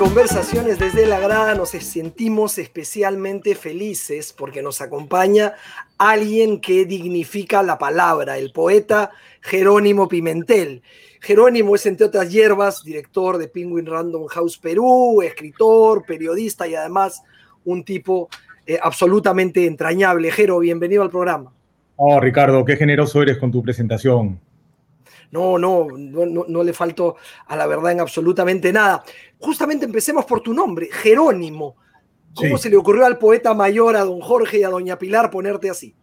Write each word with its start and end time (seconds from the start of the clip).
Conversaciones 0.00 0.78
desde 0.78 1.04
la 1.04 1.20
Grada 1.20 1.54
nos 1.54 1.68
sentimos 1.68 2.56
especialmente 2.56 3.54
felices 3.54 4.32
porque 4.32 4.62
nos 4.62 4.80
acompaña 4.80 5.52
alguien 5.98 6.62
que 6.62 6.86
dignifica 6.86 7.62
la 7.62 7.76
palabra, 7.76 8.38
el 8.38 8.50
poeta 8.50 9.10
Jerónimo 9.42 10.08
Pimentel. 10.08 10.80
Jerónimo 11.20 11.74
es, 11.74 11.84
entre 11.84 12.06
otras 12.06 12.32
hierbas, 12.32 12.82
director 12.82 13.36
de 13.36 13.48
Penguin 13.48 13.84
Random 13.84 14.26
House 14.28 14.56
Perú, 14.56 15.20
escritor, 15.20 16.06
periodista 16.06 16.66
y 16.66 16.74
además 16.74 17.22
un 17.66 17.84
tipo 17.84 18.30
eh, 18.66 18.78
absolutamente 18.82 19.66
entrañable. 19.66 20.30
Jero, 20.30 20.60
bienvenido 20.60 21.02
al 21.02 21.10
programa. 21.10 21.52
Oh, 21.96 22.18
Ricardo, 22.18 22.64
qué 22.64 22.76
generoso 22.76 23.20
eres 23.20 23.36
con 23.36 23.52
tu 23.52 23.62
presentación. 23.62 24.40
No, 25.30 25.58
no, 25.58 25.86
no, 25.96 26.44
no, 26.48 26.64
le 26.64 26.72
faltó 26.72 27.16
a 27.46 27.56
la 27.56 27.66
verdad 27.66 27.92
en 27.92 28.00
absolutamente 28.00 28.72
nada. 28.72 29.04
Justamente 29.38 29.84
empecemos 29.84 30.24
por 30.24 30.40
tu 30.40 30.52
nombre, 30.52 30.88
Jerónimo. 30.90 31.76
¿Cómo 32.34 32.58
se 32.58 32.70
le 32.70 32.76
ocurrió 32.76 33.06
al 33.06 33.18
poeta 33.18 33.54
mayor, 33.54 33.96
a 33.96 34.04
don 34.04 34.20
Jorge 34.20 34.58
y 34.58 34.62
a 34.64 34.68
doña 34.68 34.98
Pilar 34.98 35.30
ponerte 35.30 35.70
así? 35.70 35.94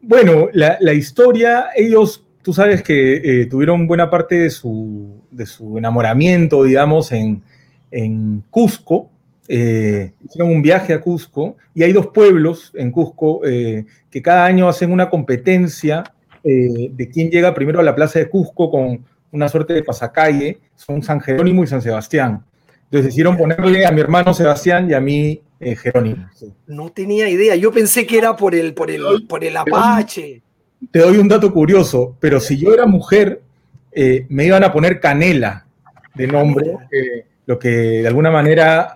Bueno, 0.00 0.48
la, 0.52 0.92
historia, 0.92 1.68
ellos, 1.74 2.24
tú 2.42 2.52
sabes 2.52 2.82
que 2.82 3.42
eh, 3.42 3.46
tuvieron 3.46 3.86
buena 3.86 4.10
parte 4.10 4.36
de 4.36 4.50
su, 4.50 5.22
de 5.30 5.46
su 5.46 5.78
enamoramiento, 5.78 6.64
digamos, 6.64 7.10
en, 7.12 7.42
en 7.90 8.44
Cusco. 8.50 9.08
Eh, 9.48 10.12
hicieron 10.24 10.50
un 10.50 10.62
viaje 10.62 10.92
a 10.92 11.00
Cusco 11.00 11.56
y 11.74 11.82
hay 11.82 11.92
dos 11.92 12.08
pueblos 12.08 12.72
en 12.74 12.90
Cusco 12.90 13.44
eh, 13.44 13.84
que 14.10 14.22
cada 14.22 14.46
año 14.46 14.68
hacen 14.68 14.90
una 14.90 15.10
competencia 15.10 16.13
eh, 16.44 16.90
de 16.92 17.08
quién 17.08 17.30
llega 17.30 17.54
primero 17.54 17.80
a 17.80 17.82
la 17.82 17.94
plaza 17.94 18.18
de 18.18 18.28
Cusco 18.28 18.70
con 18.70 19.04
una 19.32 19.48
suerte 19.48 19.72
de 19.72 19.82
pasacalle, 19.82 20.58
son 20.76 21.02
San 21.02 21.20
Jerónimo 21.20 21.64
y 21.64 21.66
San 21.66 21.80
Sebastián. 21.80 22.44
Entonces 22.84 23.06
decidieron 23.06 23.36
ponerle 23.36 23.86
a 23.86 23.90
mi 23.90 24.00
hermano 24.00 24.34
Sebastián 24.34 24.88
y 24.90 24.92
a 24.92 25.00
mí 25.00 25.40
eh, 25.58 25.74
Jerónimo. 25.74 26.28
No 26.66 26.90
tenía 26.90 27.28
idea, 27.28 27.56
yo 27.56 27.72
pensé 27.72 28.06
que 28.06 28.18
era 28.18 28.36
por 28.36 28.54
el, 28.54 28.74
por 28.74 28.90
el, 28.90 29.26
por 29.26 29.42
el 29.42 29.56
Apache. 29.56 30.42
Te 30.90 30.98
doy 30.98 31.16
un 31.16 31.28
dato 31.28 31.52
curioso, 31.52 32.14
pero 32.20 32.38
si 32.40 32.58
yo 32.58 32.74
era 32.74 32.84
mujer, 32.84 33.40
eh, 33.90 34.26
me 34.28 34.44
iban 34.44 34.62
a 34.64 34.72
poner 34.72 35.00
Canela 35.00 35.66
de 36.14 36.26
nombre, 36.26 36.76
lo 37.46 37.58
que 37.58 37.68
de 37.68 38.06
alguna 38.06 38.30
manera 38.30 38.94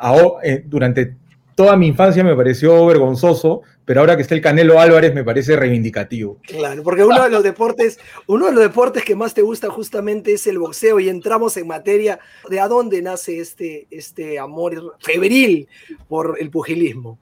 durante 0.67 1.17
toda 1.59 1.77
mi 1.77 1.89
infancia 1.89 2.23
me 2.23 2.37
pareció 2.37 2.87
vergonzoso, 2.87 3.63
pero 3.85 3.99
ahora 3.99 4.15
que 4.15 4.23
está 4.23 4.37
el 4.37 4.41
Canelo 4.41 4.79
Álvarez 4.79 5.13
me 5.13 5.25
parece 5.25 5.57
reivindicativo. 5.57 6.39
Claro, 6.47 6.85
porque 6.85 7.03
uno 7.03 7.21
de 7.21 7.31
los 7.31 7.43
deportes, 7.43 7.99
uno 8.29 8.47
de 8.47 8.53
los 8.53 8.63
deportes 8.63 9.05
que 9.05 9.17
más 9.17 9.35
te 9.35 9.43
gusta 9.43 9.69
justamente 9.69 10.35
es 10.35 10.47
el 10.47 10.61
boxeo 10.61 11.01
y 11.01 11.09
entramos 11.09 11.57
en 11.57 11.67
materia 11.67 12.21
de 12.49 12.61
a 12.61 12.69
dónde 12.69 13.03
nace 13.03 13.41
este, 13.41 13.89
este 13.91 14.39
amor 14.39 14.95
febril 15.01 15.67
por 16.07 16.37
el 16.39 16.49
pugilismo. 16.49 17.19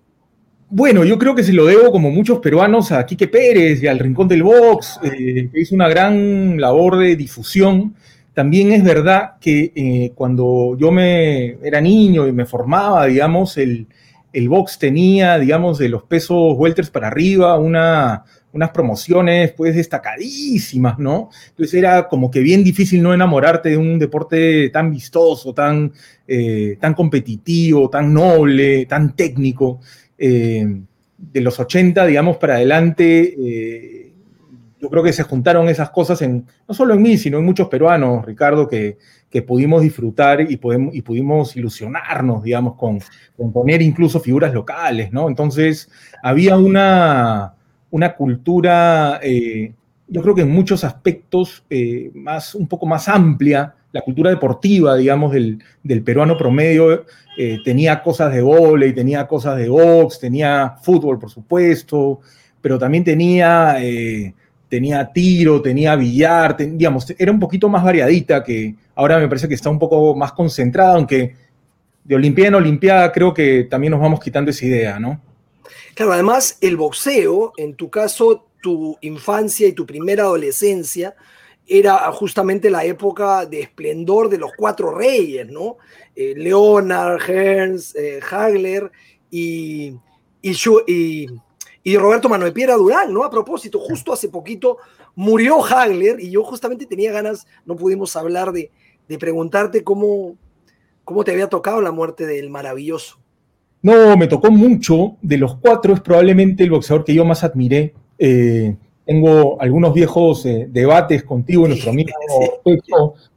Bueno, 0.69 1.03
yo 1.05 1.17
creo 1.17 1.34
que 1.34 1.43
se 1.43 1.55
lo 1.55 1.65
debo, 1.65 1.91
como 1.91 2.11
muchos 2.11 2.39
peruanos, 2.41 2.93
a 2.93 3.06
Quique 3.06 3.28
Pérez 3.28 3.83
y 3.83 3.87
al 3.87 3.98
Rincón 3.98 4.28
del 4.28 4.43
Box, 4.43 5.00
eh, 5.03 5.48
que 5.50 5.61
hizo 5.61 5.75
una 5.75 5.89
gran 5.89 6.60
labor 6.60 6.99
de 6.99 7.16
difusión. 7.16 7.94
También 8.34 8.71
es 8.72 8.84
verdad 8.84 9.37
que 9.41 9.72
eh, 9.75 10.12
cuando 10.15 10.77
yo 10.78 10.93
me 10.93 11.53
era 11.66 11.81
niño 11.81 12.27
y 12.27 12.33
me 12.33 12.44
formaba, 12.44 13.06
digamos, 13.06 13.56
el, 13.56 13.87
el 14.36 14.50
box 14.50 14.78
tenía, 14.78 15.38
digamos, 15.38 15.78
de 15.78 15.88
los 15.88 16.02
pesos 16.02 16.54
welters 16.58 16.91
para 16.91 17.06
arriba, 17.06 17.58
una, 17.58 18.22
unas 18.52 18.69
promociones 18.69 19.52
pues 19.52 19.74
destacadísimas, 19.74 20.98
¿no? 20.98 21.30
Entonces 21.48 21.72
era 21.72 22.06
como 22.06 22.30
que 22.30 22.41
bien 22.41 22.62
difícil 22.62 23.02
no 23.02 23.14
enamorarte 23.14 23.70
de 23.70 23.78
un 23.78 23.98
deporte 23.98 24.69
tan 24.69 24.91
vistoso, 24.91 25.54
tan, 25.54 25.91
eh, 26.28 26.76
tan 26.78 26.92
competitivo, 26.92 27.88
tan 27.88 28.12
noble, 28.12 28.84
tan 28.84 29.16
técnico. 29.16 29.80
Eh, 30.19 30.82
de 31.16 31.41
los 31.41 31.58
80, 31.58 32.04
digamos, 32.04 32.36
para 32.36 32.56
adelante, 32.56 33.34
eh, 33.38 34.06
yo 34.86 34.91
creo 34.91 35.02
que 35.02 35.12
se 35.12 35.24
juntaron 35.24 35.69
esas 35.69 35.91
cosas 35.91 36.22
en, 36.22 36.47
no 36.69 36.72
solo 36.72 36.94
en 36.94 37.02
mí, 37.02 37.19
sino 37.19 37.38
en 37.38 37.44
muchos 37.44 37.66
peruanos, 37.66 38.24
Ricardo, 38.24 38.69
que, 38.69 38.98
que 39.28 39.42
pudimos 39.42 39.82
disfrutar 39.82 40.41
y, 40.48 40.56
podemos, 40.58 40.94
y 40.94 41.02
pudimos 41.02 41.56
ilusionarnos, 41.56 42.44
digamos, 42.44 42.76
con, 42.76 43.00
poner 43.52 43.82
incluso 43.82 44.20
figuras 44.20 44.54
locales, 44.54 45.12
¿no? 45.12 45.28
Entonces, 45.28 45.91
había 46.22 46.56
una, 46.56 47.54
una 47.91 48.14
cultura, 48.14 49.19
eh, 49.24 49.72
yo 50.06 50.22
creo 50.22 50.36
que 50.36 50.42
en 50.42 50.52
muchos 50.52 50.84
aspectos, 50.84 51.64
eh, 51.68 52.12
más, 52.14 52.54
un 52.54 52.68
poco 52.68 52.86
más 52.86 53.08
amplia, 53.08 53.74
la 53.91 54.03
cultura 54.03 54.30
deportiva, 54.30 54.94
digamos, 54.94 55.32
del, 55.32 55.58
peruano 56.04 56.38
promedio, 56.38 57.06
eh, 57.36 57.58
tenía 57.64 58.04
cosas 58.04 58.32
de 58.32 58.86
y 58.86 58.92
tenía 58.92 59.26
cosas 59.26 59.56
de 59.56 59.68
box, 59.68 60.20
tenía 60.20 60.76
fútbol, 60.80 61.18
por 61.18 61.30
supuesto, 61.30 62.20
pero 62.60 62.78
también 62.78 63.03
tenía 63.03 63.78
tenía 64.69 65.12
tiro, 65.12 65.62
tenía 65.62 65.97
billar, 65.97 66.56
digamos, 66.56 67.15
era 67.19 67.31
un 67.31 67.41
poquito 67.41 67.69
más 67.69 67.84
variadita 67.84 68.43
que 68.43 68.75
ahora 68.94 69.19
me 69.19 69.28
parece 69.28 69.49
que 69.49 69.54
está 69.54 69.71
un 69.71 69.78
poco 69.78 70.15
más 70.15 70.32
concentrada, 70.32 70.94
aunque 70.94 71.34
de 72.04 72.15
Olimpiada 72.15 72.49
en 72.49 72.54
Olimpiada 72.56 73.12
creo 73.12 73.34
que 73.34 73.65
también 73.65 73.93
nos 73.93 74.00
vamos 74.00 74.21
quitando 74.21 74.50
esa 74.50 74.66
idea, 74.66 74.99
¿no? 74.99 75.21
Claro, 75.94 76.12
además 76.12 76.59
el 76.60 76.77
boxeo, 76.77 77.53
en 77.56 77.75
tu 77.75 77.91
caso, 77.91 78.47
tu 78.60 78.97
infancia 79.00 79.66
y 79.66 79.72
tu 79.72 79.87
primera 79.87 80.25
adolescencia, 80.25 81.15
era 81.66 81.97
justamente 82.12 82.71
la 82.71 82.84
época 82.84 83.44
de 83.44 83.60
esplendor 83.60 84.28
de 84.28 84.38
los 84.38 84.53
cuatro 84.56 84.94
reyes, 84.97 85.48
¿no? 85.48 85.78
Eh, 86.15 86.34
Leonard, 86.37 87.21
Hearns, 87.28 87.94
eh, 87.97 88.21
Hagler 88.31 88.91
y, 89.31 89.94
y, 90.43 90.56
y 90.87 91.27
y 91.86 91.97
Roberto 91.98 92.28
Manuel 92.28 92.52
Piedra 92.52 92.74
Durán, 92.74 93.14
¿no? 93.14 93.22
A 93.22 93.30
propósito, 93.30 93.78
justo 93.78 94.12
hace 94.12 94.28
poquito 94.28 94.78
murió 95.14 95.64
Hagler 95.64 96.19
y 96.19 96.32
yo 96.32 96.42
justamente 96.42 96.84
tenía 96.84 97.12
ganas, 97.12 97.47
no 97.64 97.76
pudimos 97.76 98.16
hablar 98.16 98.50
de, 98.50 98.72
preguntarte 99.20 99.84
cómo, 99.84 100.34
cómo 101.04 101.22
te 101.22 101.30
había 101.30 101.48
tocado 101.48 101.80
la 101.80 101.92
muerte 101.92 102.26
del 102.26 102.50
maravilloso. 102.50 103.20
No, 103.82 104.16
me 104.16 104.26
tocó 104.26 104.50
mucho. 104.50 105.16
De 105.22 105.38
los 105.38 105.54
cuatro 105.58 105.94
es 105.94 106.00
probablemente 106.00 106.64
el 106.64 106.70
boxeador 106.70 107.04
que 107.04 107.14
yo 107.14 107.24
más 107.24 107.44
admiré. 107.44 107.94
Eh, 108.18 108.74
tengo 109.04 109.62
algunos 109.62 109.94
viejos 109.94 110.44
eh, 110.44 110.66
debates 110.68 111.22
contigo 111.22 111.66
y 111.66 111.68
nuestro 111.68 111.92
amigo 111.92 112.10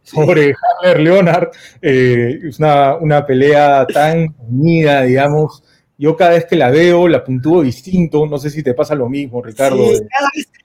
sobre 0.01 0.55
Hagler 0.81 0.99
Leonard. 1.01 1.49
Eh, 1.83 2.39
es 2.45 2.57
una, 2.57 2.95
una, 2.95 3.23
pelea 3.27 3.85
tan 3.85 4.33
unida, 4.39 5.03
digamos, 5.03 5.63
yo 5.99 6.15
cada 6.15 6.31
vez 6.31 6.45
que 6.45 6.55
la 6.55 6.69
veo 6.69 7.09
la 7.09 7.25
puntúo 7.25 7.61
distinto, 7.61 8.25
no 8.25 8.37
sé 8.37 8.49
si 8.49 8.63
te 8.63 8.73
pasa 8.73 8.95
lo 8.95 9.09
mismo, 9.09 9.41
Ricardo. 9.41 9.85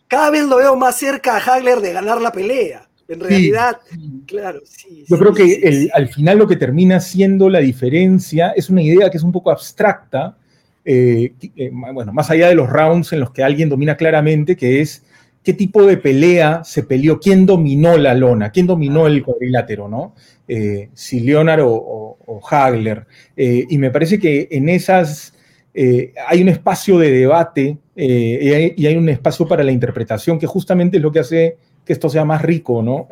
cada, 0.07 0.31
vez, 0.31 0.45
lo 0.45 0.59
veo 0.59 0.77
más 0.77 0.97
cerca 0.97 1.37
a 1.37 1.39
Hagler 1.39 1.81
de 1.81 1.93
ganar 1.93 2.21
la 2.21 2.31
pelea. 2.31 2.89
En 3.09 3.19
realidad, 3.19 3.79
claro, 4.27 4.61
sí. 4.65 5.05
Yo 5.09 5.19
creo 5.19 5.35
que 5.35 5.91
al 5.93 6.09
final 6.09 6.39
lo 6.39 6.47
que 6.47 6.55
termina 6.55 7.01
siendo 7.01 7.51
la 7.51 7.59
diferencia 7.59 8.53
es 8.53 8.71
una 8.71 8.81
idea 8.81 9.11
que 9.11 9.17
es 9.17 9.25
un 9.25 9.33
poco 9.33 9.51
abstracta, 9.51 10.39
eh, 10.85 11.33
eh, 11.57 11.71
bueno, 11.73 12.13
más 12.13 12.31
allá 12.31 12.49
de 12.49 12.55
los 12.55 12.71
rounds 12.71 13.13
en 13.13 13.21
los 13.21 13.33
que 13.33 13.43
alguien 13.43 13.69
domina 13.69 13.97
claramente, 13.97 14.57
que 14.57 14.81
es 14.81 15.03
qué 15.45 15.53
tipo 15.53 15.85
de 15.85 15.99
pelea 15.99 16.65
se 16.65 16.83
peleó, 16.83 17.21
quién 17.21 17.45
dominó 17.45 17.99
la 17.99 18.15
lona, 18.15 18.51
quién 18.51 18.67
dominó 18.67 19.07
el 19.07 19.23
cuadrilátero, 19.23 19.89
¿no? 19.89 20.15
Eh, 20.49 20.89
si 20.95 21.21
Leonard 21.21 21.61
o, 21.63 22.41
Hagler. 22.51 23.07
Eh, 23.37 23.65
y 23.69 23.79
me 23.79 23.91
parece 23.91 24.19
que 24.19 24.49
en 24.51 24.69
esas 24.69 25.35
eh, 25.75 26.13
hay 26.27 26.43
un 26.43 26.49
espacio 26.49 26.99
de 26.99 27.11
debate 27.11 27.79
y 27.95 28.85
hay, 28.85 28.97
un 28.97 29.09
espacio 29.09 29.47
para 29.47 29.63
la 29.63 29.71
interpretación 29.71 30.39
que 30.39 30.47
justamente 30.47 30.97
es 30.97 31.03
lo 31.03 31.13
que 31.13 31.21
hace 31.21 31.59
que 31.85 31.93
esto 31.93 32.09
sea 32.09 32.25
más 32.25 32.43
rico, 32.43 32.83
¿no? 32.83 33.09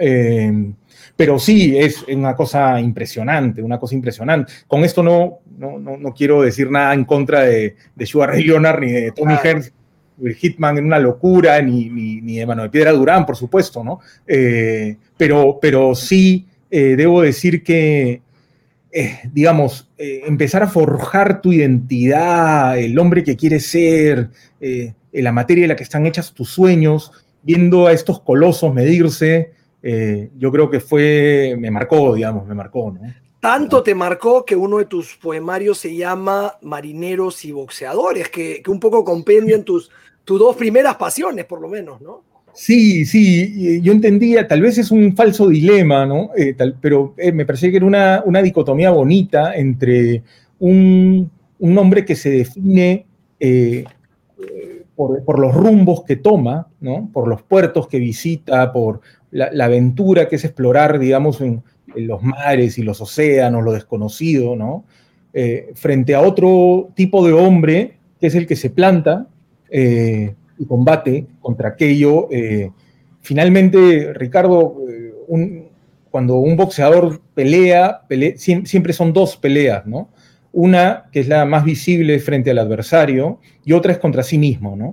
pero 1.14 1.38
sí, 1.38 1.76
es 1.76 2.02
una 2.08 2.34
cosa 2.34 2.80
impresionante, 2.80 3.62
una 3.62 3.78
cosa 3.78 3.94
impresionante. 3.94 4.50
Con 4.66 4.82
esto 4.82 5.02
no, 5.02 5.40
no, 5.58 6.14
quiero 6.14 6.40
decir 6.40 6.70
nada 6.70 6.94
en 6.94 7.04
contra 7.04 7.42
de, 7.42 7.76
de 7.94 8.06
Sugar 8.06 8.30
Ray 8.30 8.44
Leonard 8.44 8.80
ni 8.80 8.90
de 8.90 9.12
Tommy 9.12 9.36
claro. 9.36 9.60
Hitman 10.30 10.78
en 10.78 10.86
una 10.86 10.98
locura, 10.98 11.60
ni, 11.60 11.88
ni, 11.90 12.20
ni 12.20 12.36
de 12.36 12.46
Mano 12.46 12.62
de 12.62 12.70
Piedra 12.70 12.92
Durán, 12.92 13.26
por 13.26 13.36
supuesto, 13.36 13.82
¿no? 13.82 14.00
Eh, 14.26 14.96
pero, 15.16 15.58
pero 15.60 15.94
sí 15.94 16.46
eh, 16.70 16.94
debo 16.96 17.22
decir 17.22 17.62
que 17.62 18.22
eh, 18.94 19.20
digamos, 19.32 19.88
empezar 19.96 20.62
a 20.62 20.68
forjar 20.68 21.40
tu 21.40 21.50
identidad, 21.50 22.78
el 22.78 22.98
hombre 22.98 23.24
que 23.24 23.36
quieres 23.36 23.66
ser, 23.66 24.28
en 24.60 24.94
la 25.12 25.32
materia 25.32 25.62
de 25.62 25.68
la 25.68 25.76
que 25.76 25.82
están 25.82 26.04
hechas 26.04 26.34
tus 26.34 26.50
sueños, 26.50 27.10
viendo 27.42 27.86
a 27.86 27.92
estos 27.92 28.20
colosos 28.20 28.74
medirse, 28.74 29.52
yo 30.36 30.52
creo 30.52 30.68
que 30.68 30.80
fue, 30.80 31.56
me 31.58 31.70
marcó, 31.70 32.14
digamos, 32.14 32.46
me 32.46 32.54
marcó, 32.54 32.92
¿no? 32.92 33.00
Tanto 33.42 33.82
te 33.82 33.96
marcó 33.96 34.44
que 34.44 34.54
uno 34.54 34.78
de 34.78 34.84
tus 34.84 35.16
poemarios 35.16 35.76
se 35.76 35.96
llama 35.96 36.58
Marineros 36.62 37.44
y 37.44 37.50
Boxeadores, 37.50 38.28
que, 38.28 38.62
un 38.68 38.78
poco 38.78 39.04
compendian 39.04 39.64
tus, 39.64 39.90
tus 40.24 40.38
dos 40.38 40.56
primeras 40.56 40.96
pasiones, 40.96 41.44
por 41.44 41.60
lo 41.60 41.68
menos, 41.68 42.00
¿no? 42.00 42.22
Sí, 42.54 43.06
sí, 43.06 43.80
yo 43.80 43.92
entendía, 43.92 44.46
tal 44.46 44.60
vez 44.60 44.76
es 44.76 44.90
un 44.90 45.16
falso 45.16 45.48
dilema, 45.48 46.04
¿no? 46.04 46.30
Eh, 46.36 46.54
pero 46.80 47.14
eh, 47.16 47.32
me 47.32 47.46
parecía 47.46 47.70
que 47.70 47.78
era 47.78 47.86
una, 47.86 48.42
dicotomía 48.42 48.90
bonita 48.90 49.54
entre 49.54 50.22
un, 50.58 51.30
hombre 51.60 52.04
que 52.04 52.14
se 52.14 52.30
define 52.30 53.06
eh, 53.40 53.84
por, 54.94 55.38
los 55.38 55.54
rumbos 55.54 56.04
que 56.04 56.16
toma, 56.16 56.68
¿no? 56.80 57.08
Por 57.12 57.26
los 57.26 57.42
puertos 57.42 57.88
que 57.88 57.98
visita, 57.98 58.72
por 58.72 59.00
la, 59.30 59.64
aventura 59.64 60.28
que 60.28 60.36
es 60.36 60.44
explorar, 60.44 60.98
digamos, 60.98 61.40
en, 61.40 61.62
los 61.94 62.22
mares 62.22 62.78
y 62.78 62.82
los 62.82 63.00
océanos, 63.02 63.62
lo 63.62 63.72
desconocido, 63.72 64.56
¿no? 64.56 64.84
Eh, 65.34 65.72
frente 65.74 66.14
a 66.14 66.20
otro 66.20 66.90
tipo 66.94 67.26
de 67.26 67.32
hombre 67.32 67.96
que 68.20 68.26
es 68.28 68.34
el 68.34 68.46
que 68.46 68.56
se 68.56 68.70
planta 68.70 69.26
eh, 69.72 70.34
y 70.58 70.66
combate 70.66 71.26
contra 71.40 71.70
aquello. 71.70 72.28
Eh, 72.30 72.70
finalmente, 73.20 74.12
Ricardo, 74.12 74.76
cuando 76.10 76.36
un 76.36 76.56
boxeador 76.56 77.20
pelea, 77.34 78.02
siempre 78.36 78.92
son 78.92 79.12
dos 79.12 79.36
peleas, 79.36 79.86
¿no? 79.86 80.10
Una 80.52 81.04
que 81.10 81.20
es 81.20 81.28
la 81.28 81.46
más 81.46 81.64
visible 81.64 82.18
frente 82.18 82.50
al 82.50 82.58
adversario 82.58 83.40
y 83.64 83.72
otra 83.72 83.92
es 83.92 83.98
contra 83.98 84.22
sí 84.22 84.38
mismo, 84.38 84.76
¿no? 84.76 84.92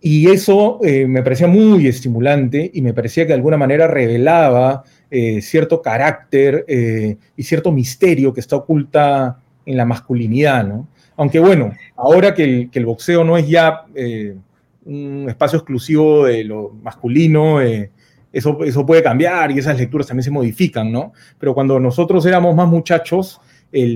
y 0.00 0.30
eso 0.30 0.78
me 1.08 1.22
parecía 1.24 1.48
muy 1.48 1.88
estimulante 1.88 2.70
y 2.72 2.82
me 2.82 2.94
parecía 2.94 3.24
que 3.24 3.28
de 3.28 3.34
alguna 3.34 3.56
manera 3.56 3.88
revelaba 3.88 4.84
eh, 5.10 5.40
cierto 5.40 5.80
carácter 5.80 6.66
eh, 6.68 7.16
y 7.34 7.42
cierto 7.42 7.72
misterio 7.72 8.34
que 8.34 8.40
está 8.40 8.56
oculta 8.56 9.40
en 9.64 9.76
la 9.78 9.86
masculinidad, 9.86 10.66
¿no? 10.66 10.88
Aunque 11.18 11.40
bueno, 11.40 11.74
ahora 11.96 12.32
que 12.32 12.70
el, 12.72 12.86
boxeo 12.86 13.24
no 13.24 13.36
es 13.36 13.46
ya 13.46 13.84
eh, 13.94 14.36
un 14.84 15.26
espacio 15.28 15.58
exclusivo 15.58 16.24
de 16.24 16.44
lo 16.44 16.70
masculino, 16.82 17.60
eso, 17.60 18.62
eso 18.64 18.86
puede 18.86 19.02
cambiar 19.02 19.50
y 19.50 19.58
esas 19.58 19.76
lecturas 19.76 20.06
también 20.06 20.22
se 20.22 20.30
modifican, 20.30 20.90
¿no? 20.90 21.12
Pero 21.38 21.54
cuando 21.54 21.78
nosotros 21.80 22.24
éramos 22.24 22.54
más 22.54 22.68
muchachos, 22.68 23.40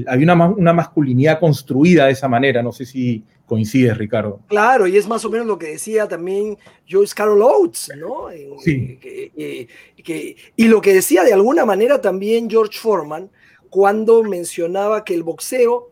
había 0.06 0.34
una, 0.34 0.48
una, 0.48 0.72
masculinidad 0.72 1.38
construida 1.38 2.06
de 2.06 2.12
esa 2.12 2.28
manera, 2.28 2.62
no 2.62 2.72
sé 2.72 2.84
si 2.84 3.24
coincides, 3.46 3.96
Ricardo. 3.96 4.40
Claro, 4.48 4.88
y 4.88 4.96
es 4.96 5.06
más 5.06 5.24
o 5.24 5.30
menos 5.30 5.46
lo 5.46 5.58
que 5.58 5.69
decía 5.69 6.08
también 6.08 6.58
Joyce 6.90 7.14
Carol 7.14 7.40
Oates, 7.40 7.90
¿no? 7.96 8.26
Sí. 8.64 8.98
y 10.56 10.64
lo 10.64 10.80
que 10.80 10.92
decía 10.92 11.22
de 11.22 11.32
alguna 11.32 11.64
manera 11.64 12.00
también 12.00 12.50
George 12.50 12.78
Foreman 12.78 13.30
cuando 13.70 14.22
mencionaba 14.22 15.04
que 15.04 15.14
el 15.14 15.22
boxeo, 15.22 15.92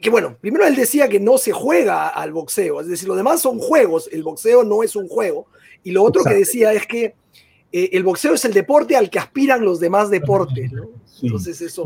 que 0.00 0.10
bueno, 0.10 0.36
primero 0.40 0.66
él 0.66 0.76
decía 0.76 1.08
que 1.08 1.20
no 1.20 1.38
se 1.38 1.52
juega 1.52 2.08
al 2.08 2.32
boxeo, 2.32 2.80
es 2.80 2.88
decir, 2.88 3.08
lo 3.08 3.16
demás 3.16 3.40
son 3.40 3.58
juegos, 3.58 4.08
el 4.12 4.22
boxeo 4.22 4.64
no 4.64 4.82
es 4.82 4.96
un 4.96 5.08
juego, 5.08 5.46
y 5.82 5.90
lo 5.90 6.02
otro 6.02 6.24
que 6.24 6.34
decía 6.34 6.72
es 6.72 6.86
que 6.86 7.14
eh, 7.72 7.90
el 7.92 8.02
boxeo 8.02 8.34
es 8.34 8.44
el 8.44 8.52
deporte 8.52 8.96
al 8.96 9.10
que 9.10 9.18
aspiran 9.18 9.64
los 9.64 9.80
demás 9.80 10.10
deportes, 10.10 10.72
¿no? 10.72 10.90
Entonces 11.22 11.60
eso 11.60 11.84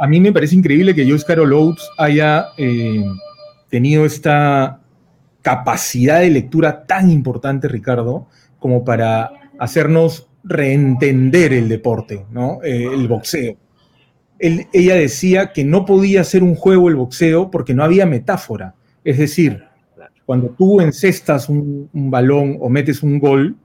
a 0.00 0.06
mí 0.06 0.18
me 0.18 0.32
parece 0.32 0.56
increíble 0.56 0.94
que 0.94 1.06
Carol 1.26 1.52
Oates 1.52 1.86
haya 1.98 2.46
eh, 2.56 3.04
tenido 3.68 4.06
esta 4.06 4.80
capacidad 5.42 6.20
de 6.20 6.30
lectura 6.30 6.86
tan 6.86 7.10
importante, 7.10 7.68
Ricardo, 7.68 8.26
como 8.58 8.82
para 8.82 9.30
hacernos 9.58 10.26
reentender 10.42 11.52
el 11.52 11.68
deporte, 11.68 12.24
¿no? 12.30 12.60
Eh, 12.62 12.88
el 12.90 13.08
boxeo. 13.08 13.58
Ella 14.40 14.94
decía 14.94 15.52
que 15.52 15.64
no 15.64 15.84
podía 15.84 16.24
ser 16.24 16.42
un 16.42 16.54
juego 16.54 16.88
el 16.88 16.96
boxeo 16.96 17.50
porque 17.50 17.74
no 17.74 17.84
había 17.84 18.06
metáfora. 18.06 18.74
Es 19.04 19.18
decir, 19.18 19.62
cuando 20.24 20.48
tú 20.50 20.80
encestas 20.80 21.48
un, 21.48 21.88
balón 21.92 22.56
o 22.60 22.68
metes 22.68 23.02
un 23.02 23.18
gol, 23.18 23.56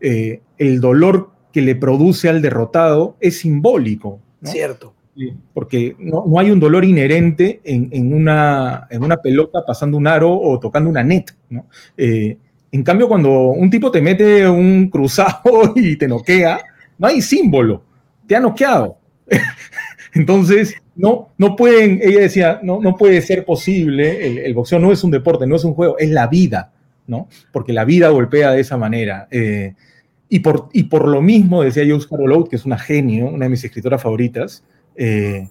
eh, 0.00 0.40
el 0.58 0.80
dolor 0.80 1.30
que 1.52 1.62
le 1.62 1.74
produce 1.74 2.28
al 2.28 2.42
derrotado 2.42 3.16
es 3.20 3.38
simbólico. 3.38 4.20
Cierto 4.42 4.94
porque 5.52 5.96
no, 5.98 6.38
hay 6.38 6.50
un 6.50 6.60
dolor 6.60 6.84
inherente 6.84 7.60
en, 7.64 8.14
una, 8.14 8.86
en, 8.90 9.02
una, 9.02 9.16
pelota 9.18 9.64
pasando 9.66 9.96
un 9.96 10.06
aro 10.06 10.32
o 10.32 10.58
tocando 10.58 10.88
una 10.88 11.02
net. 11.02 11.34
Eh, 11.96 12.38
en 12.72 12.82
cambio, 12.82 13.08
cuando 13.08 13.30
un 13.30 13.68
tipo 13.68 13.90
te 13.90 14.00
mete 14.00 14.48
un 14.48 14.88
cruzado 14.88 15.72
y 15.76 15.96
te 15.96 16.08
noquea, 16.08 16.60
no 16.98 17.06
hay 17.06 17.20
símbolo, 17.20 17.82
te 18.26 18.36
ha 18.36 18.40
noqueado. 18.40 18.98
Entonces, 20.14 20.74
no, 20.96 21.30
no 21.38 21.56
pueden, 21.56 22.00
ella 22.02 22.20
decía, 22.20 22.60
no, 22.62 22.80
no 22.80 22.96
puede 22.96 23.22
ser 23.22 23.44
posible, 23.44 24.44
el, 24.44 24.54
boxeo 24.54 24.78
no 24.78 24.92
es 24.92 25.04
un 25.04 25.10
deporte, 25.10 25.46
no 25.46 25.56
es 25.56 25.64
un 25.64 25.74
juego, 25.74 25.98
es 25.98 26.10
la 26.10 26.26
vida, 26.26 26.72
¿no? 27.06 27.28
Porque 27.52 27.72
la 27.72 27.84
vida 27.84 28.08
golpea 28.08 28.52
de 28.52 28.60
esa 28.60 28.76
manera. 28.76 29.28
Eh, 29.30 29.74
y, 30.28 30.40
por, 30.40 30.68
y 30.72 30.84
por 30.84 31.08
lo 31.08 31.22
mismo, 31.22 31.62
decía 31.62 31.84
Joe 31.88 32.04
Carol 32.08 32.48
que 32.48 32.56
es 32.56 32.64
una 32.64 32.78
genio, 32.78 33.26
una 33.26 33.46
de 33.46 33.50
mis 33.50 33.64
escritoras 33.64 34.02
favoritas, 34.02 34.64
eh, 34.96 35.48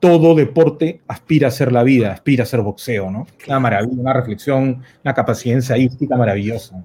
todo 0.00 0.34
deporte 0.34 1.02
aspira 1.06 1.48
a 1.48 1.50
ser 1.50 1.72
la 1.72 1.82
vida, 1.82 2.12
aspira 2.12 2.44
a 2.44 2.46
ser 2.46 2.62
boxeo, 2.62 3.10
¿no? 3.10 3.26
Una 3.46 3.60
maravilla, 3.60 4.00
una 4.00 4.12
reflexión, 4.14 4.82
una 5.04 5.14
capacidad 5.14 5.56
ensayística 5.56 6.16
maravillosa. 6.16 6.82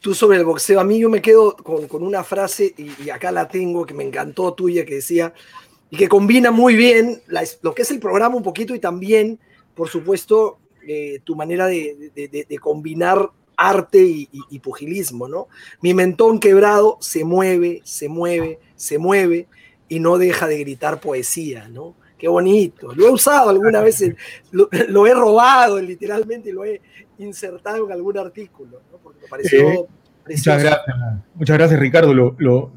Tú 0.00 0.14
sobre 0.14 0.38
el 0.38 0.44
boxeo, 0.44 0.80
a 0.80 0.84
mí 0.84 0.98
yo 0.98 1.08
me 1.08 1.22
quedo 1.22 1.56
con, 1.56 2.02
una 2.02 2.24
frase, 2.24 2.74
y, 2.76 3.08
acá 3.10 3.30
la 3.30 3.48
tengo, 3.48 3.86
que 3.86 3.94
me 3.94 4.04
encantó 4.04 4.52
tuya, 4.52 4.84
que 4.84 4.96
decía, 4.96 5.32
y 5.90 5.96
que 5.96 6.08
combina 6.08 6.50
muy 6.50 6.74
bien 6.74 7.22
lo 7.62 7.74
que 7.74 7.82
es 7.82 7.90
el 7.90 8.00
programa 8.00 8.36
un 8.36 8.42
poquito 8.42 8.74
y 8.74 8.80
también, 8.80 9.38
por 9.74 9.88
supuesto, 9.88 10.58
eh, 10.86 11.20
tu 11.24 11.36
manera 11.36 11.66
de, 11.66 12.12
combinar 12.60 13.30
arte 13.56 14.02
y, 14.02 14.28
y, 14.50 14.58
pugilismo, 14.58 15.28
¿no? 15.28 15.46
Mi 15.80 15.94
mentón 15.94 16.40
quebrado 16.40 16.98
se 17.00 17.24
mueve, 17.24 17.82
se 17.84 18.08
mueve, 18.08 18.58
se 18.74 18.98
mueve, 18.98 19.46
y 19.88 20.00
no 20.00 20.18
deja 20.18 20.48
de 20.48 20.58
gritar 20.58 21.00
poesía, 21.00 21.68
¿no? 21.68 21.94
Qué 22.18 22.28
bonito. 22.28 22.92
Lo 22.94 23.06
he 23.06 23.10
usado 23.10 23.50
alguna 23.50 23.80
vez, 23.80 24.02
lo, 24.50 25.06
he 25.06 25.14
robado 25.14 25.80
literalmente 25.80 26.50
y 26.50 26.52
lo 26.52 26.64
he 26.64 26.80
insertado 27.18 27.86
en 27.86 27.92
algún 27.92 28.18
artículo, 28.18 28.80
¿no? 28.90 28.98
Porque 28.98 29.20
me 29.22 29.28
pareció 29.28 29.86
Muchas 30.26 30.62
gracias, 30.62 30.96
muchas 31.34 31.58
gracias 31.58 31.78
Ricardo. 31.78 32.14
Lo, 32.14 32.72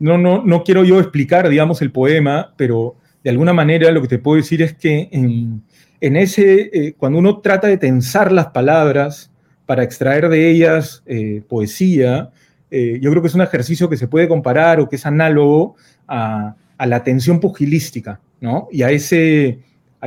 no, 0.00 0.18
no, 0.18 0.42
no 0.44 0.64
quiero 0.64 0.82
yo 0.82 0.98
explicar, 0.98 1.48
digamos, 1.48 1.82
el 1.82 1.92
poema, 1.92 2.54
pero 2.56 2.96
de 3.22 3.30
alguna 3.30 3.52
manera 3.52 3.90
lo 3.90 4.02
que 4.02 4.08
te 4.08 4.18
puedo 4.18 4.36
decir 4.36 4.62
es 4.62 4.74
que 4.74 5.08
en, 5.12 6.16
ese, 6.16 6.70
eh, 6.72 6.94
cuando 6.96 7.18
uno 7.18 7.38
trata 7.40 7.68
de 7.68 7.76
tensar 7.76 8.32
las 8.32 8.46
palabras 8.48 9.30
para 9.66 9.82
extraer 9.82 10.28
de 10.30 10.50
ellas 10.50 11.02
eh, 11.06 11.42
poesía, 11.46 12.30
eh, 12.70 12.98
yo 13.00 13.10
creo 13.10 13.22
que 13.22 13.28
es 13.28 13.34
un 13.34 13.42
ejercicio 13.42 13.88
que 13.90 13.98
se 13.98 14.08
puede 14.08 14.26
comparar 14.26 14.80
o 14.80 14.88
que 14.88 14.96
es 14.96 15.04
análogo 15.06 15.76
a, 16.08 16.56
la 16.78 17.04
tensión 17.04 17.40
pugilística, 17.40 18.20
¿no? 18.40 18.66
Y 18.72 18.82
a 18.84 18.90
ese, 18.90 19.58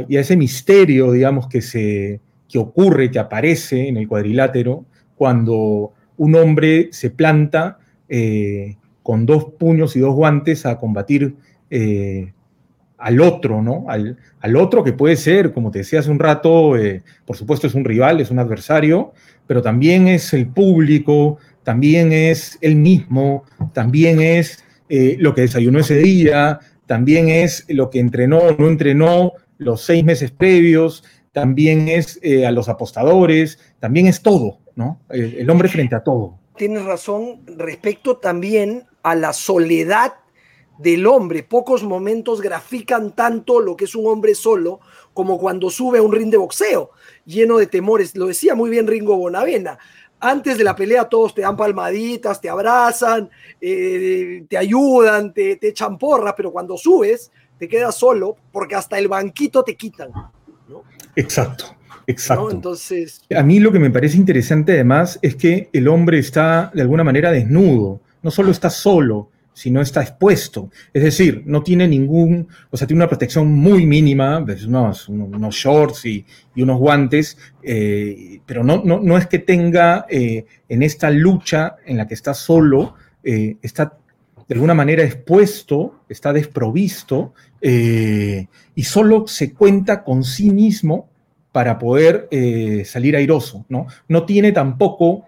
y 0.10 0.18
a 0.18 0.22
ese 0.22 0.36
misterio, 0.36 1.12
digamos, 1.12 1.48
que, 1.48 1.62
se, 1.62 2.20
que 2.50 2.58
ocurre, 2.58 3.12
que 3.12 3.20
aparece 3.20 3.88
en 3.88 3.98
el 3.98 4.08
cuadrilátero 4.08 4.84
cuando 5.16 5.94
un 6.18 6.34
hombre 6.34 6.90
se 6.92 7.12
planta 7.12 7.78
con 9.04 9.26
dos 9.26 9.46
puños 9.60 9.96
y 9.96 10.00
dos 10.00 10.16
guantes 10.16 10.66
a 10.66 10.80
combatir 10.80 11.36
eh, 11.70 12.34
al 12.98 13.20
otro, 13.22 13.62
¿no? 13.62 13.86
Al, 13.90 14.56
otro 14.56 14.84
que 14.84 14.94
puede 14.94 15.18
ser, 15.18 15.52
como 15.54 15.72
te 15.72 15.80
decía 15.80 16.00
hace 16.00 16.10
un 16.10 16.20
rato, 16.20 16.74
por 17.26 17.36
supuesto 17.36 17.68
es 17.68 17.76
un 17.76 17.84
rival, 17.84 18.22
es 18.22 18.32
un 18.32 18.40
adversario, 18.40 19.12
pero 19.46 19.62
también 19.62 20.08
es 20.08 20.34
el 20.34 20.48
público, 20.48 21.38
también 21.64 22.12
es 22.12 22.58
él 22.62 22.76
mismo, 22.76 23.44
también 23.74 24.22
es 24.22 24.64
eh, 24.90 25.16
lo 25.20 25.34
que 25.34 25.42
desayunó 25.42 25.80
ese 25.80 25.98
día, 25.98 26.60
también 26.86 27.30
es 27.30 27.66
lo 27.70 27.90
que 27.90 28.00
entrenó 28.00 28.40
o 28.40 28.56
no 28.56 28.68
entrenó 28.68 29.34
los 29.58 29.82
seis 29.82 30.04
meses 30.04 30.32
previos, 30.32 31.04
también 31.32 31.88
es 31.88 32.20
eh, 32.22 32.46
a 32.46 32.52
los 32.52 32.70
apostadores, 32.70 33.60
también 33.80 34.08
es 34.08 34.22
todo, 34.22 34.60
¿no? 34.76 35.00
El, 35.10 35.50
hombre 35.50 35.70
frente 35.70 35.96
a 35.96 36.04
todo. 36.04 36.38
Tienes 36.58 36.86
razón 36.86 37.42
respecto 37.58 38.18
también 38.18 38.84
a 39.04 39.16
la 39.16 39.34
soledad 39.34 40.16
del 40.80 41.06
hombre. 41.06 41.44
Pocos 41.44 41.84
momentos 41.84 42.42
grafican 42.42 43.12
tanto 43.16 43.60
lo 43.60 43.76
que 43.76 43.86
es 43.86 43.94
un 43.94 44.08
hombre 44.08 44.34
solo 44.34 44.80
como 45.14 45.38
cuando 45.38 45.70
sube 45.70 46.00
a 46.00 46.02
un 46.02 46.12
ring 46.12 46.32
de 46.32 46.38
boxeo, 46.38 46.90
lleno 47.26 47.58
de 47.58 47.68
temores. 47.68 48.16
Lo 48.16 48.28
decía 48.28 48.56
muy 48.56 48.70
bien 48.70 48.88
Ringo 48.88 49.16
Bonavena 49.16 49.78
antes 50.24 50.58
de 50.58 50.64
la 50.64 50.74
pelea 50.74 51.04
todos 51.04 51.36
te 51.36 51.42
dan 51.42 51.58
palmaditas, 51.58 52.40
te 52.40 52.50
abrazan, 52.50 53.30
eh, 53.60 54.46
te 54.48 54.58
ayudan, 54.58 55.34
te, 55.34 55.58
te 55.58 55.68
echan 55.68 55.98
porras, 55.98 56.34
pero 56.38 56.52
cuando 56.52 56.78
subes 56.78 57.30
te 57.60 57.68
quedas 57.68 57.96
solo 57.96 58.38
porque 58.52 58.76
hasta 58.76 58.98
el 58.98 59.08
banquito 59.08 59.64
te 59.64 59.76
quitan. 59.76 60.12
Exacto. 61.16 61.76
Exacto. 62.08 62.52
Entonces. 62.52 63.22
A 63.34 63.44
mí 63.44 63.60
lo 63.60 63.72
que 63.72 63.80
me 63.80 63.90
parece 63.90 64.18
interesante 64.18 64.74
además 64.74 65.20
es 65.22 65.36
que 65.36 65.70
el 65.72 65.88
hombre 65.88 66.20
está 66.20 66.72
de 66.74 66.82
alguna 66.82 67.04
manera 67.04 67.32
desnudo. 67.32 68.02
No 68.24 68.32
solo 68.32 68.52
está 68.52 68.70
solo, 68.70 69.30
sino 69.54 69.82
está 69.82 70.02
expuesto. 70.02 70.70
Es 70.94 71.04
decir, 71.04 71.44
no 71.46 71.62
tiene 71.64 71.88
ningún, 71.88 72.48
o 72.70 72.78
sea, 72.78 72.88
tiene 72.88 73.04
una 73.04 73.10
protección 73.10 73.52
muy 73.54 73.86
mínima, 73.86 74.44
pues, 74.44 74.66
unos, 74.66 75.08
unos 75.10 75.56
shorts 75.56 76.06
y, 76.06 76.26
unos 76.58 76.80
guantes, 76.80 77.38
eh, 77.62 78.40
pero 78.46 78.64
no, 78.64 78.84
no, 78.84 79.18
es 79.18 79.28
que 79.28 79.40
tenga 79.40 80.06
eh, 80.10 80.46
en 80.68 80.84
esta 80.84 81.10
lucha 81.10 81.78
en 81.86 81.98
la 81.98 82.08
que 82.08 82.16
está 82.16 82.34
solo, 82.34 82.96
eh, 83.24 83.58
está 83.62 83.98
de 84.48 84.56
alguna 84.56 84.74
manera 84.74 85.04
expuesto, 85.04 86.02
está 86.10 86.34
desprovisto 86.34 87.34
y 87.62 88.84
solo 88.84 89.26
se 89.26 89.54
cuenta 89.54 90.04
con 90.04 90.26
sí 90.26 90.50
mismo 90.52 91.08
para 91.54 91.80
poder 91.80 92.28
salir 92.84 93.16
airoso, 93.16 93.66
¿no? 93.70 93.88
No 94.10 94.26
tiene 94.26 94.52
tampoco 94.52 95.24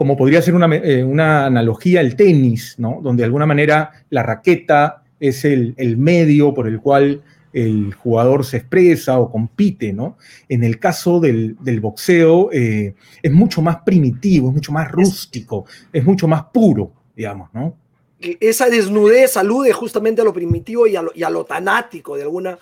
como 0.00 0.16
podría 0.16 0.40
ser 0.40 0.54
eh, 0.54 1.04
una, 1.04 1.44
analogía 1.44 2.00
el 2.00 2.16
tenis, 2.16 2.76
¿no? 2.78 3.00
Donde 3.02 3.20
de 3.20 3.26
alguna 3.26 3.44
manera 3.44 3.90
la 4.08 4.22
raqueta 4.22 5.02
es 5.20 5.44
el, 5.44 5.74
medio 5.98 6.54
por 6.54 6.66
el 6.66 6.80
cual 6.80 7.20
el 7.52 7.92
jugador 7.92 8.46
se 8.46 8.56
expresa 8.56 9.18
o 9.18 9.30
compite, 9.30 9.92
¿no? 9.92 10.16
En 10.48 10.64
el 10.64 10.78
caso 10.78 11.20
del, 11.20 11.54
boxeo 11.82 12.50
eh, 12.50 12.94
es 13.22 13.30
mucho 13.30 13.60
más 13.60 13.82
primitivo, 13.84 14.48
es 14.48 14.54
mucho 14.54 14.72
más 14.72 14.90
rústico, 14.90 15.66
es 15.92 16.02
mucho 16.02 16.26
más 16.26 16.44
puro, 16.44 16.94
digamos, 17.14 17.50
¿no? 17.52 17.76
Esa 18.20 18.68
desnudez 18.68 19.36
alude 19.36 19.72
justamente 19.72 20.20
a 20.20 20.24
lo 20.24 20.32
primitivo 20.32 20.86
y 20.86 20.94
a 20.94 21.30
lo, 21.30 21.44
tanático 21.44 22.16
de 22.16 22.22
alguna, 22.22 22.58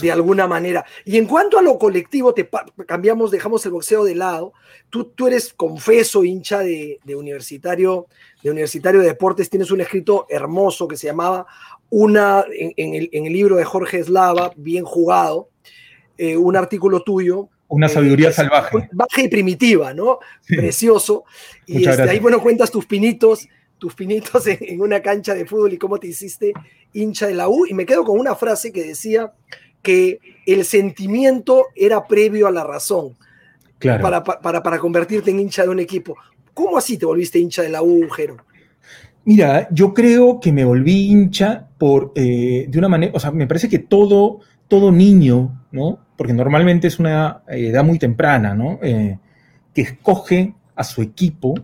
de 0.00 0.12
alguna 0.12 0.46
manera. 0.46 0.84
Y 1.04 1.16
en 1.16 1.26
cuanto 1.26 1.58
a 1.58 1.62
lo 1.62 1.78
colectivo, 1.78 2.32
te 2.32 2.48
cambiamos, 2.86 3.32
dejamos 3.32 3.64
el 3.66 3.72
boxeo 3.72 4.04
de 4.04 4.14
lado. 4.14 4.52
Tú, 4.88 5.04
tú 5.06 5.26
eres 5.26 5.52
confeso 5.52 6.24
hincha 6.24 6.60
de, 6.60 7.00
universitario, 7.06 8.06
de 8.42 8.50
Universitario 8.50 9.00
de 9.00 9.08
Deportes, 9.08 9.50
tienes 9.50 9.70
un 9.72 9.80
escrito 9.80 10.26
hermoso 10.28 10.86
que 10.86 10.96
se 10.96 11.08
llamaba 11.08 11.46
una, 11.90 12.44
en, 12.48 12.94
el, 13.26 13.32
libro 13.32 13.56
de 13.56 13.64
Jorge 13.64 13.98
Eslava, 13.98 14.52
bien 14.56 14.84
jugado, 14.84 15.48
eh, 16.18 16.36
un 16.36 16.56
artículo 16.56 17.02
tuyo. 17.02 17.48
Una 17.66 17.86
eh, 17.86 17.90
sabiduría 17.90 18.32
salvaje. 18.32 18.88
Baja 18.92 19.22
y 19.22 19.28
primitiva, 19.28 19.92
¿no? 19.92 20.20
Precioso. 20.46 21.24
Y 21.66 21.88
este, 21.88 22.02
ahí, 22.02 22.20
bueno, 22.20 22.40
cuentas 22.40 22.70
tus 22.70 22.86
pinitos 22.86 23.48
tus 23.80 23.94
pinitos 23.96 24.46
en, 24.46 24.80
una 24.80 25.00
cancha 25.00 25.34
de 25.34 25.44
fútbol 25.44 25.72
y 25.72 25.78
cómo 25.78 25.98
te 25.98 26.06
hiciste 26.06 26.52
hincha 26.92 27.26
de 27.26 27.34
la 27.34 27.48
U. 27.48 27.66
Y 27.66 27.74
me 27.74 27.84
quedo 27.84 28.04
con 28.04 28.20
una 28.20 28.36
frase 28.36 28.70
que 28.70 28.84
decía 28.84 29.32
que 29.82 30.20
el 30.46 30.64
sentimiento 30.64 31.66
era 31.74 32.06
previo 32.06 32.46
a 32.46 32.52
la 32.52 32.62
razón 32.62 33.16
claro. 33.78 34.02
para, 34.02 34.62
para, 34.62 34.78
convertirte 34.78 35.30
en 35.30 35.40
hincha 35.40 35.64
de 35.64 35.70
un 35.70 35.80
equipo. 35.80 36.16
¿Cómo 36.54 36.76
así 36.76 36.98
te 36.98 37.06
volviste 37.06 37.38
hincha 37.38 37.62
de 37.62 37.70
la 37.70 37.82
U, 37.82 38.08
Jero? 38.10 38.36
Mira, 39.24 39.68
yo 39.70 39.94
creo 39.94 40.40
que 40.40 40.52
me 40.52 40.64
volví 40.64 41.08
hincha 41.10 41.68
por, 41.78 42.12
eh, 42.14 42.66
de 42.68 42.78
una 42.78 42.88
manera, 42.88 43.12
o 43.14 43.20
sea, 43.20 43.30
me 43.30 43.46
parece 43.46 43.68
que 43.68 43.78
todo, 43.78 44.40
todo 44.68 44.92
niño, 44.92 45.66
¿no? 45.72 45.98
Porque 46.16 46.32
normalmente 46.32 46.88
es 46.88 46.98
una 46.98 47.42
edad 47.48 47.84
muy 47.84 47.98
temprana, 47.98 48.54
¿no? 48.54 48.78
Eh, 48.82 49.18
que 49.74 49.82
escoge 49.82 50.54
a 50.74 50.84
su 50.84 51.00
equipo, 51.02 51.54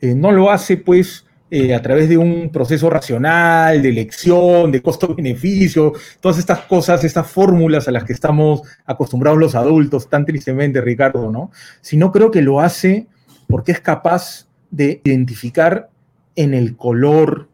eh, 0.00 0.14
no 0.14 0.32
lo 0.32 0.50
hace 0.50 0.76
pues 0.76 1.24
eh, 1.56 1.72
a 1.72 1.80
través 1.80 2.08
de 2.08 2.18
un 2.18 2.50
proceso 2.50 2.90
racional, 2.90 3.80
de 3.80 3.88
elección, 3.88 4.72
de 4.72 4.82
costo-beneficio, 4.82 5.92
todas 6.18 6.36
estas 6.38 6.62
cosas, 6.62 7.04
estas 7.04 7.28
fórmulas 7.28 7.86
a 7.86 7.92
las 7.92 8.02
que 8.02 8.12
estamos 8.12 8.62
acostumbrados 8.84 9.38
los 9.38 9.54
adultos, 9.54 10.10
tan 10.10 10.24
tristemente, 10.24 10.80
Ricardo, 10.80 11.30
¿no? 11.30 11.52
Sino 11.80 12.10
creo 12.10 12.32
que 12.32 12.42
lo 12.42 12.58
hace 12.58 13.06
porque 13.46 13.70
es 13.70 13.78
capaz 13.78 14.48
de 14.72 15.00
identificar 15.04 15.90
en 16.34 16.54
el 16.54 16.76
color, 16.76 17.48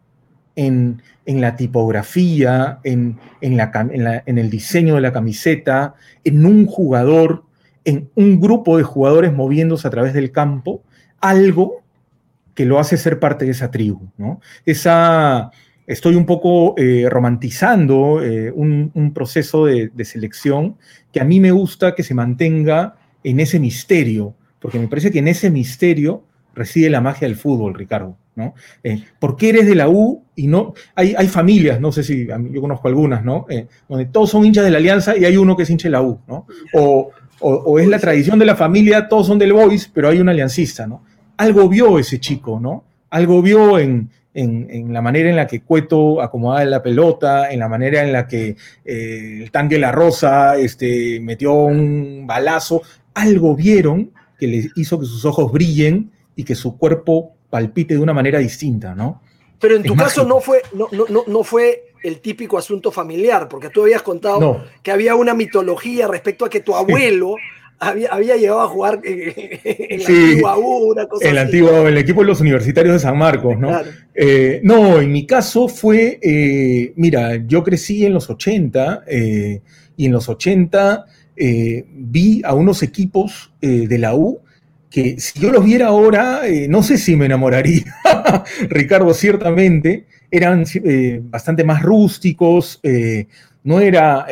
en, 0.57 1.03
la 1.27 1.57
tipografía, 1.57 2.79
en, 2.85 3.19
en 3.43 4.39
el 4.39 4.49
diseño 4.49 4.95
de 4.95 5.03
la 5.03 5.13
camiseta, 5.13 5.93
en 6.25 6.47
un 6.47 6.65
jugador, 6.65 7.45
en 7.85 8.09
un 8.15 8.41
grupo 8.41 8.79
de 8.79 8.83
jugadores 8.83 9.31
moviéndose 9.31 9.87
a 9.87 9.91
través 9.91 10.15
del 10.15 10.33
campo, 10.33 10.83
algo 11.21 11.83
que 12.61 12.67
lo 12.67 12.79
hace 12.79 12.99
ser 12.99 13.19
parte 13.19 13.47
de 13.47 13.53
esa 13.53 13.71
tribu, 13.71 14.11
¿no? 14.19 14.39
Esa, 14.67 15.51
estoy 15.87 16.15
un 16.15 16.27
poco 16.27 16.75
eh, 16.77 17.07
romantizando 17.09 18.23
eh, 18.23 18.53
un, 18.55 19.13
proceso 19.15 19.65
de, 19.65 19.91
selección 20.05 20.77
que 21.11 21.23
a 21.23 21.25
mí 21.25 21.41
me 21.41 21.53
gusta 21.53 21.95
que 21.95 22.03
se 22.03 22.13
mantenga 22.13 22.97
en 23.25 23.41
ese 23.41 23.59
misterio, 23.59 24.35
porque 24.59 24.79
me 24.79 24.89
parece 24.89 25.11
que 25.11 25.21
en 25.21 25.29
ese 25.29 25.49
misterio 25.49 26.23
reside 26.55 26.91
la 26.91 27.01
magia 27.01 27.27
del 27.27 27.39
fútbol, 27.39 27.73
Ricardo, 27.73 28.19
¿no? 28.37 28.53
Eh, 28.85 29.05
¿Por 29.19 29.37
qué 29.37 29.49
eres 29.49 29.65
de 29.65 29.77
la 29.77 29.89
U 29.89 30.23
y 30.37 30.47
no? 30.47 30.75
Hay, 30.95 31.15
hay 31.17 31.29
familias, 31.29 31.81
no 31.81 31.93
sé 31.93 32.03
si 32.03 32.27
yo 32.27 32.61
conozco 32.61 32.89
algunas, 32.89 33.25
¿no? 33.25 33.47
donde 33.89 34.05
todos 34.05 34.29
son 34.29 34.45
hinchas 34.45 34.65
de 34.65 34.71
la 34.71 34.77
Alianza 34.77 35.17
y 35.17 35.25
hay 35.25 35.39
uno 35.39 35.57
que 35.57 35.63
es 35.63 35.71
hincha 35.71 35.89
de 35.89 35.93
la 35.93 36.03
U, 36.03 36.21
¿no? 36.29 36.47
O, 36.75 37.11
o 37.41 37.79
es 37.79 37.89
la 37.89 37.99
tradición 37.99 38.39
de 38.39 38.45
la 38.45 38.55
familia, 38.55 39.09
todos 39.09 39.29
son 39.29 39.39
del 39.39 39.55
Boys, 39.55 39.91
pero 39.95 40.11
hay 40.11 40.21
un 40.21 40.29
aliancista, 40.29 40.87
¿no? 40.87 41.05
Algo 41.41 41.71
vio 41.71 41.99
ese 41.99 42.21
chico, 42.21 42.61
¿no? 42.61 42.85
Algo 43.09 43.41
vio 43.41 43.79
en, 43.79 44.11
la 44.35 45.01
manera 45.01 45.31
en 45.31 45.37
la 45.37 45.47
que 45.47 45.63
Cueto 45.63 46.21
acomodaba 46.21 46.63
la 46.67 46.83
pelota, 46.83 47.51
en 47.51 47.61
la 47.61 47.69
manera 47.69 48.03
en 48.03 48.13
la 48.13 48.29
que 48.29 48.57
eh, 48.85 49.41
el 49.43 49.51
tanque 49.51 49.79
La 49.79 49.91
Rosa 49.91 50.59
este, 50.59 51.19
metió 51.19 51.55
un 51.55 52.27
balazo. 52.27 52.83
Algo 53.15 53.57
vieron 53.57 54.11
que 54.39 54.49
le 54.49 54.71
hizo 54.77 55.01
que 55.01 55.07
sus 55.07 55.25
ojos 55.25 55.51
brillen 55.51 56.11
y 56.37 56.45
que 56.45 56.55
su 56.55 56.77
cuerpo 56.77 57.33
palpite 57.49 57.95
de 57.95 58.01
una 58.01 58.13
manera 58.13 58.39
distinta, 58.39 58.95
¿no? 58.95 59.23
Pero 59.59 59.77
en 59.77 59.83
tu 59.83 59.97
caso 59.97 60.27
no 60.27 60.41
fue, 60.41 60.61
no, 60.75 60.89
no, 60.93 61.25
no, 61.27 61.43
fue 61.43 61.95
el 62.03 62.21
típico 62.21 62.59
asunto 62.59 62.91
familiar, 62.91 63.49
porque 63.49 63.71
tú 63.71 63.83
habías 63.83 64.03
contado 64.03 64.63
que 64.83 64.91
había 64.91 65.15
una 65.15 65.33
mitología 65.33 66.07
respecto 66.07 66.45
a 66.45 66.51
que 66.51 66.61
tu 66.61 66.75
abuelo 66.75 67.37
había, 67.81 68.11
había, 68.11 68.37
llegado 68.37 68.61
a 68.61 68.69
jugar 68.69 69.01
en, 69.03 70.03
la 70.03 70.07
antigua 70.07 70.59
U, 70.59 70.93
una 70.93 71.07
cosa 71.07 71.27
el 71.27 71.39
así. 71.39 71.47
Antiguo, 71.47 71.89
el 71.89 71.97
equipo 71.97 72.21
de 72.21 72.27
los 72.27 72.41
universitarios 72.41 72.93
de 72.93 72.99
San 73.01 73.17
Marcos, 73.17 73.59
¿no? 73.59 73.73
Eh, 74.15 74.61
no, 74.63 75.01
en 75.01 75.11
mi 75.11 75.27
caso 75.27 75.67
fue, 75.67 76.19
eh, 76.23 76.93
mira, 76.97 77.37
yo 77.47 77.65
crecí 77.65 78.05
en 78.05 78.13
los 78.13 78.29
80 78.29 79.05
eh, 79.07 79.63
y 79.97 80.07
en 80.07 80.13
los 80.13 80.29
80 80.29 81.07
vi 81.95 82.43
a 82.45 82.53
unos 82.53 82.83
equipos 82.83 83.51
de 83.63 83.99
la 83.99 84.15
U 84.15 84.41
que 84.91 85.19
si 85.19 85.39
yo 85.39 85.51
los 85.51 85.65
viera 85.65 85.87
ahora, 85.87 86.43
no 86.69 86.83
sé 86.83 86.99
si 86.99 87.17
me 87.17 87.25
enamoraría, 87.25 87.97
Ricardo, 88.69 89.15
ciertamente, 89.15 90.05
eran 90.31 90.67
bastante 91.31 91.65
más 91.65 91.81
rústicos, 91.81 92.79
no 93.65 93.81
era 93.81 94.27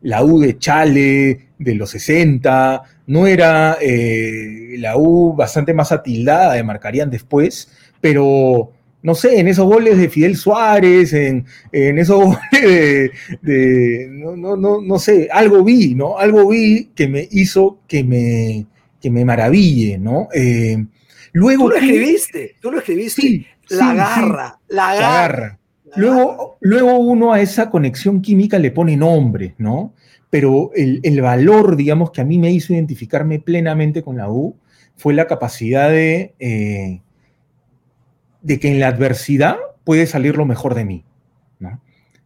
la 0.00 0.24
U 0.24 0.40
de 0.40 0.56
Chale, 0.56 1.45
de 1.58 1.74
los 1.74 1.90
60, 1.90 2.82
no 3.06 3.26
era 3.26 3.78
eh, 3.80 4.74
la 4.78 4.96
U 4.96 5.34
bastante 5.34 5.72
más 5.74 5.92
atildada, 5.92 6.54
de 6.54 6.62
marcarían 6.62 7.10
después, 7.10 7.70
pero 8.00 8.72
no 9.02 9.14
sé, 9.14 9.38
en 9.38 9.46
esos 9.46 9.66
goles 9.66 9.98
de 9.98 10.08
Fidel 10.08 10.36
Suárez, 10.36 11.12
en, 11.12 11.46
esos 11.70 12.18
goles 12.24 13.10
de, 13.40 14.08
no, 14.10 14.36
no, 14.36 14.56
no, 14.56 14.80
no, 14.80 14.98
sé, 14.98 15.28
algo 15.30 15.62
vi, 15.62 15.94
¿no? 15.94 16.18
Algo 16.18 16.48
vi 16.48 16.90
que 16.94 17.06
me 17.06 17.28
hizo 17.30 17.78
que 17.86 18.02
me, 18.02 18.66
que 19.00 19.10
me 19.10 19.24
maraville, 19.24 19.98
¿no? 19.98 20.28
Eh, 20.34 20.84
luego 21.32 21.64
tú 21.64 21.70
lo 21.70 21.76
escribiste, 21.76 22.56
tú 22.60 22.72
lo 22.72 22.78
escribiste. 22.78 23.46
la, 23.68 23.94
garra, 23.94 24.58
la, 24.68 24.94
garra, 24.96 25.58
Luego, 25.96 26.58
luego 26.60 26.98
uno 26.98 27.32
a 27.32 27.40
esa 27.40 27.70
conexión 27.70 28.20
química 28.22 28.58
le 28.58 28.70
pone 28.70 28.96
nombre, 28.96 29.54
¿no? 29.58 29.94
pero 30.30 30.70
el, 30.74 31.20
valor, 31.20 31.76
digamos, 31.76 32.10
que 32.10 32.20
a 32.20 32.24
mí 32.24 32.38
me 32.38 32.50
hizo 32.50 32.72
identificarme 32.72 33.38
plenamente 33.38 34.02
con 34.02 34.16
la 34.16 34.30
U 34.30 34.56
fue 34.96 35.14
la 35.14 35.26
capacidad 35.26 35.88
de, 35.88 36.34
eh, 36.38 37.00
de 38.42 38.60
que 38.60 38.68
en 38.68 38.80
la 38.80 38.88
adversidad 38.88 39.56
puede 39.84 40.06
salir 40.06 40.36
lo 40.36 40.44
mejor 40.44 40.74
de 40.74 40.84
mí. 40.84 41.04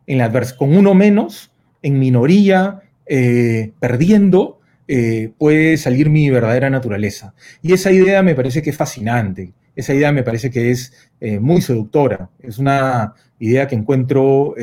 En 0.06 0.18
la 0.18 0.28
con 0.58 0.76
uno 0.76 0.92
menos, 0.92 1.52
en 1.82 2.00
minoría, 2.00 2.80
eh, 3.06 3.70
perdiendo, 3.78 4.58
eh, 4.88 5.30
puede 5.38 5.76
salir 5.76 6.10
mi 6.10 6.30
verdadera 6.30 6.68
naturaleza. 6.68 7.34
Y 7.62 7.74
esa 7.74 7.92
idea 7.92 8.20
me 8.24 8.34
parece 8.34 8.60
que 8.60 8.70
es 8.70 8.76
fascinante, 8.76 9.52
esa 9.80 9.94
idea 9.94 10.12
me 10.12 10.22
parece 10.22 10.50
que 10.50 10.70
es 10.70 10.92
muy 11.40 11.60
seductora, 11.60 12.30
es 12.40 12.58
una 12.58 13.14
idea 13.38 13.66
que 13.66 13.74
encuentro 13.74 14.54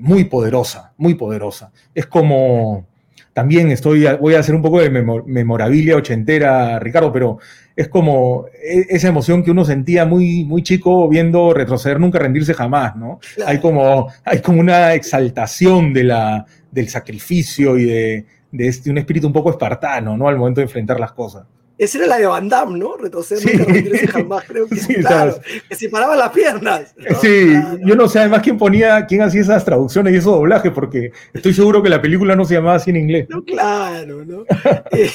muy 0.00 0.24
poderosa, 0.24 0.92
muy 0.96 1.14
poderosa. 1.14 1.72
Es 1.94 2.06
como, 2.06 2.86
también 3.32 3.70
estoy, 3.70 4.06
voy 4.20 4.34
a 4.34 4.40
hacer 4.40 4.54
un 4.54 4.62
poco 4.62 4.80
de 4.80 4.90
memorabilia 4.90 5.96
ochentera, 5.96 6.78
Ricardo, 6.78 7.12
pero 7.12 7.38
es 7.76 7.88
como 7.88 8.46
e, 8.60 8.86
esa 8.88 9.08
emoción 9.08 9.42
que 9.42 9.50
uno 9.50 9.64
sentía 9.64 10.04
muy, 10.04 10.44
muy 10.44 10.62
chico 10.62 11.08
viendo 11.08 11.54
retroceder, 11.54 12.00
nunca 12.00 12.18
rendirse 12.18 12.54
jamás, 12.54 12.96
¿no? 12.96 13.20
Hay, 13.46 13.60
como, 13.60 14.08
hay 14.24 14.40
como 14.40 14.60
una 14.60 14.94
exaltación 14.94 15.92
de 15.92 16.04
la, 16.04 16.46
del 16.70 16.88
sacrificio 16.88 17.78
y 17.78 17.84
de, 17.84 18.26
de 18.50 18.68
este, 18.68 18.90
un 18.90 18.98
espíritu 18.98 19.28
un 19.28 19.32
poco 19.32 19.50
espartano, 19.50 20.16
¿no? 20.16 20.28
Al 20.28 20.36
momento 20.36 20.60
de 20.60 20.64
enfrentar 20.64 20.98
las 20.98 21.12
cosas. 21.12 21.44
Esa 21.78 21.98
era 21.98 22.06
la 22.08 22.18
de 22.18 22.26
Van 22.26 22.48
Damme, 22.48 22.76
¿no? 22.76 22.96
Retroceder, 22.96 23.68
nunca 23.68 24.12
jamás, 24.12 24.44
creo 24.48 24.66
que 24.66 24.76
sí, 24.76 24.94
claro, 24.94 25.38
que 25.68 25.76
se 25.76 25.88
paraban 25.88 26.18
las 26.18 26.30
piernas. 26.32 26.92
Sí, 27.22 27.52
yo 27.84 27.94
no 27.94 28.08
sé 28.08 28.18
además 28.18 28.42
quién 28.42 28.58
ponía, 28.58 29.06
quién 29.06 29.22
hacía 29.22 29.42
esas 29.42 29.64
traducciones 29.64 30.12
y 30.12 30.16
esos 30.16 30.32
doblajes, 30.32 30.72
porque 30.72 31.12
estoy 31.32 31.54
seguro 31.54 31.80
que 31.80 31.88
la 31.88 32.02
película 32.02 32.34
no 32.34 32.44
se 32.44 32.54
llamaba 32.54 32.74
así 32.74 32.90
en 32.90 32.96
inglés. 32.96 33.26
No, 33.30 33.44
claro, 33.44 34.24
¿no? 34.24 34.44
Eh, 34.90 35.10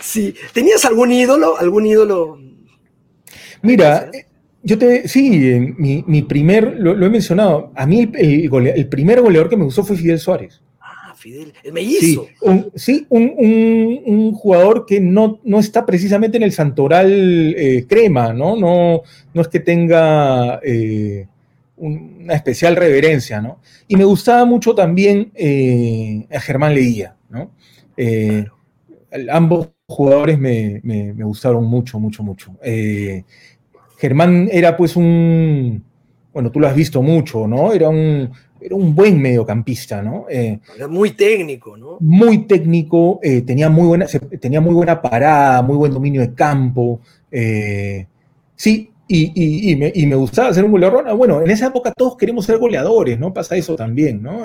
sí, 0.00 0.34
¿tenías 0.52 0.84
algún 0.84 1.10
ídolo? 1.10 1.58
¿Algún 1.58 1.86
ídolo? 1.86 2.38
Mira, 3.62 4.10
yo 4.62 4.78
te, 4.78 5.08
sí, 5.08 5.74
mi, 5.78 6.04
mi 6.06 6.22
primer, 6.22 6.76
lo, 6.78 6.92
he 7.04 7.10
mencionado, 7.10 7.72
a 7.74 7.86
mí 7.86 8.08
el, 8.14 8.66
el 8.68 8.88
primer 8.88 9.20
goleador 9.20 9.48
que 9.48 9.56
me 9.56 9.64
gustó 9.64 9.82
fue 9.82 9.96
Fidel 9.96 10.20
Suárez 10.20 10.62
el 11.32 11.72
mellizo. 11.72 12.26
Sí, 12.74 13.06
un, 13.08 14.32
jugador 14.34 14.86
que 14.86 15.00
no, 15.00 15.40
no, 15.44 15.58
está 15.58 15.84
precisamente 15.84 16.36
en 16.36 16.42
el 16.42 16.52
santoral 16.52 17.54
eh, 17.56 17.86
crema, 17.88 18.32
¿no? 18.32 18.56
¿no? 18.56 19.02
No 19.34 19.42
es 19.42 19.48
que 19.48 19.60
tenga 19.60 20.60
eh, 20.62 21.26
una 21.76 22.34
especial 22.34 22.76
reverencia, 22.76 23.40
¿no? 23.40 23.60
Y 23.88 23.96
me 23.96 24.04
gustaba 24.04 24.44
mucho 24.44 24.74
también 24.74 25.32
eh, 25.34 26.26
a 26.32 26.40
Germán 26.40 26.74
Leía, 26.74 27.16
¿no? 27.28 27.50
Ambos 29.30 29.70
jugadores 29.86 30.38
me, 30.38 30.80
me, 30.82 31.24
gustaron 31.24 31.64
mucho, 31.64 31.98
mucho, 31.98 32.22
mucho. 32.22 32.52
Germán 33.98 34.48
era 34.52 34.76
pues 34.76 34.94
un, 34.96 35.82
bueno, 36.32 36.50
tú 36.50 36.60
lo 36.60 36.68
has 36.68 36.76
visto 36.76 37.00
mucho, 37.00 37.46
¿no? 37.46 37.72
Era 37.72 37.88
un, 37.88 38.30
era 38.66 38.74
un 38.74 38.96
buen 38.96 39.22
mediocampista, 39.22 40.02
¿no? 40.02 40.26
Eh, 40.28 40.58
era 40.76 40.88
muy 40.88 41.12
técnico, 41.12 41.76
¿no? 41.76 41.98
Muy 42.00 42.46
técnico, 42.46 43.20
eh, 43.22 43.42
tenía, 43.42 43.70
muy 43.70 43.86
buena, 43.86 44.06
tenía 44.40 44.60
muy 44.60 44.74
buena 44.74 45.00
parada, 45.00 45.62
muy 45.62 45.76
buen 45.76 45.92
dominio 45.92 46.20
de 46.20 46.34
campo. 46.34 47.00
Eh, 47.30 48.08
sí, 48.56 48.90
y, 49.06 49.76
me, 49.76 50.16
gustaba 50.16 50.52
ser 50.52 50.64
un 50.64 50.72
goleador. 50.72 51.16
Bueno, 51.16 51.40
en 51.42 51.48
esa 51.48 51.68
época 51.68 51.92
todos 51.92 52.16
queremos 52.16 52.44
ser 52.44 52.58
goleadores, 52.58 53.16
¿no? 53.20 53.32
Pasa 53.32 53.54
eso 53.54 53.76
también, 53.76 54.20
¿no? 54.20 54.42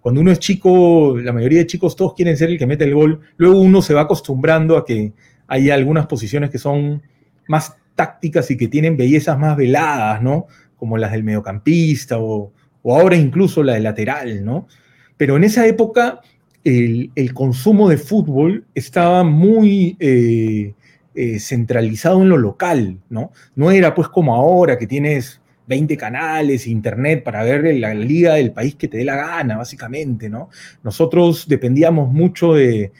cuando 0.00 0.20
uno 0.20 0.30
es 0.30 0.38
chico, 0.38 1.16
la 1.16 1.32
mayoría 1.32 1.60
de 1.60 1.66
chicos 1.66 1.96
todos 1.96 2.12
quieren 2.12 2.36
ser 2.36 2.50
el 2.50 2.58
que 2.58 2.66
mete 2.66 2.84
el 2.84 2.94
gol. 2.94 3.20
Luego 3.38 3.58
uno 3.58 3.80
se 3.80 3.94
va 3.94 4.02
acostumbrando 4.02 4.76
a 4.76 4.84
que 4.84 5.14
hay 5.48 5.70
algunas 5.70 6.06
posiciones 6.06 6.50
que 6.50 6.58
son 6.58 7.02
más 7.48 7.74
tácticas 7.94 8.50
y 8.50 8.58
que 8.58 8.68
tienen 8.68 8.98
bellezas 8.98 9.38
más 9.38 9.56
veladas, 9.56 10.20
¿no? 10.22 10.46
Como 10.76 10.98
las 10.98 11.10
del 11.10 11.24
mediocampista 11.24 12.18
o, 12.18 12.52
o 12.84 12.96
ahora 12.96 13.16
incluso 13.16 13.62
la 13.64 13.74
de 13.74 13.80
lateral, 13.80 14.44
¿no? 14.44 14.68
Pero 15.16 15.36
en 15.36 15.44
esa 15.44 15.66
época 15.66 16.20
el, 16.62 17.10
consumo 17.34 17.88
de 17.88 17.98
fútbol 17.98 18.64
estaba 18.74 19.24
muy 19.24 19.96
eh, 19.98 20.74
eh, 21.14 21.38
centralizado 21.40 22.22
en 22.22 22.28
lo 22.28 22.36
local, 22.36 22.98
¿no? 23.10 23.32
No 23.56 23.70
era 23.70 23.94
pues 23.94 24.08
como 24.08 24.34
ahora 24.34 24.78
que 24.78 24.86
tienes 24.86 25.40
20 25.66 25.96
canales, 25.96 26.66
internet 26.66 27.22
para 27.24 27.42
ver 27.42 27.74
la 27.76 27.94
liga 27.94 28.34
del 28.34 28.52
país 28.52 28.74
que 28.74 28.88
te 28.88 28.98
dé 28.98 29.04
la 29.04 29.16
gana, 29.16 29.56
básicamente, 29.56 30.28
¿no? 30.28 30.50
Nosotros 30.82 31.46
dependíamos 31.48 32.12
mucho 32.12 32.54
de, 32.54 32.92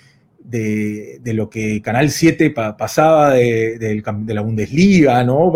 lo 1.25 1.51
que 1.51 1.83
Canal 1.83 2.11
7 2.11 2.51
pasaba 2.51 3.35
de, 3.35 4.03
la 4.29 4.41
Bundesliga, 4.41 5.25
¿no? 5.25 5.53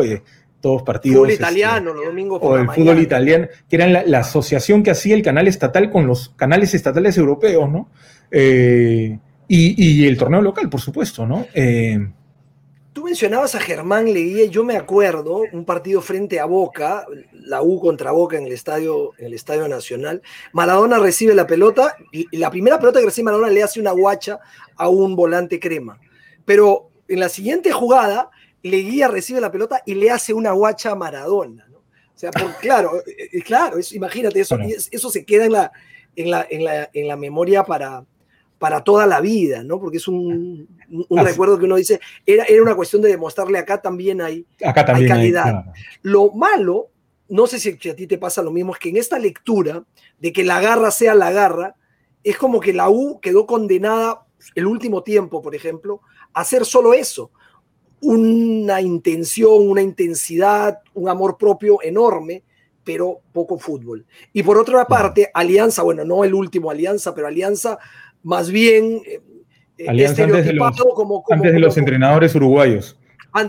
Todos 0.61 0.83
partidos. 0.83 1.19
Fútbol 1.19 1.31
italiano, 1.33 1.95
los 1.95 2.05
domingos 2.05 2.41
O 2.43 2.57
el 2.57 2.69
fútbol 2.71 3.01
italiano, 3.01 3.47
que 3.69 3.77
era 3.77 3.89
la, 3.89 4.19
asociación 4.19 4.83
que 4.83 4.91
hacía 4.91 5.15
el 5.15 5.23
canal 5.23 5.47
estatal 5.47 5.91
con 5.91 6.07
los 6.07 6.31
canales 6.31 6.75
estatales 6.75 7.17
europeos, 7.17 7.71
¿no? 7.71 7.89
Eh, 8.31 9.19
y, 9.47 10.07
el 10.07 10.19
torneo 10.19 10.43
local, 10.43 10.69
por 10.69 10.81
supuesto, 10.81 11.27
¿no? 11.27 11.47
Eh, 11.55 11.99
Tú 12.99 13.05
mencionabas 13.05 13.55
a 13.55 13.61
Germán 13.61 14.13
Leguía, 14.13 14.47
yo 14.47 14.65
me 14.65 14.77
acuerdo, 14.77 15.43
un 15.53 15.65
partido 15.65 16.01
frente 16.01 16.41
a 16.41 16.47
Boca, 16.47 17.07
la 17.33 17.63
U 17.63 17.81
contra 17.81 18.11
Boca 18.11 18.37
en 18.37 18.47
el 18.47 18.53
Estadio, 18.53 19.13
en 19.19 19.27
el 19.27 19.35
estadio 19.35 19.69
Nacional. 19.69 20.21
Maradona 20.53 20.99
recibe 20.99 21.33
la 21.33 21.47
pelota 21.47 21.95
y 22.11 22.37
la 22.37 22.51
primera 22.51 22.81
pelota 22.81 22.99
que 22.99 23.07
recibe 23.07 23.27
Maradona 23.27 23.51
le 23.51 23.63
hace 23.63 23.79
una 23.79 23.93
guacha 23.93 24.41
a 24.75 24.89
un 24.89 25.15
volante 25.15 25.61
crema. 25.61 26.01
Pero 26.45 26.91
en 27.07 27.21
la 27.21 27.29
siguiente 27.29 27.71
jugada, 27.71 28.31
Leguía 28.63 29.09
recibe 29.09 29.41
la 29.41 29.53
pelota 29.53 29.83
y 29.87 29.95
le 29.95 30.11
hace 30.11 30.33
una 30.33 30.53
guacha 30.53 30.93
a 30.93 30.95
Maradona. 30.95 31.67
¿no? 31.71 31.79
O 31.79 31.85
sea, 32.15 32.31
claro, 32.61 32.99
eh, 33.07 33.29
eh, 33.33 33.43
claro, 33.43 33.79
imagínate, 33.93 34.41
eso, 34.41 34.59
eso 34.91 35.11
se 35.11 35.25
queda 35.25 35.45
en 35.45 35.53
la, 35.53 35.73
en 36.17 36.31
la, 36.31 36.47
en 36.51 36.65
la, 36.65 36.91
en 36.93 37.09
la 37.09 37.17
memoria 37.17 37.65
para, 37.65 38.05
para 38.59 38.83
toda 38.83 39.07
la 39.07 39.21
vida, 39.21 39.63
¿no? 39.63 39.79
Porque 39.79 39.99
es 39.99 40.09
un, 40.09 40.69
un 41.09 41.25
recuerdo 41.25 41.59
que 41.59 41.65
uno 41.65 41.77
dice, 41.77 42.01
era, 42.27 42.45
era 42.45 42.63
una 42.63 42.75
cuestión 42.75 43.03
de 43.03 43.09
demostrarle 43.09 43.59
acá 43.59 43.81
también 43.81 44.21
hay, 44.21 44.45
acá 44.65 44.85
también 44.85 45.13
hay 45.13 45.19
calidad. 45.19 45.65
Lo 46.03 46.33
malo, 46.33 46.89
no 47.29 47.47
sé 47.47 47.61
si, 47.61 47.71
a 47.89 47.95
ti 47.95 48.07
te 48.07 48.19
pasa 48.19 48.43
lo 48.43 48.51
mismo, 48.51 48.73
es 48.73 48.81
que 48.81 48.89
en 48.89 48.97
esta 48.97 49.19
lectura 49.19 49.85
de 50.19 50.33
que 50.33 50.45
la 50.45 50.61
garra 50.61 50.91
sea 50.91 51.15
la 51.15 51.31
garra, 51.31 51.77
es 52.25 52.37
como 52.37 52.59
que 52.59 52.73
la 52.73 52.91
U 52.91 53.21
quedó 53.21 53.47
condenada 53.47 54.27
el 54.55 54.67
último 54.67 55.03
tiempo, 55.03 55.41
por 55.41 55.55
ejemplo, 55.55 56.01
a 56.33 56.41
hacer 56.41 56.65
solo 56.65 56.95
eso 56.95 57.31
una 58.01 58.81
intención, 58.81 59.69
una 59.69 59.83
intensidad, 59.83 60.81
un 60.95 61.09
amor 61.09 61.37
propio 61.37 61.83
enorme, 61.83 62.43
pero 62.85 63.21
poco 63.33 63.59
fútbol. 63.59 64.07
Y 64.33 64.43
por 64.43 64.57
otra 64.57 64.87
parte, 64.87 65.31
Alianza, 65.35 65.83
bueno, 65.83 66.05
no 66.05 66.25
el 66.25 66.35
último 66.35 66.71
Alianza, 66.71 67.15
pero 67.15 67.27
Alianza 67.27 67.79
más 68.23 68.51
bien... 68.51 69.03
Eh, 69.07 69.87
Alianza 69.87 70.25
antes 70.25 70.47
de 70.47 70.53
los, 70.55 70.77
como, 70.95 71.25
antes 71.31 71.53
de 71.53 71.59
los 71.61 71.77
entrenadores 71.77 72.35
uruguayos. 72.35 72.99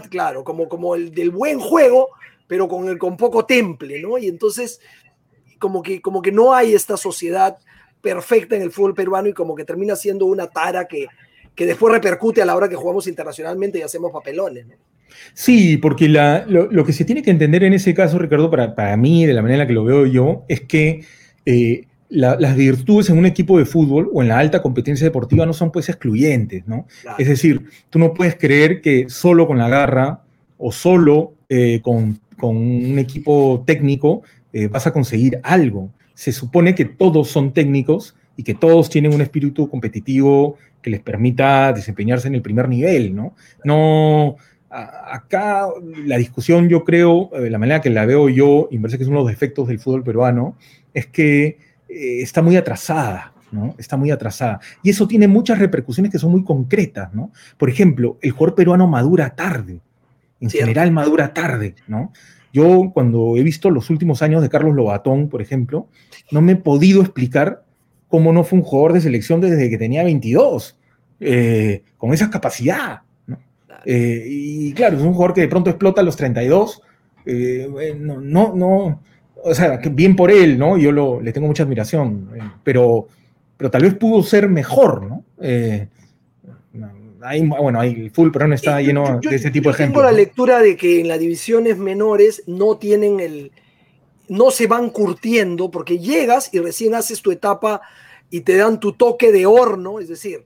claro, 0.10 0.44
como, 0.44 0.68
como 0.68 0.96
el 0.96 1.12
del 1.12 1.32
buen 1.32 1.60
juego, 1.60 2.10
pero 2.48 2.68
con, 2.68 2.88
el, 2.88 2.98
con 2.98 3.18
poco 3.18 3.46
temple, 3.46 4.02
¿no? 4.02 4.18
Y 4.18 4.28
entonces, 4.28 4.80
como 5.58 5.82
que, 5.82 6.02
como 6.02 6.22
que 6.22 6.32
no 6.32 6.54
hay 6.54 6.74
esta 6.74 6.98
sociedad 6.98 7.58
perfecta 8.02 8.56
en 8.56 8.62
el 8.62 8.72
fútbol 8.72 8.94
peruano 8.94 9.30
y 9.30 9.34
como 9.34 9.56
que 9.56 9.66
termina 9.66 9.96
siendo 9.96 10.26
una 10.26 10.48
tara 10.48 10.88
que, 10.88 11.08
que 11.56 11.66
después 11.66 11.94
repercute 11.94 12.42
a 12.42 12.46
la 12.46 12.56
hora 12.56 12.70
que 12.70 12.76
jugamos 12.76 13.08
internacionalmente 13.08 13.80
y 13.80 13.82
hacemos 13.82 14.12
papelones. 14.12 14.66
Sí, 15.34 15.78
porque 15.78 16.08
lo, 16.08 16.86
que 16.86 16.94
se 16.94 17.06
tiene 17.06 17.22
que 17.22 17.32
entender 17.32 17.64
en 17.64 17.74
ese 17.74 17.94
caso, 17.94 18.18
Ricardo, 18.18 18.50
para, 18.50 18.98
mí, 18.98 19.26
de 19.26 19.34
la 19.34 19.42
manera 19.42 19.56
en 19.56 19.60
la 19.60 19.68
que 19.68 19.74
lo 19.74 19.84
veo 19.84 20.06
yo, 20.06 20.44
es 20.48 20.62
que 20.62 21.04
eh, 21.46 21.86
las 22.10 22.56
virtudes 22.56 23.10
en 23.10 23.18
un 23.18 23.26
equipo 23.26 23.58
de 23.58 23.66
fútbol 23.66 24.10
o 24.14 24.22
en 24.22 24.30
la 24.30 24.40
alta 24.40 24.62
competencia 24.62 25.06
deportiva 25.06 25.46
no 25.46 25.54
son 25.54 25.72
pues 25.72 25.90
excluyentes, 25.90 26.68
¿no? 26.68 26.88
Es 27.18 27.28
decir, 27.28 27.66
tú 27.90 28.00
no 28.00 28.14
puedes 28.14 28.36
creer 28.36 28.82
que 28.82 29.10
solo 29.10 29.48
con 29.48 29.58
la 29.58 29.70
garra 29.70 30.22
o 30.58 30.72
solo 30.72 31.34
eh, 31.50 31.82
con, 31.82 32.20
un 32.42 32.98
equipo 32.98 33.64
técnico 33.68 34.24
eh, 34.54 34.68
vas 34.68 34.88
a 34.88 34.94
conseguir 34.94 35.40
algo. 35.44 35.92
Se 36.14 36.32
supone 36.32 36.74
que 36.74 36.86
todos 36.86 37.30
son 37.30 37.54
técnicos 37.54 38.16
y 38.38 38.44
que 38.44 38.56
todos 38.56 38.90
tienen 38.90 39.14
un 39.14 39.22
espíritu 39.22 39.70
competitivo 39.70 40.58
que 40.82 40.90
les 40.90 41.02
permita 41.02 41.74
desempeñarse 41.74 42.28
en 42.28 42.36
el 42.36 42.42
primer 42.42 42.70
nivel, 42.70 43.16
¿no? 43.16 43.36
No, 43.64 44.38
acá 44.70 45.68
la 46.06 46.18
discusión 46.18 46.70
yo 46.70 46.84
creo, 46.84 47.30
de 47.34 47.50
la 47.50 47.58
manera 47.58 47.82
que 47.82 47.90
la 47.90 48.06
veo 48.06 48.30
yo, 48.30 48.68
y 48.72 48.78
me 48.78 48.84
parece 48.84 48.98
que 48.98 49.04
es 49.04 49.10
uno 49.10 49.20
de 49.20 49.24
los 49.26 49.32
defectos 49.32 49.68
del 49.68 49.80
fútbol 49.80 50.04
peruano, 50.04 50.58
es 50.94 51.08
que 51.08 51.58
eh, 51.90 52.22
está 52.22 52.42
muy 52.42 52.56
atrasada, 52.56 53.34
¿no? 53.52 53.76
Está 53.78 53.98
muy 53.98 54.12
atrasada. 54.12 54.60
Y 54.84 54.90
eso 54.92 55.08
tiene 55.08 55.28
muchas 55.28 55.60
repercusiones 55.60 56.12
que 56.12 56.20
son 56.20 56.32
muy 56.32 56.44
concretas, 56.44 57.14
¿no? 57.14 57.32
Por 57.58 57.70
ejemplo, 57.70 58.18
el 58.22 58.32
jugador 58.32 58.56
peruano 58.56 58.88
madura 58.88 59.32
tarde, 59.36 59.82
en 60.40 60.50
general 60.50 60.92
madura 60.92 61.34
tarde, 61.34 61.76
¿no? 61.88 62.12
Yo 62.54 62.92
cuando 62.94 63.36
he 63.38 63.44
visto 63.44 63.70
los 63.70 63.90
últimos 63.90 64.22
años 64.22 64.42
de 64.42 64.50
Carlos 64.50 64.76
Lobatón, 64.76 65.30
por 65.30 65.42
ejemplo, 65.42 65.88
no 66.32 66.42
me 66.42 66.54
he 66.54 66.56
podido 66.56 67.02
explicar 67.02 67.64
cómo 68.10 68.34
no 68.34 68.44
fue 68.44 68.60
un 68.60 68.66
jugador 68.66 68.94
de 68.94 69.02
selección 69.02 69.40
desde 69.40 69.70
que 69.70 69.78
tenía 69.78 70.04
22, 70.04 70.78
eh, 71.22 71.84
con 71.98 72.14
esa 72.14 72.30
capacidad. 72.30 73.02
Eh, 73.86 74.26
y 74.28 74.74
claro, 74.74 74.98
es 74.98 75.04
un 75.04 75.14
jugador 75.14 75.34
que 75.34 75.42
de 75.42 75.48
pronto 75.48 75.70
explota 75.70 76.02
a 76.02 76.04
los 76.04 76.18
32. 76.18 76.82
Eh, 77.26 77.96
no, 77.98 78.54
no, 78.54 79.02
o 79.44 79.54
sea, 79.54 79.78
bien 79.92 80.16
por 80.16 80.32
él, 80.32 80.58
¿no? 80.58 80.78
Yo 80.78 80.92
lo, 80.92 81.22
le 81.22 81.32
tengo 81.32 81.48
mucha 81.48 81.64
admiración, 81.64 82.30
pero, 82.64 83.08
pero 83.56 83.70
tal 83.72 83.84
vez 83.84 83.94
pudo 83.94 84.22
ser 84.24 84.50
mejor, 84.50 85.04
¿no? 85.04 85.24
bueno, 87.62 87.84
el 87.84 88.12
full 88.12 88.30
pero 88.32 88.48
no 88.48 88.56
está 88.56 88.82
lleno 88.82 89.20
de 89.20 89.36
ese 89.36 89.52
tipo 89.52 89.70
de 89.70 89.74
ejemplos. 89.76 90.02
Tengo 90.02 90.12
la 90.12 90.18
lectura 90.18 90.60
de 90.60 90.76
que 90.76 91.02
en 91.02 91.08
las 91.08 91.20
divisiones 91.20 91.78
menores 91.78 92.44
no 92.48 92.78
tienen 92.78 93.20
el, 93.20 93.52
no 94.30 94.52
se 94.52 94.68
van 94.68 94.90
curtiendo 94.90 95.70
porque 95.70 96.00
llegas 96.00 96.54
y 96.54 96.60
recién 96.60 96.96
haces 96.96 97.22
tu 97.22 97.32
etapa 97.32 97.82
y 98.30 98.42
te 98.42 98.56
dan 98.56 98.80
tu 98.80 98.94
toque 98.94 99.32
de 99.32 99.46
horno, 99.46 100.00
es 100.00 100.08
decir, 100.08 100.46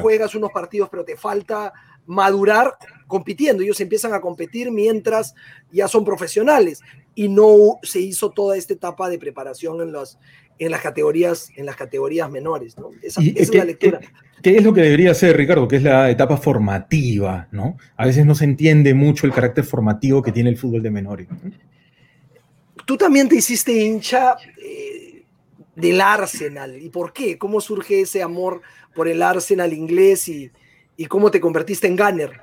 juegas 0.00 0.34
unos 0.34 0.50
partidos 0.50 0.88
pero 0.90 1.04
te 1.04 1.16
falta 1.16 1.72
madurar 2.06 2.74
compitiendo. 3.06 3.62
Ellos 3.62 3.80
empiezan 3.80 4.12
a 4.12 4.20
competir 4.20 4.70
mientras 4.70 5.34
ya 5.70 5.88
son 5.88 6.04
profesionales 6.04 6.80
y 7.14 7.28
no 7.28 7.78
se 7.82 8.00
hizo 8.00 8.30
toda 8.30 8.56
esta 8.56 8.74
etapa 8.74 9.08
de 9.08 9.18
preparación 9.18 9.80
en, 9.80 9.92
los, 9.92 10.18
en, 10.58 10.70
las, 10.70 10.80
categorías, 10.80 11.50
en 11.56 11.66
las 11.66 11.76
categorías 11.76 12.30
menores. 12.30 12.76
¿no? 12.76 12.90
Esa, 13.02 13.20
es 13.22 13.54
la 13.54 13.64
lectura. 13.64 14.00
¿qué, 14.42 14.56
es 14.56 14.64
lo 14.64 14.74
que 14.74 14.82
debería 14.82 15.14
ser, 15.14 15.36
Ricardo? 15.36 15.68
Que 15.68 15.76
es 15.76 15.82
la 15.82 16.10
etapa 16.10 16.36
formativa. 16.36 17.48
¿no? 17.52 17.76
A 17.96 18.06
veces 18.06 18.26
no 18.26 18.34
se 18.34 18.44
entiende 18.44 18.94
mucho 18.94 19.26
el 19.26 19.32
carácter 19.32 19.64
formativo 19.64 20.22
que 20.22 20.32
tiene 20.32 20.50
el 20.50 20.56
fútbol 20.56 20.82
de 20.82 20.90
menores. 20.90 21.28
Tú 22.84 22.96
también 22.96 23.28
te 23.28 23.36
hiciste 23.36 23.72
hincha 23.72 24.36
eh, 24.62 25.22
del 25.74 26.00
Arsenal. 26.00 26.80
¿Y 26.80 26.88
por 26.88 27.12
qué? 27.12 27.38
¿Cómo 27.38 27.60
surge 27.60 28.02
ese 28.02 28.22
amor 28.22 28.62
por 28.94 29.08
el 29.08 29.22
Arsenal 29.22 29.72
inglés 29.72 30.28
y, 30.28 30.50
y 30.96 31.06
cómo 31.06 31.30
te 31.30 31.40
convertiste 31.40 31.86
en 31.86 31.96
gunner? 31.96 32.40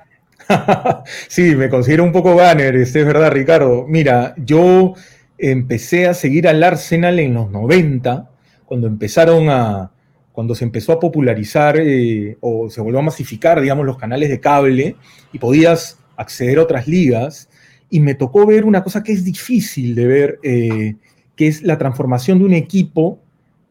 sí, 1.28 1.54
me 1.54 1.68
considero 1.68 2.04
un 2.04 2.12
poco 2.12 2.32
gunner, 2.32 2.74
es 2.76 2.92
verdad, 2.92 3.30
Ricardo. 3.30 3.86
Mira, 3.86 4.34
yo 4.36 4.94
empecé 5.38 6.06
a 6.06 6.14
seguir 6.14 6.48
al 6.48 6.62
Arsenal 6.62 7.18
en 7.18 7.34
los 7.34 7.50
90, 7.50 8.28
cuando 8.64 8.86
empezaron 8.86 9.50
a, 9.50 9.90
cuando 10.32 10.54
se 10.54 10.64
empezó 10.64 10.92
a 10.92 11.00
popularizar 11.00 11.76
eh, 11.78 12.36
o 12.40 12.70
se 12.70 12.80
volvió 12.80 13.00
a 13.00 13.02
masificar, 13.02 13.60
digamos, 13.60 13.84
los 13.86 13.98
canales 13.98 14.30
de 14.30 14.40
cable 14.40 14.96
y 15.32 15.38
podías 15.38 15.98
acceder 16.16 16.58
a 16.58 16.62
otras 16.62 16.86
ligas. 16.88 17.48
Y 17.92 18.00
me 18.00 18.14
tocó 18.14 18.46
ver 18.46 18.64
una 18.64 18.82
cosa 18.82 19.02
que 19.02 19.12
es 19.12 19.22
difícil 19.22 19.94
de 19.94 20.06
ver, 20.06 20.38
eh, 20.42 20.96
que 21.36 21.46
es 21.46 21.62
la 21.62 21.76
transformación 21.76 22.38
de 22.38 22.46
un 22.46 22.54
equipo 22.54 23.18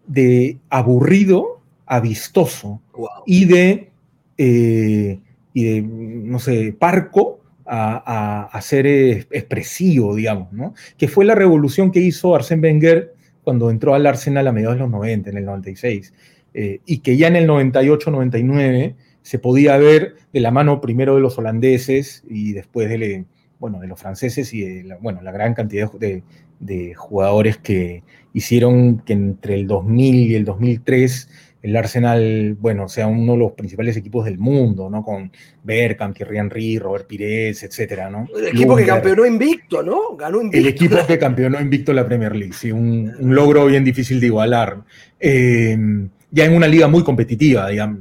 de 0.05 0.59
aburrido 0.69 1.59
a 1.87 1.99
vistoso 1.99 2.79
y 3.25 3.45
de 3.45 3.89
eh, 4.37 5.19
y 5.53 5.63
de, 5.63 5.81
no 5.81 6.39
sé, 6.39 6.73
parco 6.77 7.41
a, 7.65 8.49
a, 8.51 8.61
ser 8.61 8.87
expresivo, 8.87 10.15
digamos, 10.15 10.51
¿no? 10.53 10.73
Que 10.97 11.07
fue 11.07 11.25
la 11.25 11.35
revolución 11.35 11.91
que 11.91 11.99
hizo 11.99 12.35
Arsène 12.35 12.61
Wenger 12.61 13.13
cuando 13.43 13.69
entró 13.69 13.93
al 13.93 14.05
Arsenal 14.05 14.47
a 14.47 14.51
mediados 14.51 14.75
de 14.75 14.81
los 14.81 14.91
90, 14.91 15.29
en 15.29 15.37
el 15.37 15.45
96, 15.45 16.13
eh, 16.53 16.79
y 16.85 16.99
que 16.99 17.17
ya 17.17 17.27
en 17.27 17.35
el 17.35 17.47
98-99 17.47 18.95
se 19.21 19.39
podía 19.39 19.77
ver 19.77 20.15
de 20.33 20.39
la 20.39 20.51
mano 20.51 20.81
primero 20.81 21.15
de 21.15 21.21
los 21.21 21.37
holandeses 21.37 22.23
y 22.29 22.53
después 22.53 22.89
de, 22.89 23.25
bueno, 23.61 23.79
de 23.79 23.87
los 23.87 23.97
franceses 23.97 24.53
y 24.53 24.61
de 24.61 24.83
la, 24.83 24.97
bueno, 24.97 25.21
la 25.21 25.31
gran 25.31 25.53
cantidad 25.53 25.89
de, 25.93 26.23
de 26.59 26.93
jugadores 26.95 27.57
que 27.57 28.03
hicieron 28.33 28.99
que 28.99 29.13
entre 29.13 29.55
el 29.55 29.67
2000 29.67 30.31
y 30.31 30.35
el 30.35 30.43
2003 30.43 31.29
el 31.61 31.75
Arsenal, 31.75 32.57
bueno, 32.59 32.89
sea 32.89 33.05
uno 33.05 33.33
de 33.33 33.37
los 33.37 33.51
principales 33.51 33.95
equipos 33.95 34.25
del 34.25 34.39
mundo, 34.39 34.89
¿no? 34.89 35.03
Con 35.03 35.31
Bergkamp, 35.63 36.15
Thierry 36.15 36.39
Henry, 36.39 36.79
Robert 36.79 37.05
Pires, 37.05 37.61
etcétera, 37.61 38.09
¿no? 38.09 38.27
El 38.35 38.47
equipo 38.47 38.75
que 38.75 38.85
campeonó 38.85 39.27
invicto, 39.27 39.83
¿no? 39.83 40.15
Ganó 40.17 40.41
invicto. 40.41 40.57
El 40.57 40.67
equipo 40.67 40.97
que 41.05 41.19
campeonó 41.19 41.61
invicto 41.61 41.93
la 41.93 42.07
Premier 42.07 42.35
League, 42.35 42.53
sí, 42.53 42.71
un, 42.71 43.13
logro 43.19 43.67
bien 43.67 43.83
difícil 43.83 44.19
de 44.19 44.25
igualar. 44.25 44.81
Eh, 45.19 45.77
ya 46.31 46.45
en 46.45 46.53
una 46.55 46.67
liga 46.67 46.87
muy 46.87 47.03
competitiva, 47.03 47.69
digamos. 47.69 47.99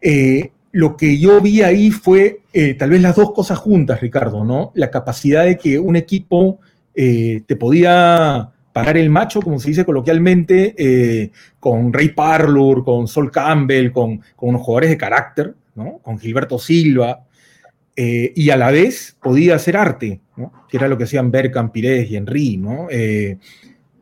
Eh, 0.00 0.52
lo 0.72 0.96
que 0.96 1.18
yo 1.18 1.40
vi 1.40 1.62
ahí 1.62 1.90
fue 1.90 2.40
eh, 2.52 2.74
tal 2.74 2.90
vez 2.90 3.00
las 3.00 3.16
dos 3.16 3.32
cosas 3.32 3.58
juntas, 3.58 4.00
Ricardo, 4.00 4.44
¿no? 4.44 4.72
La 4.74 4.90
capacidad 4.90 5.44
de 5.44 5.56
que 5.56 5.78
un 5.78 5.96
equipo 5.96 6.60
te 6.94 7.56
podía 7.56 8.50
pagar 8.76 8.98
el 8.98 9.08
macho, 9.08 9.40
como 9.40 9.58
se 9.58 9.70
dice 9.70 9.86
coloquialmente, 9.86 10.74
eh, 10.76 11.30
con 11.58 11.94
Ray 11.94 12.10
Parlour, 12.10 12.84
con 12.84 13.08
Sol 13.08 13.30
Campbell, 13.30 13.90
con, 13.90 14.18
con, 14.36 14.50
unos 14.50 14.60
jugadores 14.60 14.90
de 14.90 14.98
carácter, 14.98 15.54
¿no? 15.76 15.96
con 16.02 16.18
Gilberto 16.18 16.58
Silva, 16.58 17.24
eh, 17.96 18.34
y 18.36 18.50
a 18.50 18.56
la 18.58 18.70
vez 18.70 19.16
podía 19.22 19.54
hacer 19.54 19.78
arte, 19.78 20.20
¿no? 20.36 20.52
que 20.68 20.76
era 20.76 20.88
lo 20.88 20.98
que 20.98 21.04
hacían 21.04 21.30
Berkham, 21.30 21.72
Pires 21.72 22.10
y 22.10 22.16
Henry. 22.16 22.58
¿no? 22.58 22.88
Eh, 22.90 23.38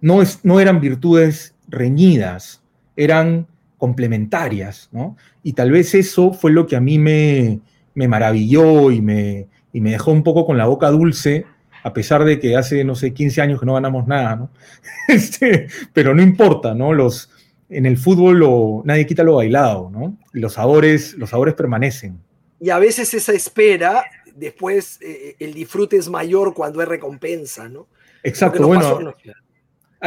no, 0.00 0.20
es, 0.20 0.40
no 0.42 0.58
eran 0.58 0.80
virtudes 0.80 1.54
reñidas, 1.68 2.60
eran 2.96 3.46
complementarias, 3.84 4.88
¿no? 4.92 5.14
Y 5.42 5.52
tal 5.52 5.70
vez 5.70 5.94
eso 5.94 6.32
fue 6.32 6.52
lo 6.52 6.66
que 6.66 6.74
a 6.74 6.80
mí 6.80 6.98
me, 6.98 7.60
me 7.94 8.08
maravilló 8.08 8.90
y 8.90 9.02
me, 9.02 9.46
y 9.74 9.82
me 9.82 9.90
dejó 9.90 10.10
un 10.10 10.22
poco 10.22 10.46
con 10.46 10.56
la 10.56 10.64
boca 10.64 10.88
dulce 10.88 11.44
a 11.82 11.92
pesar 11.92 12.24
de 12.24 12.40
que 12.40 12.56
hace, 12.56 12.82
no 12.82 12.94
sé, 12.94 13.12
15 13.12 13.42
años 13.42 13.60
que 13.60 13.66
no 13.66 13.74
ganamos 13.74 14.06
nada, 14.06 14.36
¿no? 14.36 14.50
Este, 15.08 15.68
pero 15.92 16.14
no 16.14 16.22
importa, 16.22 16.74
¿no? 16.74 16.94
Los, 16.94 17.28
en 17.68 17.84
el 17.84 17.98
fútbol 17.98 18.82
nadie 18.86 19.04
quita 19.04 19.22
lo 19.22 19.34
bailado, 19.34 19.90
¿no? 19.92 20.16
Y 20.32 20.40
los 20.40 20.54
sabores, 20.54 21.12
los 21.18 21.28
sabores 21.28 21.52
permanecen. 21.52 22.18
Y 22.58 22.70
a 22.70 22.78
veces 22.78 23.12
esa 23.12 23.32
espera, 23.32 24.02
después 24.34 24.98
eh, 25.02 25.36
el 25.38 25.52
disfrute 25.52 25.98
es 25.98 26.08
mayor 26.08 26.54
cuando 26.54 26.80
hay 26.80 26.86
recompensa, 26.86 27.68
¿no? 27.68 27.86
Exacto, 28.22 28.66
bueno. 28.66 29.12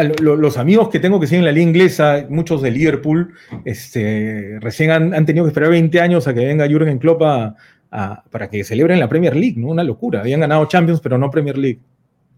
Los 0.03 0.57
amigos 0.57 0.89
que 0.89 0.99
tengo 0.99 1.19
que 1.19 1.27
siguen 1.27 1.45
la 1.45 1.51
liga 1.51 1.67
inglesa, 1.67 2.25
muchos 2.29 2.62
de 2.62 2.71
Liverpool, 2.71 3.33
este, 3.65 4.57
recién 4.60 4.91
han, 4.91 5.13
han, 5.13 5.25
tenido 5.25 5.45
que 5.45 5.49
esperar 5.49 5.69
20 5.69 5.99
años 5.99 6.27
a 6.27 6.33
que 6.33 6.45
venga 6.45 6.67
Jürgen 6.67 6.99
Klopp 6.99 7.21
a, 7.23 7.55
para 8.29 8.49
que 8.49 8.63
celebren 8.63 8.99
la 8.99 9.10
Premier 9.10 9.36
League, 9.36 9.55
¿no? 9.57 9.67
Una 9.67 9.83
locura. 9.83 10.19
Habían 10.19 10.41
ganado 10.41 10.65
Champions, 10.65 10.99
pero 11.01 11.17
no 11.17 11.31
Premier 11.31 11.57
League. 11.57 11.79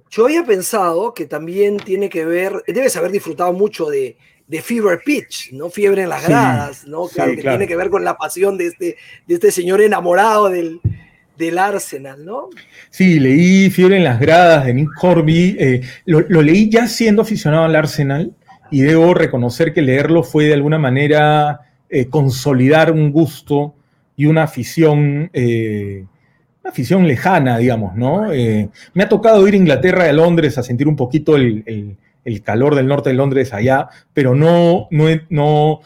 Yo 0.10 0.26
había 0.26 0.44
pensado 0.44 1.14
que 1.14 1.26
también 1.26 1.78
tiene 1.78 2.10
que 2.10 2.26
ver, 2.26 2.64
debes 2.68 2.96
haber 2.98 3.12
disfrutado 3.12 3.54
mucho 3.54 3.88
de, 3.88 4.18
de 4.48 4.62
Fever 4.62 5.02
Pitch, 5.06 5.52
¿no? 5.52 5.70
Fiebre 5.70 6.04
en 6.04 6.10
las 6.10 6.28
gradas, 6.28 6.88
¿no? 6.88 7.08
Claro, 7.08 7.36
que 7.36 7.42
tiene 7.42 7.68
que 7.68 7.76
ver 7.76 7.90
con 7.90 8.04
la 8.04 8.18
pasión 8.18 8.58
de 8.58 8.68
este, 8.68 8.98
de 9.28 9.34
este 9.36 9.52
señor 9.52 9.82
enamorado 9.82 10.50
del, 10.50 10.82
del 11.40 11.58
Arsenal, 11.58 12.24
¿no? 12.26 12.50
Sí, 12.90 13.18
leí 13.20 13.70
Fiebre 13.70 13.96
en 13.98 14.04
las 14.04 14.20
gradas 14.20 14.66
de 14.66 14.74
Nick 14.74 14.92
Horby. 15.02 15.56
Eh, 15.58 15.82
lo, 16.06 16.22
leí 16.42 16.70
ya 16.70 16.86
siendo 16.86 17.22
aficionado 17.22 17.64
al 17.64 17.76
Arsenal 17.76 18.34
y 18.70 18.82
debo 18.82 19.14
reconocer 19.14 19.74
que 19.74 19.82
leerlo 19.82 20.22
fue 20.22 20.46
de 20.46 20.54
alguna 20.54 20.78
manera 20.78 21.62
eh, 21.90 22.08
consolidar 22.08 22.92
un 22.92 23.12
gusto 23.12 23.74
y 24.18 24.26
una 24.26 24.44
afición, 24.44 25.30
eh, 25.32 26.06
una 26.62 26.72
afición 26.72 27.08
lejana, 27.08 27.58
digamos, 27.58 27.96
¿no? 27.96 28.28
Me 28.94 29.04
ha 29.04 29.10
tocado 29.10 29.48
ir 29.48 29.54
a 29.54 29.58
Inglaterra 29.58 30.10
a 30.10 30.14
Londres 30.14 30.58
a 30.58 30.64
sentir 30.64 30.90
un 30.90 30.98
poquito 30.98 31.38
el, 31.38 31.96
calor 32.44 32.76
del 32.76 32.88
norte 32.88 33.12
de 33.12 33.16
Londres 33.16 33.54
allá, 33.54 33.88
pero 34.14 34.36
no, 34.36 34.90
no, 34.92 35.06
no, 35.30 35.80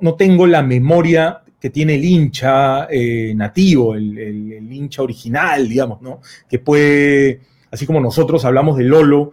no, 0.00 0.14
tengo 0.14 0.46
la 0.46 0.62
memoria 0.62 1.42
que 1.60 1.70
tiene 1.70 1.96
el 1.96 2.04
hincha 2.04 2.86
eh, 2.90 3.32
nativo, 3.34 3.94
el, 3.94 4.72
hincha 4.72 5.02
original, 5.02 5.68
digamos, 5.68 6.00
¿no? 6.00 6.20
Que 6.48 6.58
puede, 6.58 7.40
así 7.70 7.86
como 7.86 8.00
nosotros 8.00 8.44
hablamos 8.44 8.78
de 8.78 8.84
Lolo, 8.84 9.32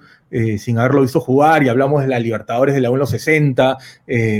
sin 0.57 0.77
haberlo 0.77 1.03
visto 1.03 1.21
jugar 1.21 1.63
y 1.63 1.69
hablamos 1.69 2.01
de 2.01 2.09
la 2.09 2.19
Libertadores 2.19 2.75
de 2.75 2.81
la 2.81 2.91
1.60, 2.91 3.77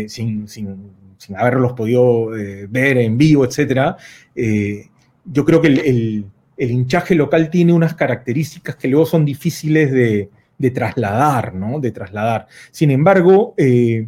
sin, 0.09 0.45
sin, 0.49 0.91
sin 1.17 1.35
haberlos 1.35 1.73
podido 1.73 2.35
eh, 2.37 2.67
ver 2.69 2.97
en 2.97 3.17
vivo, 3.17 3.45
etc., 3.45 3.95
eh, 4.35 4.87
yo 5.25 5.43
creo 5.43 5.61
que 5.61 5.67
el, 5.67 6.25
hinchaje 6.57 7.15
local 7.15 7.49
tiene 7.49 7.73
unas 7.73 7.93
características 7.95 8.77
que 8.77 8.87
luego 8.87 9.05
son 9.05 9.25
difíciles 9.25 9.91
de, 9.91 10.29
trasladar, 10.71 11.53
¿no? 11.53 11.79
De 11.79 11.91
trasladar. 11.91 12.47
Sin 12.71 12.91
embargo, 12.91 13.53
eh, 13.57 14.07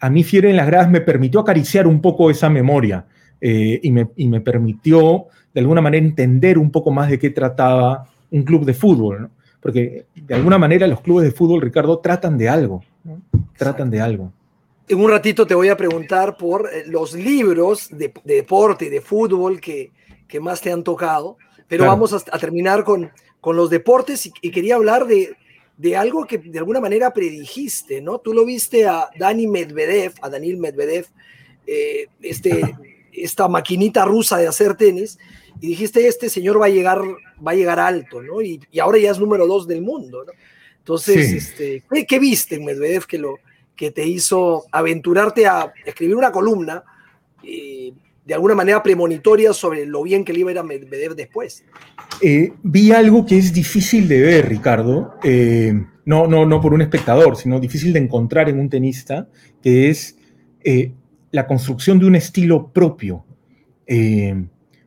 a 0.00 0.10
mí 0.10 0.24
Fiere 0.24 0.50
en 0.50 0.56
las 0.56 0.66
Gradas 0.66 0.90
me 0.90 1.00
permitió 1.00 1.40
acariciar 1.40 1.86
un 1.86 2.00
poco 2.00 2.30
esa 2.30 2.48
memoria 2.48 3.06
y 3.40 3.90
me, 3.90 4.40
permitió, 4.40 5.26
de 5.54 5.60
alguna 5.60 5.80
manera, 5.80 6.04
entender 6.04 6.58
un 6.58 6.70
poco 6.70 6.90
más 6.90 7.08
de 7.10 7.18
qué 7.18 7.30
trataba 7.30 8.08
un 8.30 8.42
club 8.42 8.64
de 8.64 8.74
fútbol, 8.74 9.30
Porque 9.60 10.06
de 10.14 10.34
alguna 10.34 10.58
manera 10.58 10.86
los 10.86 11.00
clubes 11.00 11.24
de 11.24 11.32
fútbol, 11.32 11.60
Ricardo, 11.60 11.98
tratan 11.98 12.36
de 12.38 12.48
algo, 12.48 12.82
Tratan 13.56 13.90
de 13.90 14.00
algo. 14.00 14.32
En 14.88 15.00
un 15.00 15.10
ratito 15.10 15.46
te 15.46 15.54
voy 15.54 15.68
a 15.68 15.76
preguntar 15.76 16.36
por 16.36 16.68
eh, 16.72 16.84
los 16.86 17.12
libros 17.14 17.88
de, 17.90 18.12
deporte 18.24 18.86
y 18.86 18.88
de 18.88 19.00
fútbol 19.00 19.60
que, 19.60 19.90
que, 20.28 20.38
más 20.38 20.60
te 20.60 20.70
han 20.70 20.84
tocado, 20.84 21.38
pero 21.66 21.86
vamos 21.86 22.12
a, 22.12 22.38
terminar 22.38 22.84
con, 22.84 23.10
con 23.40 23.56
los 23.56 23.68
deportes 23.68 24.30
y, 24.40 24.50
quería 24.50 24.76
hablar 24.76 25.06
de, 25.06 25.36
de, 25.76 25.96
algo 25.96 26.26
que 26.26 26.38
de 26.38 26.58
alguna 26.58 26.80
manera 26.80 27.12
predijiste, 27.12 28.00
¿no? 28.00 28.18
Tú 28.18 28.32
lo 28.32 28.44
viste 28.44 28.86
a 28.86 29.08
Dani 29.18 29.46
Medvedev, 29.46 30.14
a 30.22 30.28
Daniel 30.28 30.56
Medvedev, 30.56 31.06
eh, 31.66 32.06
este, 32.22 32.76
esta 33.12 33.48
maquinita 33.48 34.04
rusa 34.04 34.38
de 34.38 34.48
hacer 34.48 34.76
tenis, 34.76 35.18
y 35.60 35.68
dijiste, 35.68 36.06
este 36.06 36.28
señor 36.28 36.60
va 36.60 36.66
a 36.66 36.70
llegar, 36.70 37.00
va 37.46 37.52
a 37.52 37.54
llegar 37.54 37.80
alto, 37.80 38.22
¿no? 38.22 38.42
Y, 38.42 38.60
y 38.70 38.78
ahora 38.78 38.98
ya 38.98 39.10
es 39.10 39.18
número 39.18 39.46
dos 39.46 39.66
del 39.66 39.82
mundo, 39.82 40.24
¿no? 40.24 40.32
Entonces, 40.78 41.32
este, 41.32 41.82
¿qué, 41.90 42.06
¿qué, 42.06 42.18
viste 42.20 42.54
en 42.54 42.64
Medvedev 42.64 43.06
que 43.06 43.18
lo, 43.18 43.40
que 43.76 43.90
te 43.90 44.06
hizo 44.06 44.64
aventurarte 44.72 45.46
a 45.46 45.72
escribir 45.84 46.16
una 46.16 46.32
columna 46.32 46.82
eh, 47.42 47.92
de 48.26 48.34
alguna 48.34 48.56
manera 48.56 48.82
premonitoria 48.82 49.52
sobre 49.52 49.86
lo 49.86 50.02
bien 50.02 50.24
que 50.24 50.32
le 50.32 50.40
iba 50.40 50.50
a 50.50 50.52
ir 50.52 50.58
a 50.58 50.64
Medvedev 50.64 51.14
después. 51.14 51.64
Eh, 52.20 52.52
vi 52.62 52.90
algo 52.90 53.24
que 53.24 53.38
es 53.38 53.52
difícil 53.52 54.08
de 54.08 54.20
ver, 54.20 54.48
Ricardo, 54.48 55.14
eh, 55.22 55.72
no, 56.04 56.26
no, 56.26 56.44
no 56.44 56.60
por 56.60 56.74
un 56.74 56.82
espectador, 56.82 57.36
sino 57.36 57.60
difícil 57.60 57.92
de 57.92 58.00
encontrar 58.00 58.48
en 58.48 58.58
un 58.58 58.68
tenista, 58.68 59.28
que 59.62 59.90
es 59.90 60.18
la 61.30 61.46
construcción 61.46 62.00
de 62.00 62.06
un 62.06 62.16
estilo 62.16 62.72
propio. 62.72 63.24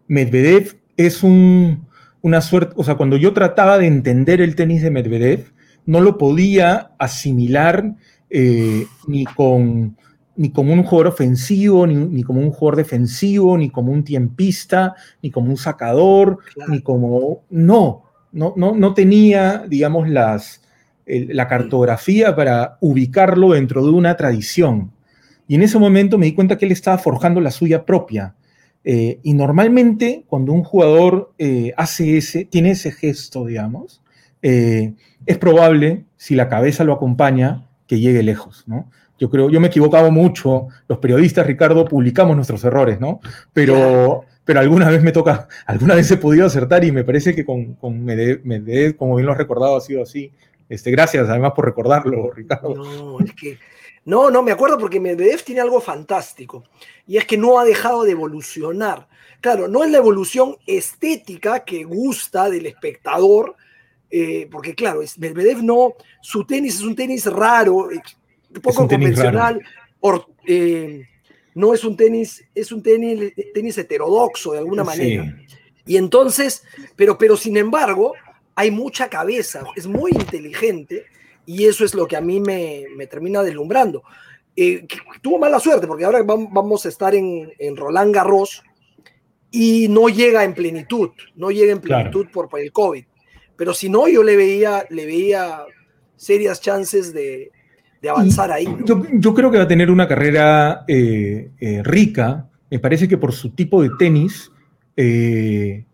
Medvedev 0.07 0.75
es 0.97 1.23
una 1.23 2.41
suerte, 2.41 2.73
o 2.75 2.83
sea, 2.83 2.95
cuando 2.95 3.15
yo 3.15 3.31
trataba 3.31 3.77
de 3.77 3.87
entender 3.87 4.41
el 4.41 4.55
tenis 4.55 4.81
de 4.81 4.91
Medvedev, 4.91 5.53
no 5.85 6.01
lo 6.01 6.17
podía 6.17 6.91
asimilar 6.99 7.95
ni 8.29 9.23
con 9.25 9.95
ni 10.39 10.51
como 10.51 10.71
un 10.71 10.83
jugador 10.83 11.07
ofensivo, 11.07 11.85
ni, 11.85 12.23
como 12.23 12.39
un 12.39 12.51
jugador 12.51 12.77
defensivo, 12.77 13.57
ni 13.57 13.69
como 13.69 13.91
un 13.91 14.05
tiempista, 14.05 14.95
ni 15.21 15.31
como 15.31 15.49
un 15.49 15.57
sacador, 15.57 16.37
ni 16.69 16.81
como... 16.81 17.43
No, 17.49 18.03
no, 18.31 18.53
no, 18.55 18.73
no 18.73 18.93
tenía, 18.93 19.65
digamos, 19.67 20.07
las, 20.07 20.61
la 21.05 21.49
cartografía 21.49 22.37
para 22.37 22.77
ubicarlo 22.79 23.51
dentro 23.51 23.83
de 23.83 23.91
una 23.91 24.15
tradición. 24.15 24.93
Y 25.45 25.55
en 25.55 25.63
ese 25.63 25.77
momento 25.77 26.17
me 26.17 26.27
di 26.27 26.35
cuenta 26.35 26.57
que 26.57 26.67
él 26.67 26.71
estaba 26.71 26.97
forjando 26.97 27.41
la 27.41 27.51
suya 27.51 27.85
propia. 27.85 28.35
Eh, 28.85 29.19
y 29.21 29.33
normalmente 29.33 30.23
cuando 30.25 30.53
un 30.53 30.63
jugador 30.63 31.33
eh, 31.37 31.73
hace 31.75 32.15
ese, 32.15 32.45
tiene 32.45 32.71
ese 32.71 32.93
gesto, 32.93 33.45
digamos, 33.45 34.01
eh, 34.41 34.93
es 35.25 35.37
probable, 35.37 36.05
si 36.15 36.35
la 36.35 36.47
cabeza 36.47 36.85
lo 36.85 36.93
acompaña, 36.93 37.65
que 37.87 37.99
llegue 37.99 38.23
lejos, 38.23 38.63
¿no? 38.67 38.89
Yo 39.19 39.29
creo, 39.29 39.49
yo 39.49 39.59
me 39.59 39.67
he 39.67 39.69
equivocado 39.69 40.11
mucho, 40.11 40.67
los 40.87 40.97
periodistas, 40.99 41.45
Ricardo, 41.45 41.85
publicamos 41.85 42.35
nuestros 42.35 42.63
errores, 42.63 42.99
¿no? 42.99 43.19
Pero, 43.53 44.23
pero 44.45 44.61
alguna 44.61 44.89
vez 44.89 45.03
me 45.03 45.11
toca, 45.11 45.47
alguna 45.65 45.93
vez 45.93 46.09
he 46.09 46.17
podido 46.17 46.45
acertar 46.45 46.83
y 46.85 46.91
me 46.91 47.03
parece 47.03 47.35
que 47.35 47.45
con, 47.45 47.75
con 47.75 48.03
Medvedev, 48.03 48.95
como 48.95 49.15
bien 49.15 49.25
lo 49.25 49.33
has 49.33 49.37
recordado, 49.37 49.75
ha 49.75 49.81
sido 49.81 50.01
así. 50.01 50.31
Este, 50.69 50.91
gracias 50.91 51.27
además 51.27 51.53
por 51.55 51.65
recordarlo, 51.65 52.31
Ricardo. 52.31 52.75
No, 52.75 53.19
es 53.19 53.33
que, 53.33 53.57
no, 54.05 54.31
no, 54.31 54.41
me 54.41 54.51
acuerdo 54.51 54.77
porque 54.77 54.99
Medvedev 54.99 55.43
tiene 55.43 55.61
algo 55.61 55.81
fantástico 55.81 56.63
y 57.05 57.17
es 57.17 57.25
que 57.25 57.37
no 57.37 57.59
ha 57.59 57.65
dejado 57.65 58.03
de 58.03 58.11
evolucionar. 58.11 59.07
Claro, 59.41 59.67
no 59.67 59.83
es 59.83 59.91
la 59.91 59.97
evolución 59.97 60.55
estética 60.65 61.63
que 61.63 61.83
gusta 61.83 62.49
del 62.49 62.65
espectador, 62.65 63.55
eh, 64.09 64.47
porque 64.51 64.75
claro, 64.75 65.01
Medvedev 65.17 65.63
no, 65.63 65.93
su 66.21 66.45
tenis 66.45 66.75
es 66.75 66.81
un 66.81 66.95
tenis 66.95 67.25
raro, 67.25 67.89
poco 68.61 68.87
convencional. 68.87 69.61
Eh, 70.45 71.07
no 71.55 71.73
es 71.73 71.83
un 71.83 71.95
tenis, 71.97 72.43
es 72.55 72.71
un 72.71 72.81
tenis, 72.81 73.33
tenis 73.53 73.77
heterodoxo 73.77 74.53
de 74.53 74.59
alguna 74.59 74.83
manera. 74.83 75.35
Y 75.85 75.97
entonces, 75.97 76.63
pero, 76.95 77.17
pero 77.17 77.35
sin 77.35 77.57
embargo, 77.57 78.13
hay 78.55 78.71
mucha 78.71 79.09
cabeza, 79.09 79.63
es 79.75 79.87
muy 79.87 80.11
inteligente 80.11 81.05
y 81.45 81.65
eso 81.65 81.83
es 81.83 81.95
lo 81.95 82.07
que 82.07 82.15
a 82.15 82.21
mí 82.21 82.39
me, 82.39 82.85
termina 83.09 83.41
deslumbrando. 83.41 84.03
Eh, 84.55 84.85
tuvo 85.21 85.39
mala 85.39 85.59
suerte 85.59 85.87
porque 85.87 86.05
ahora 86.05 86.21
vamos 86.23 86.85
a 86.85 86.89
estar 86.89 87.15
en, 87.15 87.75
Roland 87.75 88.13
Garros 88.13 88.63
y 89.51 89.87
no 89.87 90.09
llega 90.09 90.43
en 90.43 90.53
plenitud, 90.53 91.09
no 91.35 91.49
llega 91.49 91.71
en 91.71 91.81
plenitud 91.81 92.27
por, 92.31 92.49
por, 92.49 92.59
el 92.59 92.71
COVID. 92.71 93.03
Pero 93.55 93.73
si 93.73 93.89
no, 93.89 94.07
yo 94.07 94.23
le 94.23 94.35
veía, 94.35 94.85
le 94.89 95.05
veía 95.05 95.65
serias 96.15 96.61
chances 96.61 97.13
de, 97.13 97.51
de 98.01 98.09
avanzar 98.09 98.51
ahí. 98.51 98.67
Yo, 98.85 99.33
creo 99.33 99.51
que 99.51 99.57
va 99.57 99.63
a 99.63 99.67
tener 99.67 99.91
una 99.91 100.07
carrera 100.07 100.83
eh, 100.87 101.51
eh, 101.59 101.83
rica. 101.83 102.47
Me 102.69 102.79
parece 102.79 103.07
que 103.07 103.17
por 103.17 103.33
su 103.33 103.51
tipo 103.51 103.81
de 103.81 103.91
tenis, 103.97 104.51
eh, 104.95 105.85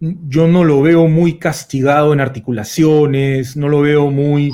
yo 0.00 0.46
no 0.46 0.64
lo 0.64 0.82
veo 0.82 1.08
muy 1.08 1.38
castigado 1.38 2.12
en 2.12 2.20
articulaciones, 2.20 3.56
no 3.56 3.68
lo 3.68 3.80
veo 3.80 4.10
muy, 4.10 4.52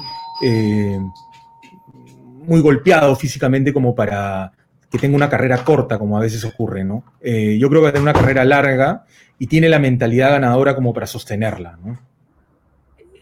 muy 2.46 2.60
golpeado 2.60 3.16
físicamente 3.16 3.72
como 3.72 3.94
para 3.94 4.52
que 4.90 4.98
tenga 4.98 5.16
una 5.16 5.30
carrera 5.30 5.64
corta, 5.64 5.98
como 5.98 6.18
a 6.18 6.20
veces 6.20 6.44
ocurre, 6.44 6.84
¿no? 6.84 7.04
yo 7.22 7.68
creo 7.68 7.80
que 7.80 7.84
va 7.84 7.88
a 7.88 7.92
tener 7.92 8.02
una 8.02 8.12
carrera 8.12 8.44
larga 8.44 9.06
y 9.38 9.46
tiene 9.46 9.68
la 9.68 9.78
mentalidad 9.78 10.30
ganadora 10.30 10.74
como 10.74 10.92
para 10.92 11.06
sostenerla, 11.06 11.78
¿no? 11.82 12.11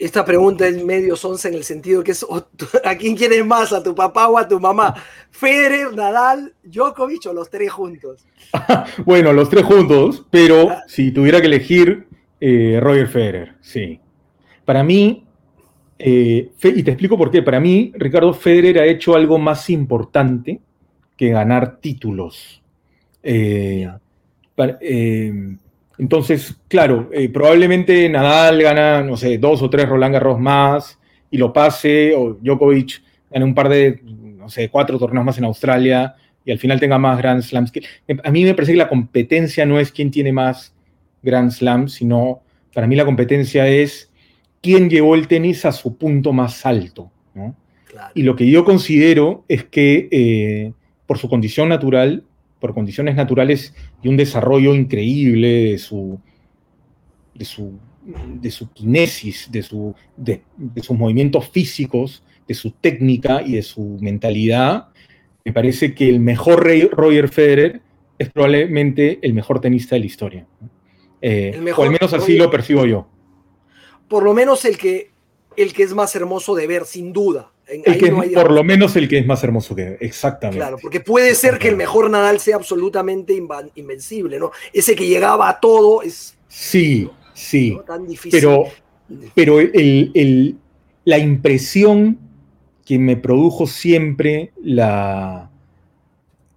Esta 0.00 0.24
pregunta 0.24 0.66
es 0.66 0.82
medio 0.82 1.14
sonsa 1.14 1.48
en 1.48 1.54
el 1.54 1.64
sentido 1.64 2.02
que 2.02 2.12
es 2.12 2.26
¿a 2.84 2.96
quién 2.96 3.14
quieres 3.14 3.44
más? 3.44 3.72
¿A 3.72 3.82
tu 3.82 3.94
papá 3.94 4.28
o 4.28 4.38
a 4.38 4.48
tu 4.48 4.58
mamá? 4.58 4.94
Federer, 5.30 5.94
Nadal, 5.94 6.54
Djokovic 6.64 7.26
o 7.26 7.32
los 7.34 7.50
tres 7.50 7.70
juntos. 7.70 8.26
bueno, 9.04 9.32
los 9.32 9.50
tres 9.50 9.64
juntos, 9.64 10.26
pero 10.30 10.70
ah. 10.70 10.82
si 10.88 11.12
tuviera 11.12 11.40
que 11.40 11.46
elegir, 11.46 12.08
eh, 12.40 12.78
Roger 12.80 13.08
Federer, 13.08 13.54
sí. 13.60 14.00
Para 14.64 14.82
mí, 14.82 15.26
eh, 15.98 16.50
y 16.62 16.82
te 16.82 16.90
explico 16.90 17.18
por 17.18 17.30
qué, 17.30 17.42
para 17.42 17.60
mí 17.60 17.92
Ricardo 17.94 18.32
Federer 18.32 18.78
ha 18.78 18.86
hecho 18.86 19.14
algo 19.14 19.38
más 19.38 19.68
importante 19.68 20.60
que 21.16 21.28
ganar 21.28 21.78
títulos. 21.80 22.62
Eh, 23.22 23.86
entonces, 26.00 26.56
claro, 26.66 27.10
eh, 27.12 27.28
probablemente 27.28 28.08
Nadal 28.08 28.62
gana, 28.62 29.02
no 29.02 29.18
sé, 29.18 29.36
dos 29.36 29.60
o 29.60 29.68
tres 29.68 29.86
Roland 29.86 30.14
Garros 30.14 30.40
más 30.40 30.98
y 31.30 31.36
lo 31.36 31.52
pase, 31.52 32.14
o 32.14 32.38
Djokovic 32.40 33.02
gane 33.30 33.44
un 33.44 33.54
par 33.54 33.68
de, 33.68 34.00
no 34.02 34.48
sé, 34.48 34.70
cuatro 34.70 34.98
torneos 34.98 35.26
más 35.26 35.36
en 35.36 35.44
Australia 35.44 36.14
y 36.42 36.52
al 36.52 36.58
final 36.58 36.80
tenga 36.80 36.96
más 36.96 37.18
Grand 37.18 37.42
Slams. 37.42 37.70
A 38.24 38.30
mí 38.30 38.44
me 38.44 38.54
parece 38.54 38.72
que 38.72 38.78
la 38.78 38.88
competencia 38.88 39.66
no 39.66 39.78
es 39.78 39.92
quién 39.92 40.10
tiene 40.10 40.32
más 40.32 40.74
Grand 41.22 41.50
Slams, 41.50 41.92
sino 41.92 42.40
para 42.72 42.86
mí 42.86 42.96
la 42.96 43.04
competencia 43.04 43.68
es 43.68 44.10
quién 44.62 44.88
llevó 44.88 45.14
el 45.14 45.28
tenis 45.28 45.66
a 45.66 45.72
su 45.72 45.98
punto 45.98 46.32
más 46.32 46.64
alto. 46.64 47.10
Y 48.14 48.22
lo 48.22 48.36
que 48.36 48.48
yo 48.48 48.64
considero 48.64 49.44
es 49.48 49.64
que 49.64 50.08
eh, 50.10 50.72
por 51.06 51.18
su 51.18 51.28
condición 51.28 51.68
natural, 51.68 52.24
por 52.60 52.74
condiciones 52.74 53.16
naturales 53.16 53.74
y 54.02 54.08
un 54.08 54.16
desarrollo 54.16 54.74
increíble 54.74 55.48
de 55.70 55.78
su, 55.78 56.20
de 57.34 57.44
su, 57.44 57.78
de 58.40 58.50
su 58.50 58.70
kinesis, 58.70 59.48
de, 59.50 59.62
su, 59.62 59.94
de, 60.16 60.42
sus 60.82 60.96
movimientos 60.96 61.48
físicos, 61.48 62.22
de 62.46 62.54
su 62.54 62.70
técnica 62.72 63.42
y 63.42 63.52
de 63.52 63.62
su 63.62 63.98
mentalidad, 64.00 64.88
me 65.44 65.52
parece 65.52 65.94
que 65.94 66.08
el 66.08 66.20
mejor 66.20 66.68
Roger 66.92 67.28
Federer 67.28 67.80
es 68.18 68.28
probablemente 68.28 69.18
el 69.22 69.32
mejor 69.32 69.60
tenista 69.60 69.96
de 69.96 70.00
la 70.00 70.06
historia. 70.06 70.46
Eh, 71.22 71.58
o 71.76 71.82
al 71.82 71.90
menos 71.90 72.12
así 72.12 72.36
lo 72.36 72.50
percibo 72.50 72.84
yo. 72.84 73.08
Por 74.08 74.22
lo 74.22 74.34
menos 74.34 74.64
el 74.64 74.76
que, 74.76 75.10
el 75.56 75.72
que 75.72 75.82
es 75.82 75.94
más 75.94 76.14
hermoso 76.14 76.54
de 76.54 76.66
ver, 76.66 76.84
sin 76.84 77.12
duda 77.12 77.52
por 78.34 78.50
lo 78.52 78.64
menos 78.64 78.96
el 78.96 79.08
que 79.08 79.18
es 79.18 79.26
más 79.26 79.42
hermoso 79.44 79.74
que 79.74 79.96
exactamente. 80.00 80.58
Claro, 80.58 80.78
porque 80.80 81.00
puede 81.00 81.34
ser 81.34 81.58
que 81.58 81.68
el 81.68 81.76
mejor 81.76 82.10
Nadal 82.10 82.40
sea 82.40 82.56
absolutamente 82.56 83.34
invencible, 83.74 84.38
¿no? 84.38 84.50
Ese 84.72 84.94
que 84.94 85.06
llegaba 85.06 85.48
a 85.48 85.60
todo 85.60 86.02
es. 86.02 86.36
Sí, 86.48 87.08
sí. 87.34 87.78
Tan 87.86 88.06
difícil. 88.06 88.32
Pero, 88.32 88.64
pero 89.34 89.58
la 91.04 91.18
impresión 91.18 92.18
que 92.84 92.98
me 92.98 93.16
produjo 93.16 93.66
siempre 93.66 94.52
la, 94.62 95.50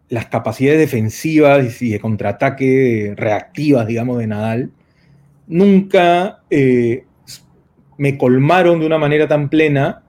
las 0.10 0.28
capacidades 0.28 0.80
defensivas 0.80 1.82
y 1.82 1.90
de 1.90 2.00
contraataque 2.00 3.14
reactivas, 3.16 3.88
digamos, 3.88 4.18
de 4.20 4.28
Nadal, 4.28 4.72
nunca 5.48 6.44
eh, 6.50 7.06
me 7.98 8.18
colmaron 8.18 8.80
de 8.80 8.86
una 8.86 8.98
manera 8.98 9.28
tan 9.28 9.50
plena 9.50 10.03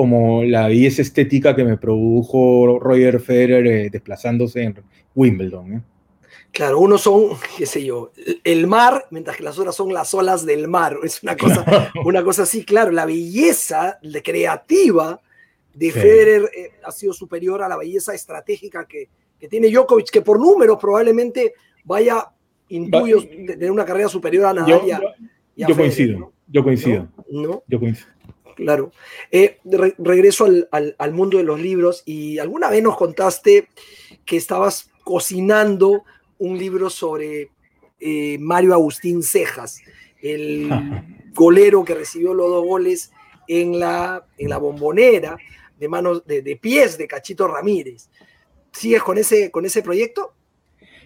como 0.00 0.44
la 0.44 0.66
belleza 0.66 1.02
estética 1.02 1.54
que 1.54 1.62
me 1.62 1.76
produjo 1.76 2.78
Roger 2.78 3.20
Federer 3.20 3.66
eh, 3.66 3.90
desplazándose 3.90 4.62
en 4.62 4.82
Wimbledon. 5.14 5.74
¿eh? 5.74 5.82
Claro, 6.52 6.80
uno 6.80 6.96
son, 6.96 7.32
qué 7.58 7.66
sé 7.66 7.84
yo, 7.84 8.10
el 8.42 8.66
mar, 8.66 9.04
mientras 9.10 9.36
que 9.36 9.42
las 9.42 9.58
otras 9.58 9.76
son 9.76 9.92
las 9.92 10.14
olas 10.14 10.46
del 10.46 10.68
mar. 10.68 10.96
Es 11.02 11.22
una 11.22 11.36
cosa, 11.36 11.92
una 12.06 12.24
cosa 12.24 12.44
así, 12.44 12.64
claro, 12.64 12.92
la 12.92 13.04
belleza 13.04 13.98
creativa 14.24 15.20
de 15.74 15.92
Federer 15.92 16.50
eh, 16.56 16.70
ha 16.82 16.92
sido 16.92 17.12
superior 17.12 17.62
a 17.62 17.68
la 17.68 17.76
belleza 17.76 18.14
estratégica 18.14 18.86
que, 18.86 19.10
tiene 19.50 19.68
Djokovic, 19.68 20.08
que 20.08 20.22
por 20.22 20.40
números 20.40 20.78
probablemente 20.80 21.52
vaya, 21.84 22.26
intuyo, 22.70 23.18
tener 23.20 23.70
una 23.70 23.84
carrera 23.84 24.08
superior 24.08 24.46
a 24.46 24.54
Nadal 24.54 24.80
yo, 25.56 25.68
yo 25.68 25.76
coincido, 25.76 26.32
yo 26.48 26.64
coincido. 26.64 27.08
¿No? 27.30 27.62
Yo 27.68 27.78
coincido. 27.78 28.08
Claro. 28.60 28.92
Eh, 29.30 29.58
regreso 29.98 30.46
al, 30.70 31.12
mundo 31.12 31.38
de 31.38 31.44
los 31.44 31.58
libros 31.58 32.02
y 32.04 32.38
alguna 32.38 32.68
vez 32.68 32.82
nos 32.82 32.96
contaste 32.96 33.68
que 34.26 34.36
estabas 34.36 34.90
cocinando 35.02 36.04
un 36.38 36.58
libro 36.58 36.90
sobre 36.90 37.50
eh, 38.00 38.36
Mario 38.38 38.74
Agustín 38.74 39.22
Cejas, 39.22 39.80
el 40.20 40.68
golero 41.34 41.84
que 41.84 41.94
recibió 41.94 42.34
los 42.34 42.50
dos 42.50 42.64
goles 42.64 43.12
en 43.48 43.80
la, 43.80 44.26
en 44.36 44.50
la 44.50 44.58
bombonera 44.58 45.38
de 45.78 45.88
manos 45.88 46.26
de, 46.26 46.58
pies 46.60 46.98
de 46.98 47.08
Cachito 47.08 47.48
Ramírez. 47.48 48.10
¿Sigues 48.72 49.02
con 49.02 49.16
ese, 49.16 49.50
con 49.50 49.64
ese 49.64 49.82
proyecto? 49.82 50.34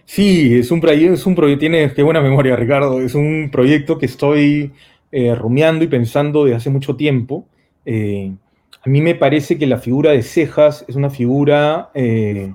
Sí, 0.03 0.59
es 0.59 0.71
un, 0.71 0.81
proyecto, 0.81 1.13
es 1.13 1.25
un 1.25 1.35
proyecto, 1.35 1.61
tienes 1.61 1.93
qué 1.93 2.03
buena 2.03 2.21
memoria, 2.21 2.57
Ricardo. 2.57 2.99
Es 2.99 3.15
un 3.15 3.49
proyecto 3.49 3.97
que 3.97 4.05
estoy 4.07 4.73
eh, 5.17 5.33
rumiando 5.33 5.85
y 5.85 5.87
pensando 5.87 6.43
de 6.43 6.55
hace 6.55 6.69
mucho 6.69 6.97
tiempo. 6.97 7.47
Eh, 7.85 8.33
a 8.81 8.89
mí 8.89 8.99
me 8.99 9.15
parece 9.15 9.57
que 9.57 9.65
la 9.65 9.77
figura 9.77 10.11
de 10.11 10.21
Cejas 10.21 10.83
es 10.89 10.97
una 10.97 11.09
figura 11.09 11.89
eh, 11.93 12.53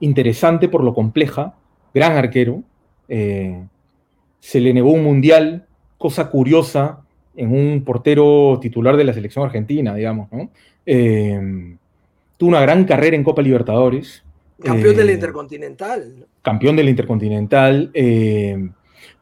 interesante 0.00 0.68
por 0.68 0.84
lo 0.84 0.92
compleja, 0.92 1.54
gran 1.94 2.12
arquero. 2.18 2.62
Se 3.08 4.60
le 4.60 4.74
negó 4.74 4.92
un 4.92 5.02
mundial, 5.02 5.64
cosa 5.96 6.28
curiosa, 6.28 7.00
en 7.36 7.50
un 7.50 7.82
portero 7.84 8.58
titular 8.60 8.98
de 8.98 9.04
la 9.04 9.14
selección 9.14 9.46
argentina, 9.46 9.94
digamos, 9.94 10.30
¿no? 10.30 10.50
Tuvo 12.36 12.48
una 12.50 12.60
gran 12.60 12.84
carrera 12.84 13.16
en 13.16 13.24
Copa 13.24 13.40
Libertadores. 13.40 14.22
Campeón 14.62 14.94
del 14.94 15.08
Intercontinental. 15.08 16.26
Campeón 16.42 16.76
del 16.76 16.90
Intercontinental, 16.90 17.90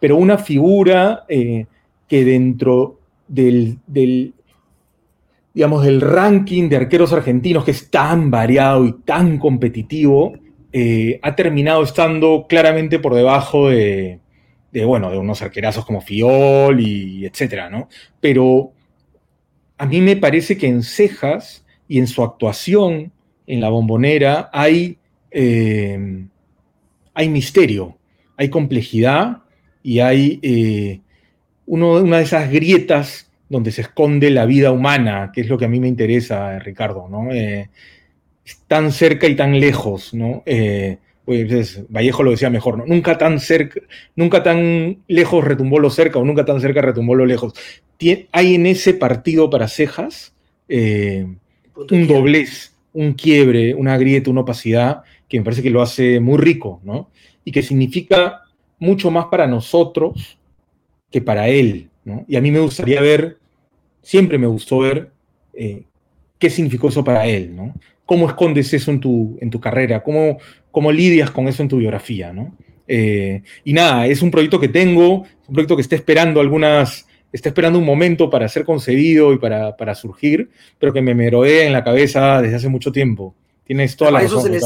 pero 0.01 0.17
una 0.17 0.37
figura 0.37 1.25
que 2.13 2.27
dentro 2.27 3.01
del, 3.27 3.79
digamos, 5.55 5.83
del 5.83 6.03
ranking 6.03 6.69
de 6.69 6.77
arqueros 6.77 7.11
argentinos, 7.15 7.65
que 7.65 7.71
es 7.71 7.89
tan 7.91 8.31
variado 8.31 8.85
y 8.85 8.93
tan 9.07 9.39
competitivo, 9.39 10.35
eh, 10.75 11.19
ha 11.23 11.35
terminado 11.35 11.83
estando 11.83 12.45
claramente 12.47 12.99
por 12.99 13.15
debajo 13.15 13.71
de, 13.71 14.21
bueno, 14.85 15.11
de 15.11 15.17
unos 15.17 15.41
arquerazos 15.41 15.87
como 15.87 16.03
Fiol 16.03 16.81
y 16.81 17.25
etcétera, 17.25 17.71
¿no? 17.71 17.89
Pero 18.21 18.73
a 19.79 19.87
mí 19.87 20.03
me 20.03 20.17
parece 20.17 20.59
que 20.59 20.67
en 20.67 20.83
Cejas 20.83 21.65
y 21.89 21.99
en 21.99 22.09
su 22.09 22.23
actuación 22.23 23.11
en 23.47 23.63
la 23.63 23.71
bombonera 23.71 24.51
hay, 24.53 24.99
eh, 25.31 26.27
hay 27.15 27.29
misterio, 27.31 27.97
hay 28.37 28.51
complejidad 28.51 29.39
y 29.83 30.01
hay 30.01 30.39
eh, 30.43 31.01
una 31.67 32.19
de 32.19 32.23
esas 32.25 32.51
grietas 32.51 33.31
donde 33.53 33.71
se 33.71 33.83
esconde 33.83 34.31
la 34.31 34.47
vida 34.47 34.73
humana, 34.73 35.31
que 35.33 35.43
es 35.43 35.49
lo 35.49 35.59
que 35.59 35.67
a 35.67 35.69
mí 35.69 35.79
me 35.79 35.87
interesa, 35.87 36.59
Ricardo, 36.59 37.07
¿no? 37.09 37.31
Eh, 37.33 37.69
tan 38.67 38.91
cerca 38.91 39.29
y 39.29 39.37
tan 39.37 39.61
lejos, 39.61 40.15
¿no? 40.15 40.43
Eh, 40.47 40.97
pues 41.25 41.81
Vallejo 41.89 42.23
lo 42.23 42.31
decía 42.31 42.49
mejor, 42.49 42.79
¿no? 42.79 42.87
Nunca 42.87 43.19
tan 43.19 43.39
cerca, 43.39 43.81
nunca 44.17 44.43
tan 44.43 45.03
lejos 45.07 45.45
retumbó 45.45 45.79
lo 45.79 45.91
cerca 45.91 46.19
o 46.19 46.25
nunca 46.25 46.45
tan 46.45 46.61
cerca 46.61 46.81
retumbó 46.81 47.15
lo 47.15 47.27
lejos. 47.27 47.53
hay 48.33 48.55
en 48.55 48.67
ese 48.67 48.95
partido 48.95 49.51
para 49.51 49.69
cejas 49.69 50.35
eh, 50.69 51.27
un 51.91 52.07
doblez, 52.07 52.75
un 52.95 53.13
quiebre, 53.13 53.75
una 53.75 53.97
grieta, 53.99 54.31
una 54.31 54.41
opacidad 54.41 55.03
que 55.29 55.39
me 55.39 55.45
parece 55.45 55.63
que 55.63 55.71
lo 55.71 55.83
hace 55.83 56.21
muy 56.21 56.39
rico, 56.39 56.81
¿no? 56.85 57.11
Y 57.45 57.53
que 57.53 57.63
significa 57.63 58.45
mucho 58.79 59.11
más 59.11 59.27
para 59.27 59.47
nosotros 59.47 60.39
que 61.13 61.21
para 61.21 61.49
él, 61.49 61.91
¿no? 62.05 62.25
Y 62.27 62.37
a 62.37 62.41
mí 62.41 62.51
me 62.51 62.59
gustaría 62.59 63.01
ver 63.01 63.39
siempre 64.03 64.37
me 64.37 64.47
gustó 64.47 64.81
ver 64.81 65.11
eh, 65.55 65.85
qué 66.39 66.51
significó 66.51 66.89
eso 66.89 67.05
para 67.05 67.27
él, 67.27 67.55
¿no? 67.55 67.75
¿Cómo 68.05 68.29
escondes 68.29 68.75
eso 68.75 68.91
en 68.91 69.01
tu, 69.01 69.39
en 69.41 69.49
tu 69.49 69.61
carrera? 69.61 70.03
¿Cómo, 70.03 70.39
¿Cómo 70.71 70.93
lidias 70.93 71.31
con 71.31 71.49
eso 71.49 71.63
en 71.63 71.69
tu 71.69 71.79
biografía, 71.79 72.33
¿no? 72.33 72.55
Eh, 72.89 73.43
y 73.65 73.73
nada, 73.73 74.07
es 74.07 74.21
un 74.23 74.31
proyecto 74.31 74.61
que 74.61 74.69
tengo, 74.69 75.21
un 75.21 75.55
proyecto 75.55 75.77
que 75.77 75.83
está 75.83 75.95
esperando 75.95 76.41
algunas, 76.41 77.07
está 77.33 77.49
esperando 77.49 77.79
un 77.79 77.87
momento 77.87 78.29
para 78.29 78.49
ser 78.49 78.65
concebido 78.65 79.33
y 79.33 79.39
para, 79.39 79.77
para 79.77 79.95
surgir, 79.95 80.51
pero 80.79 80.93
que 80.93 81.01
me 81.01 81.15
meroea 81.15 81.65
en 81.65 81.73
la 81.73 81.85
cabeza 81.85 82.43
desde 82.43 82.57
hace 82.57 82.69
mucho 82.69 82.91
tiempo. 82.91 83.35
Tienes 83.65 83.97
toda 83.97 84.11
la 84.11 84.21
razón, 84.21 84.43
se, 84.43 84.61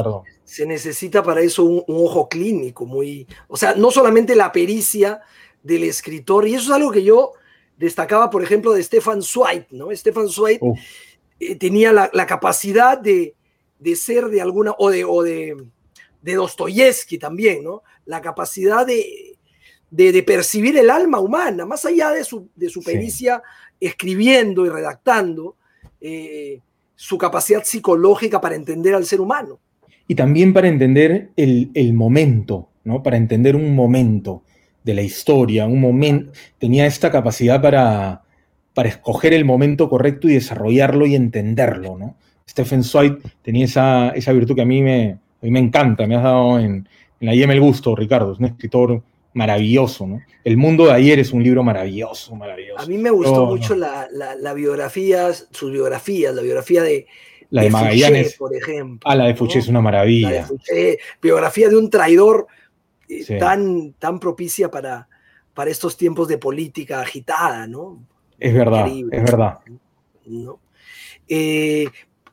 se 0.45 0.67
necesita 0.67 1.23
para 1.23 1.43
eso 1.43 1.65
un, 1.65 1.85
un, 1.87 2.05
ojo 2.07 2.29
clínico 2.29 2.87
muy, 2.87 3.27
o 3.47 3.57
sea, 3.57 3.75
no 3.75 3.91
solamente 3.91 4.35
la 4.35 4.51
pericia 4.51 5.21
del 5.67 5.83
escritor, 5.83 6.47
y 6.47 6.55
eso 6.55 6.71
es 6.71 6.77
algo 6.77 6.93
que 6.93 7.03
yo 7.03 7.33
destacaba, 7.77 8.31
por 8.31 8.43
ejemplo, 8.43 8.73
de 8.73 8.83
Stefan 8.83 9.21
Zweig, 9.21 9.67
¿no? 9.71 9.95
Stefan 9.95 10.29
Zweig 10.29 10.61
eh, 11.41 11.57
tenía 11.57 11.93
la, 11.93 12.27
capacidad 12.27 12.99
de, 12.99 13.35
ser 13.97 14.27
de 14.27 14.41
alguna, 14.41 14.75
o 14.79 14.91
de, 14.91 15.05
o 15.05 15.23
de, 15.23 15.57
de 16.23 16.35
Dostoyevsky 16.35 17.19
también, 17.19 17.65
¿no? 17.65 17.83
La 18.05 18.21
capacidad 18.21 18.87
de, 18.87 19.37
de, 19.91 20.23
percibir 20.23 20.79
el 20.79 20.89
alma 20.89 21.19
humana, 21.19 21.67
más 21.67 21.85
allá 21.85 22.11
de 22.11 22.23
su, 22.23 22.49
de 22.55 22.69
su 22.69 22.83
pericia 22.83 23.43
escribiendo 23.81 24.65
y 24.65 24.69
redactando, 24.69 25.57
eh, 26.01 26.61
su 26.95 27.19
capacidad 27.19 27.65
psicológica 27.65 28.41
para 28.41 28.55
entender 28.55 28.95
al 28.95 29.05
ser 29.05 29.21
humano. 29.21 29.59
Y 30.07 30.15
también 30.15 30.55
para 30.55 30.69
entender 30.69 31.31
el, 31.37 31.71
el 31.75 31.93
momento, 31.93 32.69
¿no? 32.85 33.03
Para 33.03 33.17
entender 33.17 33.57
un 33.57 33.75
momento 33.75 34.45
de 34.87 34.95
la 34.95 35.03
historia, 35.03 35.67
un 35.67 35.81
momento, 35.81 36.33
tenía 36.59 36.87
esta 36.87 37.11
capacidad 37.11 37.61
para, 37.61 38.23
para 38.73 38.89
escoger 38.89 39.35
el 39.35 39.45
momento 39.45 39.91
correcto 39.91 40.29
y 40.29 40.35
desarrollarlo 40.35 41.07
y 41.07 41.17
entenderlo, 41.17 41.99
¿no? 41.99 42.17
Stephen 42.49 42.85
Zweig 42.85 43.19
tenía 43.43 43.65
esa, 43.65 44.11
esa 44.11 44.33
virtud 44.33 44.55
que 44.55 44.63
a 44.63 44.65
mí 44.65 44.83
me, 44.83 45.19
me 45.43 45.59
encanta, 45.59 46.07
me 46.07 46.15
has 46.15 46.23
dado 46.23 46.61
en, 46.61 46.89
en 47.21 47.27
la 47.27 47.35
IEM 47.35 47.51
el 47.51 47.61
gusto, 47.61 47.97
Ricardo, 47.97 48.33
es 48.33 48.39
un 48.39 48.45
escritor 48.45 49.03
maravilloso, 49.35 50.07
¿no? 50.07 50.21
El 50.45 50.57
mundo 50.57 50.87
de 50.87 50.93
ayer 50.93 51.19
es 51.19 51.33
un 51.33 51.43
libro 51.43 51.65
maravilloso, 51.65 52.37
maravilloso. 52.37 52.81
A 52.81 52.87
mí 52.87 52.97
me 52.97 53.11
gustó 53.11 53.45
mucho 53.45 53.75
la, 53.75 54.07
la, 54.13 54.55
biografía, 54.55 55.33
sus 55.33 55.73
biografías, 55.73 56.33
la 56.33 56.43
biografía 56.43 56.85
de, 56.85 57.09
la 57.51 57.63
de, 57.63 57.71
Magallanes, 57.71 58.37
por 58.37 58.55
ejemplo. 58.55 59.01
Ah, 59.11 59.17
la 59.17 59.25
de 59.25 59.35
Fouché 59.35 59.59
es 59.59 59.67
una 59.67 59.81
maravilla. 59.81 60.49
biografía 61.21 61.69
de 61.69 61.77
un 61.77 61.91
traidor 61.91 62.47
tan, 63.39 63.93
tan 63.95 64.19
propicia 64.19 64.71
para, 64.71 65.09
para 65.55 65.71
estos 65.71 65.97
tiempos 65.97 66.29
de 66.29 66.39
política 66.39 67.01
agitada, 67.01 67.67
¿no? 67.67 67.99
Es 68.39 68.53
verdad, 68.53 68.87
es 68.89 69.23
verdad. 69.25 69.59
Eh, 71.29 71.87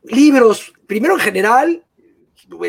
libros, 0.04 0.74
primero 0.86 1.14
en 1.16 1.20
general, 1.20 1.84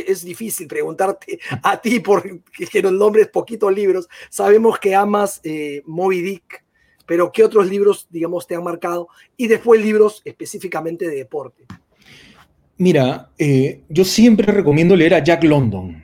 es 0.06 0.24
difícil 0.24 0.66
preguntarte 0.66 1.38
a 1.62 1.80
ti 1.80 2.00
porque 2.00 2.40
nos 2.82 2.92
nombres 2.92 3.28
poquitos 3.28 3.74
libros. 3.74 4.08
Sabemos 4.30 4.78
que 4.78 4.94
amas 4.94 5.40
eh, 5.42 5.82
Moby 5.86 6.22
Dick, 6.22 6.64
pero 7.06 7.32
¿qué 7.32 7.44
otros 7.44 7.68
libros, 7.68 8.06
digamos, 8.10 8.46
te 8.46 8.54
han 8.54 8.64
marcado? 8.64 9.08
Y 9.36 9.48
después 9.48 9.82
libros 9.82 10.22
específicamente 10.24 11.08
de 11.08 11.16
deporte. 11.16 11.64
Mira, 12.76 13.30
eh, 13.38 13.82
yo 13.88 14.04
siempre 14.04 14.50
recomiendo 14.52 14.96
leer 14.96 15.14
a 15.14 15.22
Jack 15.22 15.44
London. 15.44 16.03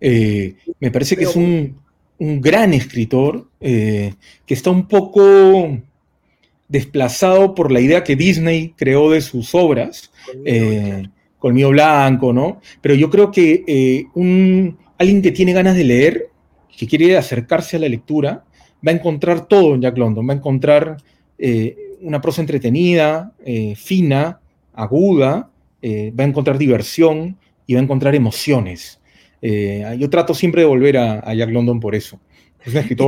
Eh, 0.00 0.56
me 0.80 0.90
parece 0.90 1.16
que 1.16 1.24
es 1.24 1.36
un, 1.36 1.82
gran 2.18 2.72
escritor 2.72 3.48
eh, 3.60 4.14
que 4.46 4.54
está 4.54 4.70
un 4.70 4.86
poco 4.86 5.78
desplazado 6.68 7.54
por 7.54 7.70
la 7.70 7.80
idea 7.80 8.04
que 8.04 8.16
Disney 8.16 8.72
creó 8.76 9.10
de 9.10 9.20
sus 9.20 9.54
obras, 9.54 10.10
eh, 10.44 11.02
Colmillo 11.38 11.70
Blanco, 11.70 12.32
¿no? 12.32 12.60
Pero 12.80 12.94
yo 12.94 13.10
creo 13.10 13.30
que 13.30 14.06
un, 14.14 14.78
alguien 14.96 15.22
que 15.22 15.32
tiene 15.32 15.52
ganas 15.52 15.76
de 15.76 15.84
leer, 15.84 16.28
que 16.76 16.86
quiere 16.86 17.16
acercarse 17.16 17.76
a 17.76 17.80
la 17.80 17.88
lectura, 17.88 18.44
va 18.86 18.92
a 18.92 18.94
encontrar 18.94 19.46
todo 19.46 19.74
en 19.74 19.82
Jack 19.82 19.98
London, 19.98 20.26
va 20.28 20.32
a 20.32 20.36
encontrar 20.36 20.96
una 22.00 22.20
prosa 22.20 22.40
entretenida, 22.40 23.32
fina, 23.76 24.40
aguda, 24.72 25.50
va 25.82 26.24
a 26.24 26.26
encontrar 26.26 26.56
diversión 26.56 27.36
y 27.66 27.74
va 27.74 27.80
a 27.80 27.82
encontrar 27.82 28.14
emociones. 28.14 29.00
Eh, 29.46 29.96
yo 29.98 30.08
trato 30.08 30.32
siempre 30.32 30.62
de 30.62 30.66
volver 30.66 30.96
a, 30.96 31.34
Jack 31.34 31.50
London 31.50 31.78
por 31.78 31.94
eso. 31.94 32.18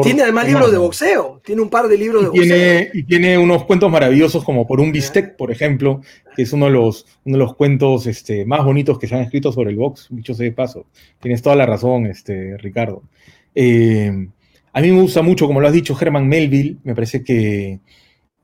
tiene 0.02 0.20
además 0.20 0.46
libros 0.46 0.70
de 0.70 0.76
boxeo, 0.76 1.40
tiene 1.42 1.62
un 1.62 1.70
par 1.70 1.88
de 1.88 1.96
libros 1.96 2.24
de 2.24 2.28
boxeo. 2.28 2.88
Y 2.92 3.04
tiene 3.04 3.38
unos 3.38 3.64
cuentos 3.64 3.90
maravillosos 3.90 4.44
como 4.44 4.66
Por 4.66 4.78
un 4.78 4.92
bistec, 4.92 5.34
por 5.34 5.50
ejemplo, 5.50 6.02
que 6.36 6.42
es 6.42 6.52
uno 6.52 6.66
de 6.66 6.72
los, 6.72 7.06
uno 7.24 7.38
de 7.38 7.42
los 7.42 7.54
cuentos 7.54 8.06
este, 8.06 8.44
más 8.44 8.62
bonitos 8.66 8.98
que 8.98 9.06
se 9.06 9.14
han 9.14 9.22
escrito 9.22 9.50
sobre 9.50 9.70
el 9.70 9.76
box, 9.76 10.08
dicho 10.10 10.34
sea 10.34 10.44
de 10.44 10.52
paso. 10.52 10.84
Tienes 11.22 11.40
toda 11.40 11.56
la 11.56 11.64
razón, 11.64 12.04
este, 12.04 12.58
Ricardo. 12.58 13.02
Eh, 13.54 14.28
a 14.74 14.80
mí 14.82 14.92
me 14.92 15.00
gusta 15.00 15.22
mucho, 15.22 15.46
como 15.46 15.62
lo 15.62 15.68
has 15.68 15.72
dicho, 15.72 15.96
Herman 15.98 16.28
Melville. 16.28 16.76
Me 16.84 16.94
parece 16.94 17.24
que 17.24 17.80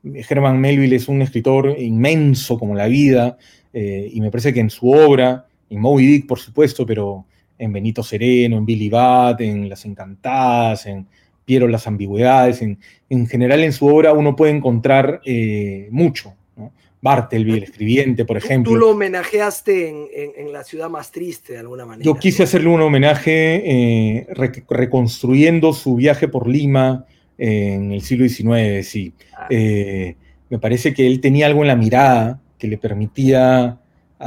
Herman 0.03 0.59
Melville 0.59 0.95
es 0.95 1.07
un 1.07 1.21
escritor 1.21 1.75
inmenso 1.77 2.57
como 2.57 2.73
la 2.73 2.87
vida, 2.87 3.37
eh, 3.71 4.09
y 4.11 4.19
me 4.19 4.31
parece 4.31 4.51
que 4.51 4.61
en 4.61 4.71
su 4.71 4.89
obra, 4.89 5.45
en 5.69 5.79
Moby 5.79 6.07
Dick, 6.07 6.25
por 6.25 6.39
supuesto, 6.39 6.87
pero 6.87 7.27
en 7.57 7.73
Benito 7.73 8.03
Sereno, 8.03 8.57
en 8.57 8.65
Billy 8.65 8.89
Bat, 8.89 9.41
en 9.41 9.69
Las 9.69 9.85
Encantadas, 9.85 10.85
en 10.85 11.07
Piero 11.45 11.67
las 11.67 11.87
ambigüedades, 11.87 12.61
en, 12.61 12.79
en 13.09 13.27
general 13.27 13.63
en 13.63 13.73
su 13.73 13.87
obra 13.87 14.13
uno 14.13 14.35
puede 14.35 14.53
encontrar 14.53 15.21
eh, 15.25 15.87
mucho. 15.91 16.35
¿no? 16.55 16.71
Bartleby, 17.01 17.57
el 17.57 17.63
escribiente, 17.63 18.23
por 18.23 18.37
ejemplo. 18.37 18.71
Tú 18.71 18.77
lo 18.77 18.91
homenajeaste 18.91 19.89
en, 20.37 20.53
La 20.53 20.63
ciudad 20.63 20.89
más 20.89 21.11
triste, 21.11 21.53
de 21.53 21.59
alguna 21.59 21.85
manera. 21.85 22.05
Yo 22.05 22.15
quise 22.15 22.43
hacerle 22.43 22.69
un 22.69 22.81
homenaje 22.81 24.19
eh, 24.19 24.27
reconstruyendo 24.69 25.73
su 25.73 25.95
viaje 25.95 26.29
por 26.29 26.47
Lima 26.47 27.05
en 27.37 27.91
el 27.91 28.01
siglo 28.01 28.27
XIX, 28.27 28.87
sí. 28.87 29.13
Ah. 29.35 29.47
Eh, 29.49 30.15
me 30.49 30.59
parece 30.59 30.93
que 30.93 31.05
él 31.07 31.19
tenía 31.19 31.47
algo 31.47 31.61
en 31.61 31.67
la 31.67 31.75
mirada 31.75 32.39
que 32.57 32.67
le 32.67 32.77
permitía 32.77 33.79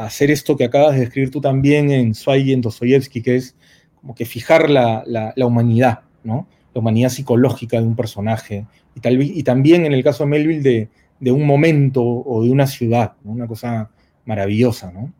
hacer 0.04 0.30
esto 0.30 0.56
que 0.56 0.64
acabas 0.64 0.94
de 0.94 1.00
describir 1.00 1.30
tú 1.30 1.40
también 1.40 1.90
en 1.90 2.14
Zweig 2.14 2.46
y 2.46 2.52
en 2.52 2.60
Dostoyevsky, 2.60 3.22
que 3.22 3.36
es 3.36 3.56
como 4.00 4.14
que 4.14 4.24
fijar 4.24 4.68
la, 4.70 5.02
la, 5.06 5.46
humanidad, 5.46 6.00
¿no? 6.22 6.46
La 6.74 6.80
humanidad 6.80 7.08
psicológica 7.08 7.80
de 7.80 7.86
un 7.86 7.96
personaje. 7.96 8.66
Y, 8.94 9.00
tal, 9.00 9.22
y 9.22 9.42
también 9.42 9.86
en 9.86 9.92
el 9.92 10.04
caso 10.04 10.24
de 10.24 10.30
Melville 10.30 10.62
de, 10.62 10.88
de 11.18 11.32
un 11.32 11.46
momento 11.46 12.02
o 12.02 12.42
de 12.42 12.50
una 12.50 12.66
ciudad, 12.66 13.14
una 13.24 13.46
cosa 13.46 13.90
maravillosa, 14.24 14.92
¿no? 14.92 15.12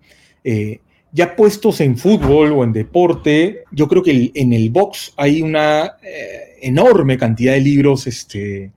Eh, 0.45 0.81
ya 1.13 1.35
puestos 1.35 1.81
en 1.81 1.97
fútbol 1.97 2.53
o 2.53 2.63
en 2.63 2.73
deporte, 2.73 3.65
yo 3.73 3.89
creo 3.89 4.03
que 4.03 4.33
en 4.35 4.53
el 4.53 4.71
box 4.71 5.15
hay 5.17 5.41
una 5.41 5.97
eh, 6.03 6.59
enorme 6.61 7.17
cantidad 7.17 7.55
de 7.55 7.61
libros 7.61 8.07
este, 8.07 8.71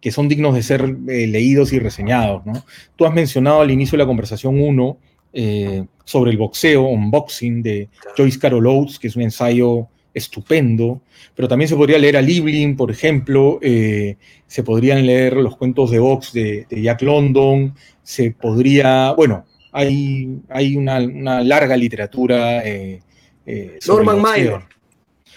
que 0.00 0.10
son 0.10 0.28
dignos 0.28 0.54
de 0.54 0.62
ser 0.62 0.82
eh, 1.08 1.26
leídos 1.26 1.72
y 1.72 1.78
reseñados. 1.78 2.44
¿no? 2.44 2.64
Tú 2.94 3.06
has 3.06 3.14
mencionado 3.14 3.62
al 3.62 3.70
inicio 3.70 3.96
de 3.96 4.04
la 4.04 4.06
conversación 4.06 4.60
uno 4.60 4.98
eh, 5.32 5.84
sobre 6.04 6.30
el 6.30 6.36
boxeo, 6.36 6.82
unboxing 6.82 7.62
de 7.62 7.88
Joyce 8.16 8.38
Carol 8.38 8.66
Oates, 8.66 8.98
que 8.98 9.08
es 9.08 9.16
un 9.16 9.22
ensayo 9.22 9.88
estupendo, 10.14 11.02
pero 11.34 11.48
también 11.48 11.68
se 11.68 11.76
podría 11.76 11.98
leer 11.98 12.16
a 12.16 12.22
Liebling, 12.22 12.76
por 12.76 12.90
ejemplo, 12.90 13.60
se 13.60 14.62
podrían 14.64 15.06
leer 15.06 15.34
los 15.34 15.56
cuentos 15.56 15.90
de 15.90 15.98
box 16.00 16.32
de, 16.32 16.66
de 16.68 16.82
Jack 16.82 17.02
London, 17.02 17.74
se 18.02 18.32
podría, 18.32 19.12
bueno, 19.12 19.44
hay, 19.72 20.40
hay 20.48 20.76
una, 20.76 21.00
larga 21.42 21.76
literatura. 21.76 22.64
Eh, 22.66 23.00
eh, 23.46 23.78
Norman 23.86 24.20
Mailer. 24.20 24.60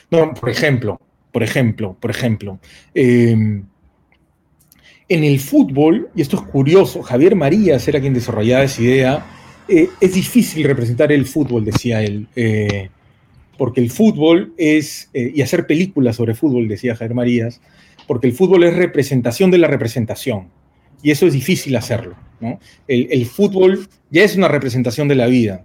No, 0.09 0.33
por 0.33 0.49
ejemplo, 0.49 0.99
por 1.31 1.43
ejemplo, 1.43 1.95
por 1.99 2.11
ejemplo. 2.11 2.59
Em, 2.93 3.63
en 5.07 5.23
el 5.23 5.39
fútbol, 5.39 6.09
y 6.15 6.21
esto 6.21 6.37
es 6.37 6.43
curioso, 6.43 7.01
Javier 7.03 7.35
Marías 7.35 7.85
era 7.87 7.99
quien 7.99 8.13
desarrollaba 8.13 8.63
esa 8.63 8.81
idea, 8.81 9.25
eh, 9.71 9.89
es 9.99 10.13
difícil 10.13 10.63
representar 10.65 11.11
el 11.11 11.25
fútbol, 11.25 11.65
decía 11.65 12.03
él, 12.03 12.27
porque 13.57 13.81
el 13.81 13.89
fútbol 13.89 14.53
es, 14.57 15.09
y 15.13 15.41
hacer 15.41 15.67
películas 15.67 16.15
sobre 16.15 16.35
fútbol, 16.35 16.67
decía 16.67 16.95
Javier 16.95 17.15
Marías, 17.15 17.61
porque 18.07 18.27
el 18.27 18.33
fútbol 18.33 18.63
es 18.63 18.75
representación 18.75 19.51
de 19.51 19.57
la 19.59 19.67
representación, 19.67 20.47
y 21.03 21.11
eso 21.11 21.27
es 21.27 21.33
difícil 21.33 21.75
hacerlo. 21.75 22.15
El, 22.87 23.25
fútbol 23.25 23.87
ya 24.09 24.23
es 24.23 24.35
una 24.35 24.47
representación 24.47 25.07
de 25.07 25.15
la 25.15 25.27
vida. 25.27 25.63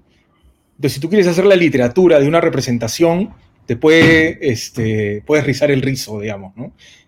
Entonces, 0.76 0.92
si 0.92 1.00
tú 1.00 1.08
quieres 1.08 1.26
hacer 1.26 1.46
la 1.46 1.56
literatura 1.56 2.20
de 2.20 2.28
una 2.28 2.40
representación, 2.40 3.30
te 3.66 3.76
puede, 3.76 4.38
este, 4.40 5.22
puedes 5.26 5.44
rizar 5.44 5.70
el 5.70 5.82
rizo, 5.82 6.20
digamos, 6.20 6.52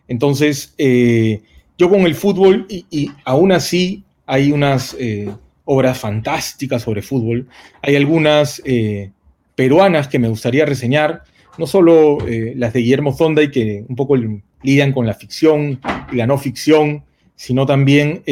Entonces, 0.08 0.74
eh, 0.78 1.42
yo 1.76 1.90
con 1.90 2.00
el 2.00 2.14
fútbol, 2.14 2.66
y, 2.68 3.10
aún 3.24 3.52
así 3.52 4.04
hay 4.26 4.52
unas 4.52 4.96
eh, 4.98 5.30
obras 5.70 5.98
fantásticas 5.98 6.82
sobre 6.82 7.02
fútbol, 7.02 7.46
hay 7.82 7.96
algunas 7.96 8.62
eh, 8.64 9.10
peruanas 9.54 10.08
que 10.08 10.18
me 10.18 10.28
gustaría 10.28 10.64
reseñar, 10.64 11.24
no 11.58 11.66
solo 11.66 12.18
las 12.54 12.72
de 12.72 12.80
Guillermo 12.80 13.12
Zonda 13.12 13.42
y 13.42 13.50
que 13.50 13.84
un 13.88 13.96
poco 13.96 14.14
lidian 14.62 14.92
con 14.92 15.06
la 15.06 15.14
ficción 15.14 15.80
y 16.12 16.14
la 16.16 16.24
no 16.24 16.38
ficción, 16.38 17.02
sino 17.34 17.66
también 17.66 18.22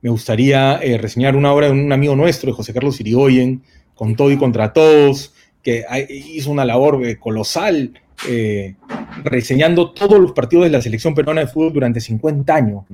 me 0.00 0.10
gustaría 0.10 0.78
eh, 0.82 0.98
reseñar 0.98 1.36
una 1.36 1.52
obra 1.52 1.66
de 1.66 1.72
un 1.72 1.92
amigo 1.92 2.14
nuestro, 2.14 2.50
de 2.50 2.56
José 2.56 2.72
Carlos 2.72 3.00
Irigoyen, 3.00 3.62
con 3.94 4.14
todo 4.14 4.30
y 4.30 4.36
contra 4.36 4.72
todos, 4.72 5.34
que 5.62 5.84
hizo 6.08 6.50
una 6.50 6.64
labor 6.64 7.04
eh, 7.04 7.18
colosal 7.18 8.00
eh, 8.28 8.76
reseñando 9.24 9.90
todos 9.90 10.20
los 10.20 10.32
partidos 10.32 10.66
de 10.66 10.70
la 10.70 10.82
selección 10.82 11.14
peruana 11.14 11.40
de 11.40 11.46
fútbol 11.48 11.72
durante 11.72 12.00
50 12.00 12.54
años. 12.54 12.84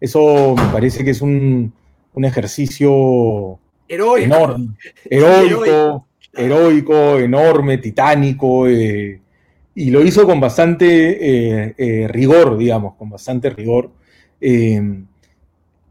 Eso 0.00 0.54
me 0.56 0.72
parece 0.72 1.04
que 1.04 1.10
es 1.10 1.20
un, 1.20 1.72
ejercicio 2.24 3.58
heroico. 3.88 4.26
enorme, 4.26 4.68
heroico, 5.10 6.06
heroico, 6.32 7.18
enorme, 7.18 7.78
titánico, 7.78 8.68
y 8.68 9.90
lo 9.90 10.02
hizo 10.02 10.26
con 10.26 10.40
bastante 10.40 11.74
rigor, 12.12 12.58
digamos, 12.58 12.94
con 12.96 13.10
bastante 13.10 13.50
rigor. 13.50 13.90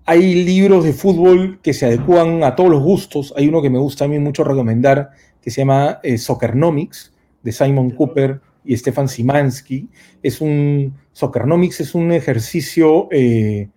Hay 0.09 0.45
libros 0.45 0.85
de 0.85 0.93
fútbol 0.93 1.59
que 1.61 1.73
se 1.73 1.85
adecuan 1.85 2.41
a 2.45 2.55
todos 2.55 2.69
los 2.69 2.81
gustos. 2.81 3.33
Hay 3.35 3.49
uno 3.49 3.61
que 3.61 3.69
me 3.69 3.77
gusta 3.77 4.05
a 4.05 4.07
mí 4.07 4.17
mucho 4.19 4.45
recomendar, 4.45 5.09
que 5.41 5.51
se 5.51 5.59
llama 5.59 5.99
eh, 6.01 6.17
Soccernomics, 6.17 7.11
de 7.43 7.51
Simon 7.51 7.89
Cooper 7.89 8.39
y 8.63 8.77
Stefan 8.77 9.09
Simansky. 9.09 9.89
Es 10.23 10.39
un, 10.39 10.93
Soccernomics 11.11 11.81
es 11.81 11.93
un 11.93 12.13
ejercicio 12.13 13.09
eh, 13.11 13.67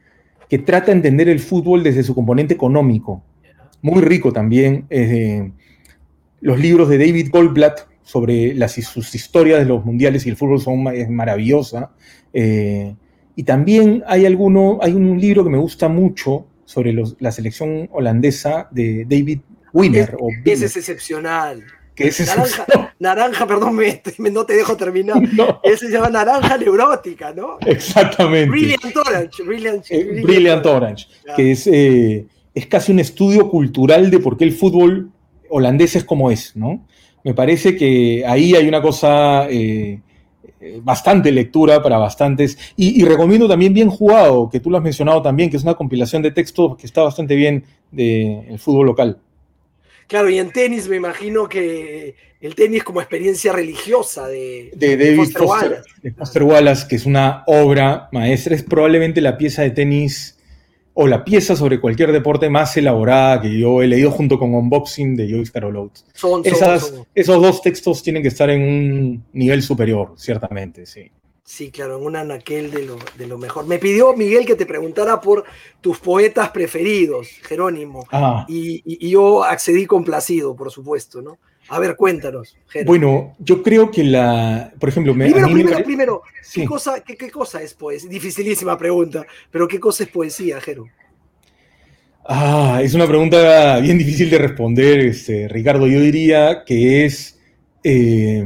que 0.51 0.59
trata 0.59 0.87
de 0.87 0.93
entender 0.93 1.31
el 1.31 1.41
fútbol 1.41 1.83
desde 1.83 2.03
su 2.03 2.15
componente 2.15 2.53
económico. 2.53 3.23
Muy 3.81 4.03
rico 4.03 4.33
también. 4.33 4.85
Eh, 4.91 5.51
los 6.43 6.59
libros 6.59 6.91
de 6.91 6.99
David 6.99 7.31
Goldblatt 7.33 7.89
sobre 8.03 8.53
las, 8.55 8.73
sus 8.73 9.15
historias 9.15 9.61
de 9.61 9.65
los 9.65 9.85
mundiales 9.85 10.27
y 10.27 10.29
el 10.29 10.37
fútbol 10.37 10.61
son 10.61 10.89
es 10.89 11.09
maravillosa. 11.09 11.93
Y 12.33 13.43
también 13.45 14.03
hay, 14.07 14.27
alguno, 14.27 14.81
hay 14.83 14.93
un 14.93 15.19
libro 15.19 15.45
que 15.45 15.51
me 15.51 15.57
gusta 15.57 15.89
mucho 15.89 16.47
sobre 16.67 16.95
la 17.19 17.33
selección 17.33 17.89
holandesa 17.93 18.69
de 18.71 19.07
David 19.09 19.41
Winner. 19.73 20.17
ese 20.45 20.67
es 20.67 20.77
excepcional. 20.77 21.65
Que 22.01 22.09
es 22.09 22.27
naranja, 22.27 22.67
naranja, 22.99 23.47
perdón, 23.47 23.79
no 24.33 24.47
te 24.47 24.55
dejo 24.55 24.75
terminar. 24.75 25.21
Ese 25.63 25.89
se 25.89 25.93
llama 25.93 26.09
Naranja 26.09 26.57
Neurótica, 26.57 27.35
¿no? 27.35 27.59
Exactamente. 27.67 28.49
Brilliant 28.49 28.97
Orange. 28.97 29.43
Brilliant, 29.43 30.65
eh, 30.65 30.69
Orange, 30.69 31.07
que 31.37 31.51
es, 31.51 31.67
eh, 31.67 32.27
es 32.55 32.67
casi 32.69 32.93
un 32.93 33.01
estudio 33.01 33.51
cultural 33.51 34.11
de 34.11 34.19
por 34.19 34.39
qué 34.39 34.45
el 34.45 34.53
fútbol 34.53 35.11
holandés 35.51 35.95
es 35.95 36.05
como 36.05 36.31
es, 36.31 36.57
¿no? 36.57 36.87
Me 37.23 37.35
parece 37.35 37.77
que 37.77 38.25
ahí 38.27 38.55
hay 38.55 38.67
una 38.67 38.81
cosa 38.81 39.47
eh, 39.51 40.01
bastante 40.83 41.31
lectura 41.31 41.83
para 41.83 41.99
bastantes. 41.99 42.57
Y, 42.77 43.05
recomiendo 43.05 43.47
también 43.47 43.75
Bien 43.75 43.91
Jugado, 43.91 44.49
que 44.49 44.61
tú 44.61 44.71
lo 44.71 44.79
has 44.79 44.83
mencionado 44.83 45.21
también, 45.21 45.51
que 45.51 45.59
es 45.59 45.65
una 45.65 45.75
compilación 45.75 46.23
de 46.23 46.31
textos 46.31 46.79
que 46.79 46.87
está 46.87 47.03
bastante 47.03 47.35
bien 47.35 47.65
del 47.91 48.59
fútbol 48.59 48.87
local. 48.87 49.19
Claro, 50.11 50.29
y 50.29 50.41
en 50.41 50.51
tenis 50.51 50.89
me 50.89 50.97
imagino 50.97 51.49
que 51.49 52.17
el 52.41 52.57
tenis 52.57 52.83
como 52.83 53.01
experiencia 53.01 53.53
religiosa 53.53 54.27
de, 54.27 54.73
de 54.75 55.15
Foster, 55.15 55.43
Wallace. 55.43 55.91
De 56.03 56.11
Foster 56.11 56.43
Wallace, 56.43 56.89
que 56.89 56.97
es 56.97 57.07
una 57.07 57.45
obra 57.47 58.09
maestra, 58.11 58.57
es 58.57 58.65
probablemente 58.65 59.21
la 59.21 59.39
pieza 59.39 59.63
de 59.63 59.71
tenis 59.71 60.37
o 60.95 61.07
la 61.07 61.25
pieza 61.25 61.55
sobre 61.55 61.81
cualquier 61.81 62.11
deporte 62.11 62.51
más 62.51 62.77
elaborada 62.77 63.41
que 63.41 63.57
yo 63.57 63.83
he 63.83 63.87
leído 63.87 64.11
junto 64.11 64.37
con 64.37 64.53
Unboxing 64.53 65.15
de 65.15 65.31
Joyce 65.31 65.53
Carol 65.53 65.77
Oates. 65.77 66.05
Esos 67.15 67.41
dos 67.41 67.63
textos 67.63 68.03
tienen 68.03 68.23
que 68.23 68.29
estar 68.29 68.51
en 68.51 68.63
un 68.63 69.25
nivel 69.33 69.63
superior, 69.63 70.15
ciertamente, 70.17 70.87
sí. 70.87 71.09
Sí, 71.45 71.71
claro, 71.71 71.99
en 71.99 72.05
un 72.07 72.17
anaquel 72.17 72.71
de 72.71 72.85
lo, 72.85 72.97
de 73.17 73.27
lo 73.27 73.37
mejor. 73.37 73.67
Me 73.67 73.79
pidió 73.79 74.15
Miguel 74.15 74.47
que 74.47 74.55
te 74.55 74.67
preguntara 74.67 75.21
por 75.21 75.45
tus 75.81 75.99
poetas 75.99 76.51
preferidos, 76.51 77.29
Jerónimo, 77.43 78.07
ah. 78.13 78.45
y, 78.49 78.83
y, 78.85 79.11
yo 79.11 79.43
accedí 79.43 79.87
complacido, 79.87 80.55
por 80.55 80.71
supuesto, 80.71 81.21
¿no? 81.21 81.39
A 81.71 81.79
ver, 81.79 81.95
cuéntanos. 81.95 82.57
Bueno, 82.85 83.37
yo 83.39 83.63
creo 83.63 83.91
que 83.91 84.03
la, 84.03 84.73
por 84.79 84.89
ejemplo, 84.89 85.15
me, 85.15 85.27
primero, 85.27 85.49
primero, 85.49 85.85
primero, 85.85 86.23
¿qué, 86.53 86.65
cosa, 86.65 87.01
qué, 87.01 87.31
cosa 87.31 87.63
es 87.63 87.75
poesía? 87.75 88.11
Dificilísima 88.11 88.77
pregunta, 88.77 89.25
pero 89.53 89.69
¿qué 89.69 89.79
cosa 89.79 90.03
es 90.03 90.11
poesía, 90.11 90.61
Jero? 90.61 90.89
Ah, 92.25 92.81
es 92.83 92.93
una 92.95 93.07
pregunta 93.07 93.79
bien 93.79 93.99
difícil 93.99 94.31
de 94.31 94.39
responder, 94.39 94.99
este, 95.01 95.47
Ricardo. 95.47 95.87
Yo 95.87 96.01
diría 96.01 96.65
que 96.65 97.05
es, 97.05 97.39
eh, 97.85 98.45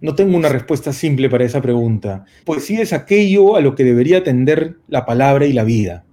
no 0.00 0.14
tengo 0.14 0.36
una 0.36 0.48
respuesta 0.48 0.92
simple 0.92 1.28
para 1.28 1.44
esa 1.44 1.60
pregunta. 1.60 2.24
Poesía 2.44 2.82
es 2.82 2.92
aquello 2.92 3.56
a 3.56 3.60
lo 3.60 3.74
que 3.74 3.84
debería 3.84 4.18
atender 4.18 4.76
la 4.88 5.04
palabra 5.04 5.46
y 5.46 5.52
la 5.52 5.64
vida. 5.64 6.04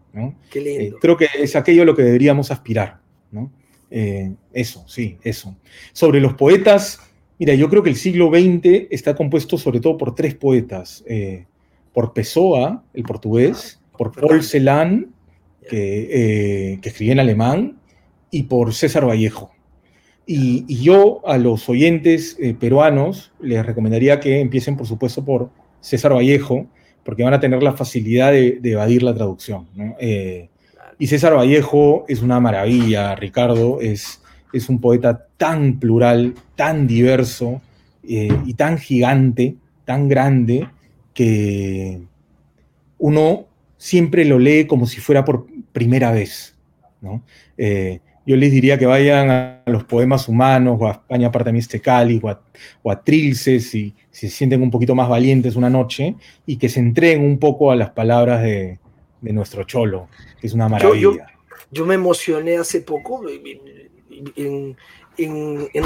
Eh, 0.54 0.94
creo 1.00 1.16
que 1.16 1.28
es 1.40 1.56
aquello 1.56 1.84
a 1.84 1.86
lo 1.86 1.96
que 1.96 2.04
deberíamos 2.04 2.52
aspirar. 2.52 3.00
Eh, 3.90 4.34
eso, 4.52 4.84
sí, 4.88 5.18
eso. 5.24 5.56
Sobre 5.94 6.20
los 6.20 6.34
poetas, 6.34 7.00
mira, 7.40 7.54
yo 7.54 7.70
creo 7.70 7.84
que 7.84 7.90
el 7.90 7.96
siglo 7.96 8.30
XX 8.30 8.88
está 8.92 9.16
compuesto 9.16 9.58
sobre 9.58 9.80
todo 9.80 9.98
por 9.98 10.14
tres 10.14 10.36
poetas. 10.36 11.04
Eh, 11.08 11.46
por 11.94 12.14
Pessoa, 12.14 12.84
el 12.94 13.04
portugués, 13.04 13.80
por 13.98 14.12
Paul 14.12 14.44
Celan, 14.44 15.14
que, 15.70 16.78
que 16.82 16.90
escribía 16.90 17.14
en 17.14 17.20
alemán, 17.20 17.80
y 18.30 18.44
por 18.44 18.74
César 18.74 19.08
Vallejo. 19.08 19.52
Y, 20.28 20.84
yo 20.84 21.22
a 21.26 21.38
los 21.38 21.68
oyentes 21.70 22.38
peruanos 22.60 23.32
les 23.40 23.66
recomendaría 23.66 24.20
que 24.20 24.42
empiecen, 24.42 24.76
por 24.76 24.86
supuesto, 24.86 25.24
por 25.24 25.50
César 25.80 26.14
Vallejo, 26.14 26.68
porque 27.08 27.24
van 27.24 27.34
a 27.34 27.40
tener 27.40 27.64
la 27.64 27.72
facilidad 27.72 28.34
de, 28.34 28.60
evadir 28.62 29.02
la 29.02 29.16
traducción. 29.16 29.66
Eh, 29.98 30.50
y 31.00 31.08
César 31.08 31.34
Vallejo 31.34 32.04
es 32.10 32.22
una 32.22 32.42
maravilla, 32.42 33.16
Ricardo, 33.16 33.80
es, 33.80 34.22
es 34.52 34.68
un 34.68 34.82
poeta 34.82 35.28
tan 35.38 35.80
plural, 35.80 36.34
tan 36.58 36.86
diverso 36.86 37.62
eh, 38.04 38.28
y 38.46 38.56
tan 38.56 38.78
gigante, 38.78 39.56
tan 39.86 40.10
grande, 40.10 40.68
que 41.14 42.02
uno 42.98 43.46
siempre 43.78 44.26
lo 44.26 44.38
lee 44.38 44.68
como 44.68 44.86
si 44.86 45.00
fuera 45.00 45.24
por 45.24 45.48
primera 45.72 46.12
vez. 46.12 46.58
Eh, 47.58 48.02
yo 48.28 48.36
les 48.36 48.52
diría 48.52 48.78
que 48.78 48.86
vayan 48.86 49.32
a 49.32 49.64
los 49.68 49.86
poemas 49.86 50.28
humanos, 50.28 50.78
o 50.82 50.88
a 50.88 50.92
España 50.92 51.32
parte 51.32 51.50
este 51.58 51.80
Cali, 51.80 52.20
o 52.22 52.28
a, 52.28 52.42
o 52.84 52.92
a 52.92 53.02
Trilces, 53.02 53.74
y 53.74 53.96
si 54.12 54.28
se 54.28 54.30
sienten 54.30 54.62
un 54.62 54.70
poquito 54.70 54.94
más 54.94 55.08
valientes 55.08 55.56
una 55.56 55.70
noche, 55.70 56.14
y 56.46 56.58
que 56.58 56.68
se 56.68 56.82
entreguen 56.82 57.24
un 57.24 57.40
poco 57.40 57.72
a 57.72 57.78
las 57.78 57.92
palabras 57.92 58.44
de, 58.44 58.80
nuestro 59.22 59.64
cholo, 59.64 60.10
que 60.42 60.48
es 60.48 60.54
una 60.54 60.68
maravilla. 60.68 61.26
Yo 61.72 61.86
me 61.86 61.96
emocioné 61.96 62.58
hace 62.58 62.82
poco 62.82 63.24
en, 64.36 64.76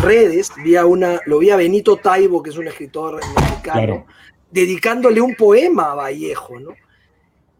redes, 0.01 0.51
vi 0.63 0.75
una, 0.77 1.19
lo 1.27 1.37
vi 1.37 1.51
a 1.51 1.55
Benito 1.57 1.97
Taibo, 1.97 2.41
que 2.41 2.49
es 2.49 2.57
un 2.57 2.67
escritor 2.67 3.19
mexicano, 3.35 4.07
dedicándole 4.49 5.21
un 5.21 5.35
poema 5.35 5.91
a 5.91 5.95
Vallejo, 5.95 6.59
¿no? 6.59 6.73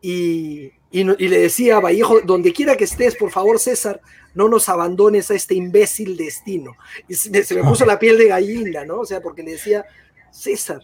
Y, 0.02 0.72
y, 0.90 1.04
le 1.04 1.40
decía 1.40 1.78
a 1.78 1.80
Vallejo, 1.80 2.22
donde 2.22 2.52
quiera 2.52 2.76
que 2.76 2.86
estés, 2.86 3.16
por 3.16 3.30
favor, 3.30 3.60
César, 3.60 4.02
no 4.34 4.48
nos 4.48 4.70
abandones 4.70 5.30
a 5.32 5.36
este 5.36 5.56
imbécil 5.56 6.18
destino. 6.18 6.76
Y 7.08 7.16
se, 7.16 7.56
me 7.56 7.64
puso 7.64 7.86
la 7.86 8.00
piel 8.00 8.18
de 8.18 8.28
gallina, 8.28 8.86
¿no? 8.86 9.00
O 9.00 9.06
sea, 9.06 9.22
porque 9.22 9.44
le 9.44 9.52
decía, 9.52 9.86
César, 10.32 10.82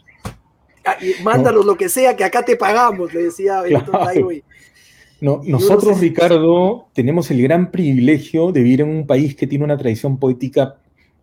ah, 0.85 0.97
mándanos 1.23 1.65
lo 1.65 1.77
que 1.77 1.89
sea, 1.89 2.15
que 2.15 2.23
acá 2.23 2.43
te 2.43 2.55
pagamos, 2.55 3.13
le 3.13 3.23
decía 3.23 3.63
Taibo. 3.91 4.31
No, 5.19 5.41
nosotros, 5.43 5.99
Ricardo, 5.99 6.89
tenemos 6.93 7.31
el 7.31 7.41
gran 7.41 7.71
privilegio 7.71 8.51
de 8.51 8.61
vivir 8.61 8.81
en 8.81 8.89
un 8.89 9.07
país 9.07 9.35
que 9.35 9.47
tiene 9.47 9.65
una 9.65 9.77
tradición 9.77 10.17
poética 10.19 10.77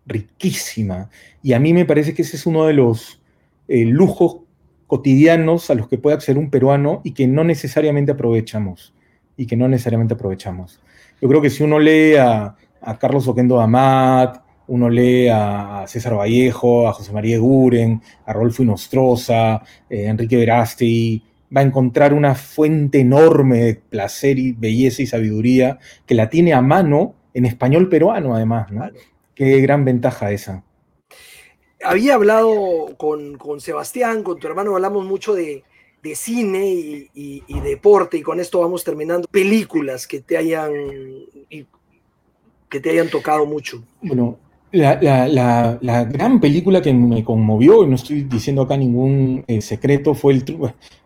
riquísima. 0.05 1.09
Y 1.41 1.53
a 1.53 1.59
mí 1.59 1.73
me 1.73 1.85
parece 1.85 2.13
que 2.13 2.23
ese 2.23 2.35
es 2.35 2.45
uno 2.45 2.65
de 2.65 2.73
los 2.73 3.21
eh, 3.67 3.85
lujos 3.85 4.37
cotidianos 4.87 5.69
a 5.69 5.75
los 5.75 5.87
que 5.87 5.97
puede 5.97 6.15
acceder 6.15 6.37
un 6.37 6.49
peruano 6.49 7.01
y 7.03 7.11
que 7.11 7.27
no 7.27 7.43
necesariamente 7.43 8.11
aprovechamos. 8.11 8.93
Y 9.37 9.47
que 9.47 9.55
no 9.55 9.67
necesariamente 9.67 10.13
aprovechamos. 10.13 10.79
Yo 11.21 11.27
creo 11.27 11.41
que 11.41 11.49
si 11.49 11.63
uno 11.63 11.79
lee 11.79 12.15
a, 12.15 12.55
Carlos 12.99 13.27
Oquendo 13.27 13.59
Amat, 13.59 14.43
uno 14.67 14.89
lee 14.89 15.27
a 15.27 15.85
César 15.87 16.15
Vallejo, 16.15 16.87
a 16.87 16.93
José 16.93 17.11
María 17.11 17.39
Guren, 17.39 18.01
a 18.25 18.33
Rolfo 18.33 18.63
Inostroza, 18.63 19.61
eh, 19.89 20.05
Enrique 20.05 20.37
Verasti, 20.37 21.23
va 21.55 21.61
a 21.61 21.63
encontrar 21.63 22.13
una 22.13 22.35
fuente 22.35 22.99
enorme 22.99 23.59
de 23.59 23.75
placer 23.75 24.37
y 24.39 24.51
belleza 24.51 25.01
y 25.01 25.07
sabiduría 25.07 25.79
que 26.05 26.15
la 26.15 26.29
tiene 26.29 26.53
a 26.53 26.61
mano 26.61 27.15
en 27.33 27.45
español 27.45 27.89
peruano, 27.89 28.35
además. 28.35 28.71
¿no? 28.71 28.89
Qué 29.33 29.59
gran 29.61 29.85
ventaja 29.85 30.31
esa. 30.31 30.63
Había 31.83 32.15
hablado 32.15 32.95
con, 32.97 33.37
Sebastián, 33.59 34.23
con 34.23 34.39
tu 34.39 34.47
hermano, 34.47 34.75
hablamos 34.75 35.05
mucho 35.05 35.33
de, 35.35 35.63
cine 36.13 36.67
y, 37.13 37.59
deporte, 37.61 38.17
y 38.17 38.21
con 38.21 38.39
esto 38.39 38.59
vamos 38.59 38.83
terminando. 38.83 39.27
Películas 39.31 40.05
que 40.05 40.19
te 40.19 40.37
hayan, 40.37 40.71
que 42.69 42.79
te 42.79 42.89
hayan 42.91 43.09
tocado 43.09 43.45
mucho. 43.45 43.81
Bueno, 44.01 44.37
la, 44.75 46.07
gran 46.11 46.39
película 46.39 46.81
que 46.81 46.93
me 46.93 47.23
conmovió, 47.23 47.83
y 47.83 47.87
no 47.87 47.95
estoy 47.95 48.23
diciendo 48.23 48.63
acá 48.63 48.77
ningún 48.77 49.43
eh, 49.47 49.61
secreto, 49.61 50.13
fue 50.13 50.33
el 50.33 50.43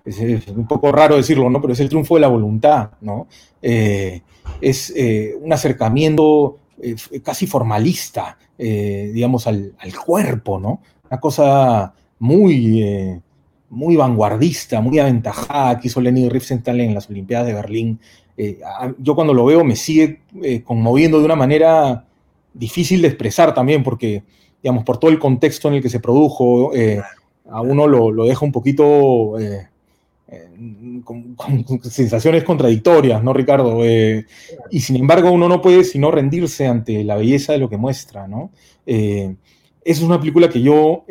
es, 0.06 0.47
un 0.47 0.68
poco 0.68 0.91
raro 0.91 1.16
decirlo, 1.16 1.50
¿no? 1.50 1.62
Pero 1.62 1.74
es 1.74 1.80
el 1.80 1.89
triunfo 1.89 2.16
de 2.16 2.22
la 2.22 2.28
voluntad, 2.28 2.91
¿no? 3.02 3.28
Eh, 3.62 4.22
es 4.62 4.91
eh, 4.95 5.36
un 5.39 5.54
acercamiento 5.54 6.58
casi 7.24 7.45
formalista, 7.45 8.38
digamos, 8.58 9.47
al, 9.47 9.74
cuerpo, 10.06 10.60
¿no? 10.60 10.82
Una 11.10 11.20
cosa 11.20 11.93
muy, 12.20 13.22
muy 13.70 13.96
vanguardista, 13.96 14.82
muy 14.82 15.00
aventajada 15.00 15.80
que 15.80 15.88
hizo 15.88 16.02
Leni 16.02 16.30
Riefenstahl 16.30 16.82
en 16.82 16.94
las 16.94 17.10
Olimpiadas 17.10 17.48
de 17.48 17.54
Berlín. 17.54 18.00
yo 18.98 19.16
cuando 19.16 19.34
lo 19.34 19.46
veo 19.46 19.64
me 19.64 19.76
sigue 19.76 20.22
conmoviendo 20.64 21.20
de 21.20 21.26
una 21.26 21.36
manera 21.36 22.06
difícil 22.54 23.02
de 23.02 23.08
expresar 23.08 23.54
también, 23.54 23.84
porque, 23.84 24.24
digamos, 24.62 24.84
por 24.84 24.98
todo 24.98 25.12
el 25.12 25.20
contexto 25.20 25.68
en 25.68 25.76
el 25.76 25.82
que 25.82 25.90
se 25.90 26.00
produjo, 26.00 26.74
eh, 26.76 27.02
a 27.50 27.62
uno 27.62 27.88
lo, 27.88 28.26
deja 28.26 28.46
un 28.46 28.52
poquito 28.52 29.40
eh, 29.40 29.68
con, 31.04 31.36
sensaciones 31.84 32.44
contradictorias, 32.44 33.24
¿no, 33.24 33.34
Ricardo? 33.34 33.84
Eh, 33.84 34.26
y 34.70 34.80
sin 34.82 34.98
embargo, 34.98 35.32
uno 35.32 35.48
no 35.48 35.62
puede 35.62 35.84
sino 35.84 36.12
rendirse 36.12 36.68
ante 36.68 37.04
la 37.04 37.16
belleza 37.16 37.54
de 37.54 37.60
lo 37.60 37.70
que 37.70 37.78
muestra, 37.78 38.28
¿no? 38.28 38.52
esa 38.86 40.02
es 40.02 40.02
una 40.02 40.20
película 40.20 40.50
que 40.50 40.62
yo 40.62 41.06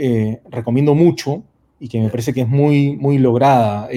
recomiendo 0.51 0.95
mucho 0.95 1.45
y 1.81 1.89
que 1.89 2.01
me 2.01 2.09
parece 2.09 2.33
que 2.33 2.43
es 2.43 2.49
muy, 2.49 2.97
muy 2.97 3.19
lograda. 3.19 3.89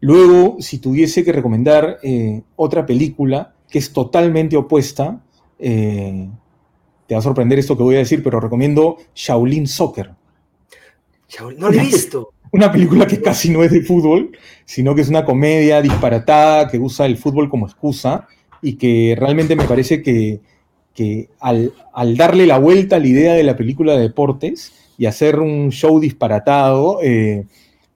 luego, 0.00 0.56
si 0.60 0.78
tuviese 0.78 1.24
que 1.24 1.32
recomendar 1.32 1.98
otra 2.56 2.86
película 2.86 3.54
que 3.70 3.78
es 3.78 3.92
totalmente 3.92 4.56
opuesta, 4.56 5.22
eh, 5.58 6.28
te 7.06 7.14
va 7.14 7.18
a 7.18 7.22
sorprender 7.22 7.58
esto 7.58 7.76
que 7.76 7.82
voy 7.82 7.96
a 7.96 7.98
decir, 7.98 8.22
pero 8.22 8.40
recomiendo 8.40 8.98
Shaolin 9.14 9.66
Soccer. 9.66 10.10
no 11.40 11.70
lo 11.70 11.72
he 11.72 11.80
visto. 11.80 12.30
Una 12.52 12.72
película 12.72 13.06
que 13.06 13.20
casi 13.20 13.48
no 13.50 13.62
es 13.62 13.70
de 13.70 13.82
fútbol, 13.82 14.36
sino 14.64 14.94
que 14.94 15.02
es 15.02 15.08
una 15.08 15.24
comedia 15.24 15.80
disparatada 15.82 16.68
que 16.68 16.78
usa 16.78 17.06
el 17.06 17.16
fútbol 17.16 17.48
como 17.48 17.66
excusa 17.66 18.26
y 18.60 18.74
que 18.74 19.14
realmente 19.16 19.54
me 19.54 19.64
parece 19.64 20.02
que, 20.02 20.40
al, 21.38 21.72
darle 22.16 22.46
la 22.46 22.58
vuelta 22.58 22.96
a 22.96 22.98
la 22.98 23.06
idea 23.06 23.34
de 23.34 23.44
la 23.44 23.56
película 23.56 23.94
de 23.94 24.00
deportes 24.00 24.72
y 25.00 25.06
hacer 25.06 25.40
un 25.40 25.70
show 25.70 25.98
disparatado, 25.98 26.98
eh, 27.02 27.46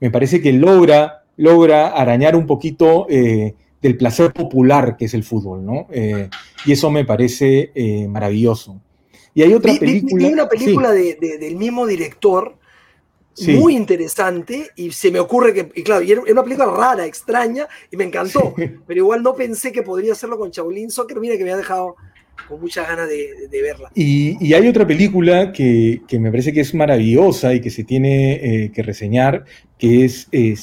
me 0.01 0.11
parece 0.11 0.41
que 0.41 0.55
logra, 0.55 1.23
logra 1.37 1.89
arañar 1.89 2.35
un 2.35 2.47
poquito 2.47 3.07
eh, 3.11 3.55
del 3.83 3.99
placer 3.99 4.33
popular 4.33 4.97
que 4.97 5.05
es 5.05 5.13
el 5.13 5.23
fútbol, 5.23 5.67
¿no? 5.67 5.87
Eh, 5.91 6.31
y 6.65 6.73
eso 6.73 6.91
me 6.91 7.05
parece 7.05 8.07
maravilloso. 8.09 8.81
Y 9.35 9.43
hay 9.43 9.53
otra 9.53 9.75
película. 9.79 10.27
Vi, 10.29 10.33
una 10.33 10.49
película 10.49 10.93
del 10.93 11.57
mismo 11.57 11.87
director, 11.87 12.57
muy 13.49 13.77
interesante, 13.77 14.71
y 14.75 14.91
se 14.91 15.11
me 15.11 15.21
ocurre 15.21 15.53
que, 15.53 15.73
y 15.75 15.83
claro, 15.83 16.03
era 16.07 16.23
una 16.23 16.43
película 16.43 16.71
rara, 16.71 17.05
extraña, 17.05 17.69
y 17.91 17.99
me 17.99 18.05
encantó, 18.05 18.55
pero 18.87 18.99
igual 18.99 19.23
no 19.23 19.35
pensé 19.35 19.73
que 19.73 19.83
podría 19.83 20.13
hacerlo 20.13 20.39
con 20.39 20.51
Shaolin 20.51 20.91
Soccer, 20.91 21.21
mira 21.21 21.37
que 21.37 21.45
me 21.45 21.53
ha 21.53 21.59
dejado 21.59 21.97
con 22.49 22.61
muchas 22.61 22.87
ganas 22.89 23.09
de, 23.09 23.63
verla. 23.63 23.91
Y, 23.95 24.53
hay 24.53 24.69
otra 24.69 24.87
película 24.87 25.53
que, 25.53 26.01
me 26.13 26.31
parece 26.31 26.53
que 26.53 26.61
es 26.61 26.75
maravillosa 26.75 27.55
y 27.55 27.61
que 27.61 27.71
se 27.71 27.85
tiene 27.85 28.33
eh, 28.35 28.71
que 28.73 28.83
reseñar, 28.83 29.45
que 29.79 30.05
es 30.05 30.29
eh, 30.33 30.55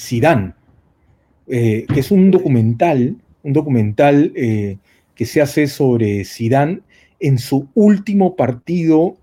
eh, 1.47 1.85
que 1.93 1.99
es 1.99 2.11
un 2.11 2.31
documental, 2.31 3.17
un 3.43 3.53
documental 3.53 4.31
eh, 4.35 4.77
que 5.15 5.25
se 5.25 5.41
hace 5.41 5.67
sobre 5.67 6.23
Zidane 6.23 6.81
en 7.19 7.37
su 7.37 7.67
último 7.73 8.35
partido 8.35 9.17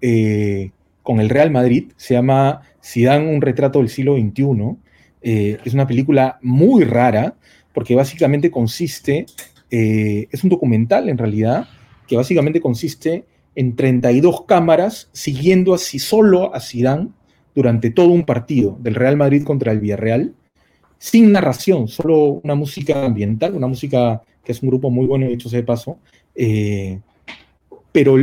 con 1.02 1.20
el 1.20 1.28
Real 1.28 1.50
Madrid. 1.50 1.90
Se 1.96 2.14
llama 2.14 2.62
Zidane, 2.84 3.34
un 3.34 3.40
retrato 3.40 3.80
del 3.80 3.88
siglo 3.88 4.16
XXI. 4.16 4.76
es 5.20 5.74
una 5.74 5.86
película 5.86 6.38
muy 6.42 6.84
rara 6.84 7.34
porque 7.74 7.96
básicamente 7.96 8.52
consiste, 8.52 9.26
es 9.68 10.44
un 10.44 10.50
documental 10.50 11.08
en 11.08 11.18
realidad, 11.18 11.66
que 12.08 12.16
básicamente 12.16 12.60
consiste 12.60 13.24
en 13.54 13.76
32 13.76 14.46
cámaras 14.46 15.10
siguiendo 15.12 15.74
así 15.74 15.98
solo 15.98 16.54
a 16.54 16.60
Zidane 16.60 17.10
durante 17.54 17.90
todo 17.90 18.08
un 18.08 18.24
partido 18.24 18.76
del 18.80 18.96
Real 18.96 19.16
Madrid 19.16 19.44
contra 19.44 19.70
el 19.72 19.80
Villarreal 19.80 20.34
sin 20.98 21.30
narración, 21.30 21.86
solo 21.86 22.40
una 22.42 22.56
música 22.56 23.04
ambiental, 23.04 23.54
una 23.54 23.68
música 23.68 24.22
que 24.44 24.52
es 24.52 24.62
un 24.62 24.68
grupo 24.68 24.90
muy 24.90 25.06
bueno, 25.06 25.26
de 25.26 25.34
hecho 25.34 25.48
sea 25.48 25.60
de 25.60 25.66
paso, 25.66 25.98
eh, 26.34 27.00
pero 27.92 28.16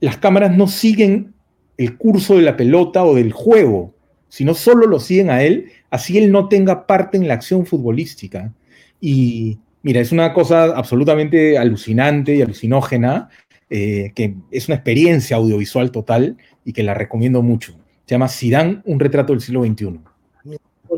las 0.00 0.16
cámaras 0.16 0.56
no 0.56 0.68
siguen 0.68 1.34
el 1.76 1.96
curso 1.96 2.36
de 2.36 2.42
la 2.42 2.56
pelota 2.56 3.04
o 3.04 3.14
del 3.14 3.32
juego, 3.32 3.94
sino 4.28 4.54
solo 4.54 4.86
lo 4.86 5.00
siguen 5.00 5.30
a 5.30 5.42
él, 5.42 5.70
así 5.90 6.16
él 6.16 6.32
no 6.32 6.48
tenga 6.48 6.86
parte 6.86 7.18
en 7.18 7.28
la 7.28 7.34
acción 7.34 7.66
futbolística. 7.66 8.52
Y 9.00 9.58
mira, 9.82 10.00
es 10.00 10.12
una 10.12 10.32
cosa 10.32 10.64
absolutamente 10.76 11.58
alucinante 11.58 12.34
y 12.34 12.42
alucinógena, 12.42 13.28
eh, 13.70 14.12
que 14.14 14.34
es 14.50 14.68
una 14.68 14.76
experiencia 14.76 15.36
audiovisual 15.36 15.90
total 15.90 16.36
y 16.64 16.72
que 16.72 16.82
la 16.82 16.94
recomiendo 16.94 17.42
mucho. 17.42 17.72
Se 18.06 18.14
llama 18.14 18.28
Sidán, 18.28 18.82
un 18.84 19.00
retrato 19.00 19.32
del 19.32 19.40
siglo 19.40 19.64
XXI 19.64 20.00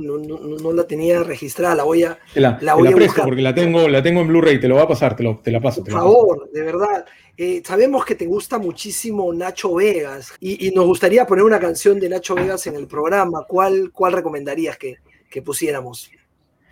no, 0.00 0.72
la 0.72 0.86
tenía 0.86 1.22
registrada, 1.22 1.74
la 1.74 1.84
voy 1.84 2.04
a, 2.04 2.18
la, 2.34 2.58
la, 2.60 2.74
voy 2.74 2.88
a 2.88 2.92
presto 2.92 3.22
porque 3.24 3.42
la 3.42 3.54
tengo, 3.54 3.88
la 3.88 4.02
tengo 4.02 4.20
en 4.20 4.28
Blu-ray, 4.28 4.60
te 4.60 4.68
lo 4.68 4.76
va 4.76 4.82
a 4.82 4.88
pasar, 4.88 5.16
te, 5.16 5.22
lo, 5.22 5.38
te 5.38 5.50
la 5.50 5.60
paso. 5.60 5.82
Por 5.82 5.92
favor, 5.92 6.50
de 6.50 6.62
verdad. 6.62 7.04
Eh, 7.36 7.62
sabemos 7.64 8.04
que 8.04 8.14
te 8.14 8.26
gusta 8.26 8.58
muchísimo 8.58 9.32
Nacho 9.32 9.74
Vegas 9.74 10.32
y, 10.40 10.70
nos 10.70 10.86
gustaría 10.86 11.26
poner 11.26 11.44
una 11.44 11.58
canción 11.58 11.98
de 11.98 12.08
Nacho 12.08 12.34
Vegas 12.34 12.66
en 12.66 12.76
el 12.76 12.86
programa. 12.86 13.44
¿Cuál, 13.48 13.90
cuál 13.92 14.12
recomendarías 14.12 14.76
que, 14.78 14.98
que 15.28 15.42
pusiéramos 15.42 16.10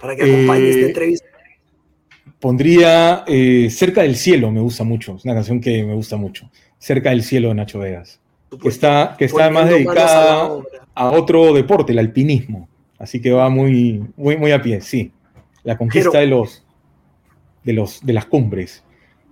para 0.00 0.14
que 0.14 0.22
acompañe 0.22 0.68
esta 0.68 0.82
eh, 0.82 0.86
entrevista? 0.86 1.26
Pondría 2.42 3.22
eh, 3.28 3.70
Cerca 3.70 4.02
del 4.02 4.16
Cielo, 4.16 4.50
me 4.50 4.58
gusta 4.58 4.82
mucho, 4.82 5.14
es 5.14 5.24
una 5.24 5.34
canción 5.34 5.60
que 5.60 5.84
me 5.84 5.94
gusta 5.94 6.16
mucho. 6.16 6.50
Cerca 6.76 7.10
del 7.10 7.22
Cielo 7.22 7.50
de 7.50 7.54
Nacho 7.54 7.78
Vegas. 7.78 8.20
Que 8.60 8.68
está, 8.68 9.14
que 9.16 9.26
está 9.26 9.48
más 9.48 9.68
dedicada 9.68 10.50
a 10.92 11.10
otro 11.12 11.52
deporte, 11.54 11.92
el 11.92 12.00
alpinismo. 12.00 12.68
Así 12.98 13.22
que 13.22 13.30
va 13.30 13.48
muy, 13.48 14.04
muy, 14.16 14.36
muy 14.36 14.50
a 14.50 14.60
pie, 14.60 14.80
sí. 14.80 15.12
La 15.62 15.78
conquista 15.78 16.18
de 16.18 16.26
los 16.26 16.64
de 17.62 17.74
los 17.74 18.04
de 18.04 18.12
las 18.12 18.26
cumbres. 18.26 18.82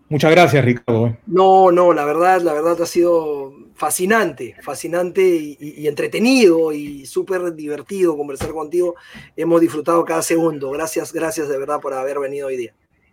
Muchas 0.08 0.30
gracias, 0.30 0.64
Ricardo. 0.64 1.08
¿eh? 1.08 1.18
No, 1.26 1.72
no, 1.72 1.92
la 1.92 2.04
verdad, 2.04 2.40
la 2.42 2.52
verdad 2.52 2.80
ha 2.80 2.86
sido 2.86 3.52
fascinante, 3.74 4.54
fascinante 4.62 5.20
y, 5.20 5.88
entretenido 5.88 6.72
y 6.72 7.06
súper 7.06 7.56
divertido 7.56 8.16
conversar 8.16 8.50
contigo. 8.50 8.94
Hemos 9.36 9.60
disfrutado 9.60 10.04
cada 10.04 10.22
segundo. 10.22 10.70
Gracias, 10.70 11.12
gracias 11.12 11.48
de 11.48 11.58
verdad 11.58 11.80
por 11.80 11.92
haber 11.92 12.20
venido 12.20 12.46
hoy 12.46 12.56
día. 12.56 12.72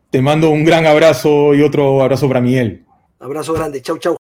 Te 0.09 0.21
mando 0.21 0.49
un 0.49 0.63
gran 0.63 0.85
abrazo 0.85 1.53
y 1.53 1.61
otro 1.61 2.01
abrazo 2.01 2.27
para 2.27 2.41
Miguel. 2.41 2.85
Abrazo 3.19 3.53
grande. 3.53 3.81
Chau, 3.81 3.97
chau. 3.97 4.16